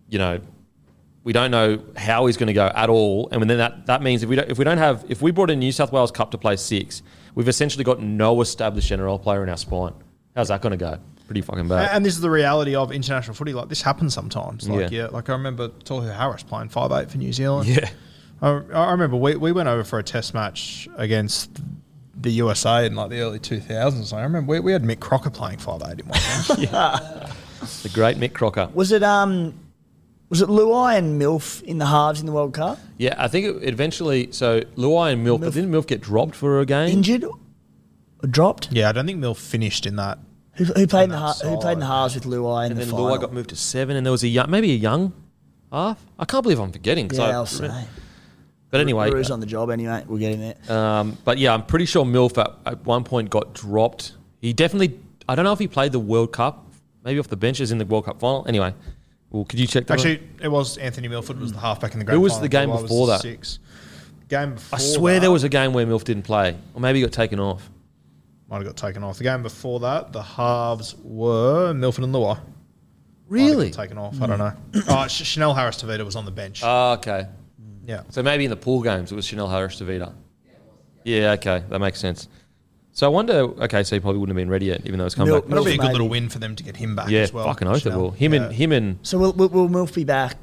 you 0.09 0.19
know, 0.19 0.41
we 1.23 1.31
don't 1.31 1.49
know 1.49 1.81
how 1.95 2.25
he's 2.25 2.35
going 2.35 2.47
to 2.47 2.53
go 2.53 2.67
at 2.67 2.89
all, 2.89 3.29
and 3.31 3.49
then 3.49 3.57
that, 3.59 3.85
that 3.85 4.01
means 4.01 4.23
if 4.23 4.29
we 4.29 4.35
don't 4.35 4.51
if 4.51 4.57
we 4.57 4.65
don't 4.65 4.77
have 4.77 5.05
if 5.07 5.21
we 5.21 5.31
brought 5.31 5.49
a 5.49 5.55
New 5.55 5.71
South 5.71 5.93
Wales 5.93 6.11
Cup 6.11 6.31
to 6.31 6.37
play 6.37 6.57
six, 6.57 7.01
we've 7.33 7.47
essentially 7.47 7.85
got 7.85 8.01
no 8.01 8.41
established 8.41 8.91
NRL 8.91 9.21
player 9.23 9.41
in 9.41 9.47
our 9.47 9.57
spine. 9.57 9.93
How's 10.35 10.49
that 10.49 10.61
going 10.61 10.71
to 10.71 10.77
go? 10.77 10.99
Pretty 11.27 11.41
fucking 11.41 11.67
bad. 11.67 11.89
And 11.93 12.05
this 12.05 12.15
is 12.15 12.21
the 12.21 12.29
reality 12.29 12.73
of 12.75 12.91
international 12.91 13.35
footy. 13.35 13.53
Like 13.53 13.69
this 13.69 13.81
happens 13.81 14.13
sometimes. 14.13 14.67
Like 14.67 14.91
Yeah. 14.91 15.03
yeah, 15.03 15.07
like 15.07 15.29
I 15.29 15.33
remember 15.33 15.69
Tohu 15.69 16.13
Harris 16.15 16.41
playing 16.43 16.69
five 16.69 16.91
eight 16.91 17.11
for 17.11 17.17
New 17.17 17.33
Zealand. 17.33 17.67
Yeah. 17.69 17.89
I, 18.41 18.49
I 18.73 18.91
remember 18.91 19.17
we, 19.17 19.35
we 19.35 19.51
went 19.51 19.67
over 19.67 19.83
for 19.83 19.99
a 19.99 20.03
test 20.03 20.33
match 20.33 20.87
against 20.95 21.49
the 22.19 22.31
USA 22.31 22.85
in 22.85 22.95
like 22.95 23.09
the 23.09 23.19
early 23.19 23.39
two 23.39 23.59
thousands. 23.59 24.13
I 24.13 24.23
remember 24.23 24.51
we, 24.53 24.59
we 24.61 24.71
had 24.71 24.83
Mick 24.83 24.99
Crocker 24.99 25.29
playing 25.29 25.57
five 25.59 25.81
eight 25.85 25.99
in 25.99 26.07
one 26.07 26.19
game. 26.71 27.29
The 27.83 27.89
great 27.89 28.17
Mick 28.17 28.33
Crocker. 28.33 28.69
Was 28.73 28.91
it 28.91 29.01
um, 29.03 29.53
was 30.29 30.41
it 30.41 30.47
Luai 30.47 30.97
and 30.97 31.19
Milf 31.21 31.61
in 31.63 31.79
the 31.79 31.87
halves 31.87 32.19
in 32.19 32.25
the 32.25 32.31
World 32.31 32.53
Cup? 32.53 32.77
Yeah, 32.97 33.15
I 33.17 33.27
think 33.27 33.63
it 33.63 33.69
eventually. 33.73 34.31
So 34.31 34.61
Luai 34.77 35.13
and 35.13 35.23
Milk, 35.23 35.41
but 35.41 35.53
didn't 35.53 35.71
Milk 35.71 35.87
get 35.87 35.99
dropped 36.01 36.35
for 36.35 36.59
a 36.59 36.65
game? 36.65 36.89
Injured 36.89 37.25
dropped? 38.29 38.71
yeah, 38.71 38.89
I 38.89 38.91
don't 38.91 39.05
think 39.05 39.19
Mill 39.19 39.33
finished 39.33 39.85
in 39.85 39.95
that. 39.97 40.19
Who, 40.57 40.63
who 40.65 40.87
played 40.87 41.03
in 41.05 41.09
the 41.11 41.17
that 41.17 41.37
who 41.47 41.57
played 41.57 41.73
in 41.73 41.79
the 41.79 41.85
halves 41.85 42.15
with 42.15 42.23
Luai 42.25 42.65
in 42.65 42.71
and 42.71 42.81
the 42.81 42.85
then 42.85 42.91
final? 42.91 43.07
Luai 43.07 43.21
got 43.21 43.33
moved 43.33 43.49
to 43.49 43.55
seven, 43.55 43.95
and 43.95 44.05
there 44.05 44.11
was 44.11 44.23
a 44.23 44.27
young, 44.27 44.49
maybe 44.49 44.71
a 44.71 44.75
young 44.75 45.13
half. 45.71 46.03
I 46.17 46.25
can't 46.25 46.43
believe 46.43 46.59
I'm 46.59 46.71
forgetting. 46.71 47.07
'cause 47.09 47.19
Yeah, 47.19 47.25
I- 47.25 47.31
I'll 47.33 47.45
say. 47.45 47.69
But 48.69 48.81
anyway, 48.81 49.09
Rue's 49.11 49.31
on 49.31 49.39
the 49.39 49.45
job 49.45 49.69
anyway. 49.69 50.03
We'll 50.07 50.19
get 50.19 50.33
him 50.35 50.53
there. 50.67 50.77
Um, 50.77 51.17
but 51.23 51.37
yeah, 51.37 51.53
I'm 51.53 51.63
pretty 51.63 51.85
sure 51.85 52.03
Milf 52.03 52.37
at, 52.37 52.53
at 52.65 52.85
one 52.85 53.03
point 53.05 53.29
got 53.29 53.53
dropped. 53.53 54.13
He 54.41 54.51
definitely, 54.51 54.99
I 55.29 55.35
don't 55.35 55.45
know 55.45 55.53
if 55.53 55.59
he 55.59 55.67
played 55.69 55.93
the 55.93 55.99
World 55.99 56.33
Cup, 56.33 56.65
maybe 57.05 57.17
off 57.19 57.27
the 57.29 57.37
benches 57.37 57.71
in 57.71 57.77
the 57.77 57.85
World 57.85 58.05
Cup 58.05 58.19
final. 58.19 58.43
Anyway, 58.47 58.73
well, 59.29 59.45
could 59.45 59.59
you 59.59 59.67
check 59.67 59.87
that? 59.87 59.93
Actually, 59.93 60.21
it 60.41 60.49
was 60.49 60.77
Anthony 60.77 61.07
Milford 61.07 61.39
was 61.39 61.53
the 61.53 61.59
halfback 61.59 61.93
in 61.93 61.99
the 61.99 62.05
grand 62.05 62.17
Who 62.17 62.21
was 62.21 62.33
final. 62.33 62.41
the 62.41 62.49
game 62.49 62.69
Luai 62.69 62.73
was 62.73 62.81
before 62.83 63.07
that? 63.07 63.21
Six. 63.21 63.59
Game 64.27 64.55
before 64.55 64.77
I 64.77 64.81
swear 64.81 65.13
that- 65.13 65.19
there 65.21 65.31
was 65.31 65.43
a 65.45 65.49
game 65.49 65.71
where 65.71 65.85
Milf 65.87 66.03
didn't 66.03 66.23
play, 66.23 66.57
or 66.73 66.81
maybe 66.81 66.99
he 66.99 67.05
got 67.05 67.13
taken 67.13 67.39
off. 67.39 67.69
Might 68.49 68.57
have 68.57 68.65
got 68.65 68.77
taken 68.77 69.03
off. 69.03 69.17
The 69.17 69.25
game 69.25 69.43
before 69.43 69.81
that, 69.81 70.13
the 70.13 70.21
halves 70.21 70.95
were 71.03 71.73
Milford 71.73 72.05
and 72.05 72.15
Luai. 72.15 72.27
Might 72.27 72.35
have 72.35 72.45
Really? 73.27 73.69
got 73.71 73.81
taken 73.83 73.97
off. 73.97 74.21
I 74.21 74.27
don't 74.27 74.39
hmm. 74.39 74.79
know. 74.79 74.83
Oh, 74.89 75.07
Ch- 75.07 75.25
Chanel 75.25 75.53
Harris 75.53 75.81
Tavita 75.81 76.05
was 76.05 76.15
on 76.15 76.25
the 76.25 76.31
bench. 76.31 76.61
Oh, 76.63 76.93
okay. 76.93 77.27
Hmm. 77.59 77.89
yeah. 77.89 78.03
So 78.09 78.23
maybe 78.23 78.45
in 78.45 78.49
the 78.49 78.55
pool 78.57 78.81
games 78.81 79.11
it 79.11 79.15
was 79.15 79.25
Chanel 79.25 79.49
Harris 79.49 79.81
Tavita. 79.81 80.13
Yeah, 81.03 81.31
okay, 81.33 81.63
that 81.69 81.79
makes 81.79 81.99
sense. 81.99 82.27
So 82.91 83.05
I 83.05 83.09
wonder. 83.09 83.33
Okay, 83.63 83.83
so 83.83 83.95
he 83.95 83.99
probably 83.99 84.19
wouldn't 84.19 84.37
have 84.37 84.41
been 84.41 84.49
ready 84.49 84.65
yet, 84.65 84.81
even 84.85 84.99
though 84.99 85.05
it's 85.05 85.15
coming 85.15 85.31
Mil- 85.31 85.41
back. 85.41 85.49
That'll 85.49 85.63
be 85.63 85.75
a 85.75 85.77
Milf 85.77 85.81
good 85.81 85.91
little 85.93 86.09
win 86.09 86.29
for 86.29 86.39
them 86.39 86.55
to 86.55 86.63
get 86.63 86.75
him 86.75 86.95
back 86.95 87.09
yeah, 87.09 87.21
as 87.21 87.31
well. 87.31 87.45
fucking 87.45 87.67
oath 87.67 87.85
it 87.85 87.93
will. 87.93 88.11
Him 88.11 88.33
Yeah. 88.33 88.43
and 88.43 88.53
him 88.53 88.71
and 88.71 88.99
So 89.03 89.17
will, 89.17 89.33
will, 89.33 89.49
will 89.49 89.69
Milf 89.69 89.93
be 89.93 90.03
back 90.03 90.35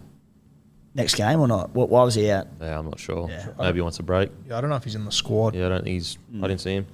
next 0.95 1.17
game 1.17 1.41
or 1.41 1.49
not? 1.49 1.75
What, 1.75 1.91
why 1.91 2.05
was 2.05 2.15
he 2.15 2.31
out? 2.31 2.47
yeah, 2.61 2.79
I'm 2.79 2.87
not 2.87 2.99
sure. 2.99 3.29
Yeah. 3.29 3.49
Maybe 3.59 3.79
he 3.79 3.83
wants 3.83 3.99
a 3.99 4.05
break. 4.05 4.31
Yeah, 4.49 4.57
I 4.57 4.61
don't 4.61 4.71
know 4.71 4.77
if 4.77 4.85
he's 4.85 4.95
in 4.95 5.05
the 5.05 5.13
squad. 5.13 5.55
Yeah, 5.55 5.67
I 5.67 5.69
don't 5.71 5.85
think 5.85 5.95
he's. 5.95 6.17
I 6.17 6.37
hmm. 6.37 6.43
didn't 6.43 6.61
see 6.61 6.75
him. 6.75 6.87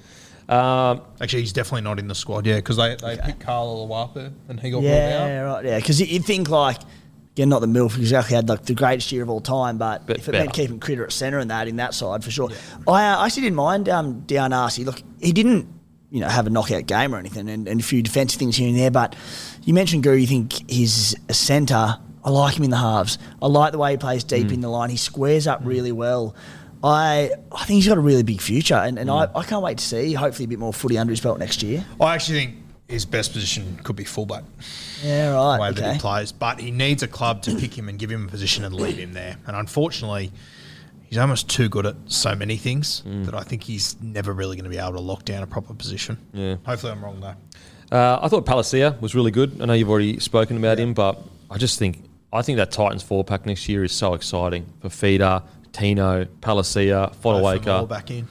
Um, 0.51 1.03
Actually, 1.21 1.41
he's 1.43 1.53
definitely 1.53 1.83
not 1.83 1.99
in 1.99 2.09
the 2.09 2.15
squad. 2.15 2.45
Yeah, 2.47 2.57
because 2.57 2.77
they, 2.77 2.97
they 2.97 3.17
picked 3.17 3.41
Carl 3.41 3.87
Lawapu 3.89 4.33
and 4.49 4.59
he 4.59 4.71
got 4.71 4.81
brought 4.81 4.89
Yeah, 4.91 5.45
out. 5.49 5.55
right. 5.57 5.65
Yeah, 5.65 5.79
because 5.79 6.01
you'd 6.01 6.25
think 6.25 6.49
like, 6.51 6.79
again, 7.35 7.49
not 7.49 7.61
the 7.61 7.69
Milf 7.69 7.97
exactly 7.97 8.35
had 8.35 8.49
like 8.49 8.65
the 8.65 8.75
greatest 8.75 9.13
year 9.13 9.23
of 9.23 9.31
all 9.31 9.41
time, 9.41 9.79
but, 9.79 10.07
But 10.07 10.19
if 10.19 10.29
it 10.29 10.33
meant 10.33 10.53
keeping 10.53 10.81
Critter 10.81 11.05
at 11.05 11.13
centre 11.13 11.39
and 11.39 11.51
that 11.53 11.69
in 11.69 11.77
that 11.77 11.95
side 11.95 12.25
for 12.25 12.31
sure. 12.33 12.51
I 12.89 13.07
uh, 13.13 13.25
actually 13.27 13.43
didn't 13.43 13.57
mind 13.57 13.89
um, 13.89 14.23
Dianasi. 14.23 14.85
Look, 14.85 15.03
he 15.21 15.33
didn't, 15.33 15.69
you 16.11 16.19
know, 16.21 16.29
have 16.29 16.49
a 16.49 16.51
knockout 16.51 16.87
game 16.87 17.15
or 17.15 17.19
anything, 17.19 17.49
and, 17.49 17.69
and 17.69 17.81
a 17.81 17.85
few 17.85 18.03
defensive 18.03 18.41
things 18.41 18.57
here 18.57 18.69
and 18.69 18.77
there. 18.77 18.91
But 18.91 19.15
you 19.63 19.73
mentioned 19.73 20.03
Guru. 20.03 20.17
You 20.17 20.27
think 20.27 20.69
he's 20.69 21.15
a 21.29 21.35
centre. 21.35 21.99
I 22.25 22.31
like 22.31 22.57
him 22.59 22.65
in 22.65 22.71
the 22.71 22.77
halves. 22.77 23.19
I 23.41 23.47
like 23.47 23.71
the 23.73 23.79
way 23.79 23.93
he 23.93 23.97
plays 23.97 24.25
deep 24.25 24.49
Mm. 24.49 24.55
in 24.55 24.61
the 24.63 24.69
line. 24.69 24.91
He 24.91 24.97
squares 24.97 25.47
up 25.47 25.61
really 25.63 25.93
well. 25.93 26.35
I 26.83 27.31
I 27.53 27.65
think 27.65 27.77
he's 27.77 27.89
got 27.89 27.99
a 27.99 28.01
really 28.01 28.23
big 28.23 28.41
future, 28.41 28.75
and, 28.77 28.99
and 28.99 29.09
Mm. 29.11 29.31
I, 29.35 29.41
I 29.41 29.45
can't 29.45 29.63
wait 29.63 29.79
to 29.79 29.85
see 29.85 30.13
hopefully 30.15 30.45
a 30.45 30.49
bit 30.49 30.59
more 30.59 30.73
footy 30.73 30.97
under 30.99 31.11
his 31.13 31.21
belt 31.21 31.39
next 31.39 31.63
year. 31.63 31.85
I 32.01 32.15
actually 32.15 32.39
think 32.39 32.55
his 32.89 33.05
best 33.07 33.33
position 33.33 33.79
could 33.85 33.97
be 33.97 34.05
fullback, 34.05 34.43
Yeah, 35.05 35.29
right. 35.35 35.57
the 35.57 35.61
right. 35.63 35.75
way 35.75 35.81
that 35.81 35.93
he 35.95 35.99
plays. 36.01 36.33
But 36.33 36.59
he 36.61 36.71
needs 36.71 37.03
a 37.03 37.09
club 37.09 37.43
to 37.43 37.55
pick 37.55 37.77
him 37.77 37.89
and 37.89 37.99
give 37.99 38.11
him 38.11 38.25
a 38.27 38.29
position 38.29 38.65
and 38.65 38.75
leave 38.75 38.97
him 38.99 39.13
there. 39.13 39.37
And 39.47 39.55
unfortunately, 39.57 40.33
he's 41.05 41.19
almost 41.19 41.49
too 41.49 41.69
good 41.69 41.87
at 41.87 41.97
so 42.07 42.35
many 42.35 42.57
things 42.57 43.03
Mm. 43.07 43.27
that 43.27 43.35
I 43.35 43.43
think 43.43 43.63
he's 43.63 43.97
never 44.01 44.33
really 44.33 44.57
going 44.57 44.65
to 44.65 44.71
be 44.71 44.79
able 44.79 44.95
to 44.95 45.01
lock 45.01 45.25
down 45.25 45.43
a 45.43 45.47
proper 45.47 45.75
position. 45.75 46.19
Yeah. 46.33 46.57
Hopefully, 46.65 46.93
I'm 46.93 47.05
wrong 47.05 47.21
though. 47.21 47.35
Uh, 47.97 48.19
I 48.23 48.29
thought 48.29 48.47
Palasia 48.47 49.01
was 49.01 49.15
really 49.15 49.31
good. 49.33 49.61
I 49.61 49.67
know 49.67 49.73
you've 49.73 49.91
already 49.91 50.19
spoken 50.21 50.57
about 50.57 50.79
him, 50.79 50.95
but 50.95 51.21
I 51.51 51.59
just 51.59 51.79
think 51.79 52.05
I 52.33 52.43
think 52.43 52.57
that 52.59 52.71
Titans 52.71 53.03
four 53.03 53.25
pack 53.25 53.45
next 53.47 53.69
year 53.69 53.83
is 53.85 53.91
so 53.93 54.15
exciting 54.15 54.65
for 54.81 54.89
Feeder, 54.89 55.43
Tino, 55.73 56.25
Palasia, 56.41 57.09
Both 57.23 57.27
of 57.27 57.43
Fotuaika, 57.65 57.89
back 57.89 58.11
in. 58.11 58.29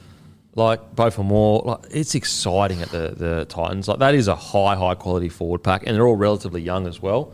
like 0.54 0.94
both 0.94 1.14
for 1.14 1.24
more. 1.24 1.62
Like 1.64 1.78
it's 1.90 2.14
exciting 2.14 2.82
at 2.82 2.90
the 2.90 3.14
the 3.16 3.44
Titans. 3.46 3.88
Like 3.88 3.98
that 4.00 4.14
is 4.14 4.28
a 4.28 4.34
high 4.36 4.76
high 4.76 4.94
quality 4.94 5.28
forward 5.28 5.62
pack, 5.62 5.84
and 5.86 5.94
they're 5.94 6.06
all 6.06 6.16
relatively 6.16 6.62
young 6.62 6.86
as 6.86 7.00
well. 7.00 7.32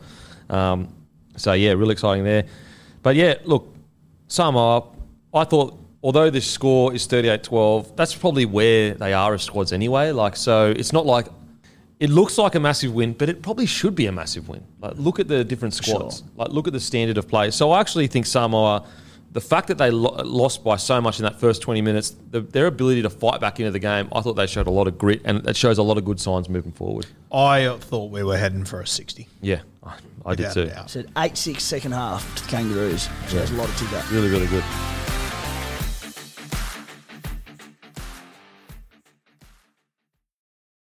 Um, 0.49 0.93
so 1.35 1.53
yeah, 1.53 1.71
really 1.73 1.93
exciting 1.93 2.23
there. 2.23 2.45
But 3.03 3.15
yeah, 3.15 3.35
look, 3.45 3.73
Samoa. 4.27 4.83
I 5.33 5.43
thought 5.43 5.77
although 6.03 6.29
this 6.29 6.49
score 6.49 6.93
is 6.93 7.05
38-12, 7.07 7.95
that's 7.95 8.15
probably 8.15 8.45
where 8.45 8.93
they 8.93 9.13
are 9.13 9.33
as 9.33 9.43
squads 9.43 9.73
anyway. 9.73 10.11
Like 10.11 10.35
so, 10.35 10.71
it's 10.75 10.93
not 10.93 11.05
like 11.05 11.27
it 11.99 12.09
looks 12.09 12.37
like 12.37 12.55
a 12.55 12.59
massive 12.59 12.93
win, 12.93 13.13
but 13.13 13.27
it 13.27 13.41
probably 13.41 13.65
should 13.65 13.95
be 13.95 14.05
a 14.05 14.11
massive 14.11 14.47
win. 14.47 14.63
Like, 14.79 14.93
look 14.97 15.19
at 15.19 15.27
the 15.27 15.43
different 15.43 15.73
squads. 15.73 16.21
Like, 16.35 16.49
look 16.49 16.67
at 16.67 16.73
the 16.73 16.79
standard 16.79 17.17
of 17.17 17.27
play. 17.27 17.49
So, 17.49 17.71
I 17.71 17.79
actually 17.79 18.05
think 18.05 18.27
Samoa, 18.27 18.85
the 19.31 19.41
fact 19.41 19.67
that 19.67 19.77
they 19.77 19.91
lo- 19.91 20.15
lost 20.23 20.63
by 20.63 20.77
so 20.77 20.99
much 21.01 21.19
in 21.19 21.23
that 21.23 21.39
first 21.39 21.61
20 21.61 21.81
minutes, 21.81 22.15
the, 22.31 22.41
their 22.41 22.65
ability 22.65 23.01
to 23.03 23.09
fight 23.09 23.39
back 23.41 23.59
into 23.59 23.71
the 23.71 23.79
game, 23.79 24.07
I 24.13 24.21
thought 24.21 24.33
they 24.33 24.47
showed 24.47 24.67
a 24.67 24.71
lot 24.71 24.87
of 24.87 24.97
grit, 24.97 25.21
and 25.25 25.47
it 25.47 25.55
shows 25.55 25.77
a 25.77 25.83
lot 25.83 25.97
of 25.97 26.05
good 26.05 26.19
signs 26.19 26.49
moving 26.49 26.71
forward. 26.71 27.05
I 27.31 27.77
thought 27.79 28.09
we 28.11 28.23
were 28.23 28.37
heading 28.37 28.65
for 28.65 28.81
a 28.81 28.87
60. 28.87 29.27
Yeah, 29.41 29.61
I, 29.83 29.95
I 30.25 30.35
did 30.35 30.51
too. 30.53 30.61
a 30.61 30.65
doubt. 30.67 30.89
Said 30.89 31.11
8 31.17 31.37
6 31.37 31.63
second 31.63 31.91
half 31.93 32.35
to 32.35 32.43
the 32.43 32.49
Kangaroos. 32.49 33.09
So 33.27 33.35
there's 33.37 33.51
a 33.51 33.55
lot 33.55 33.69
of 33.69 33.77
ticker. 33.77 34.03
Really, 34.11 34.29
really 34.29 34.47
good. 34.47 34.63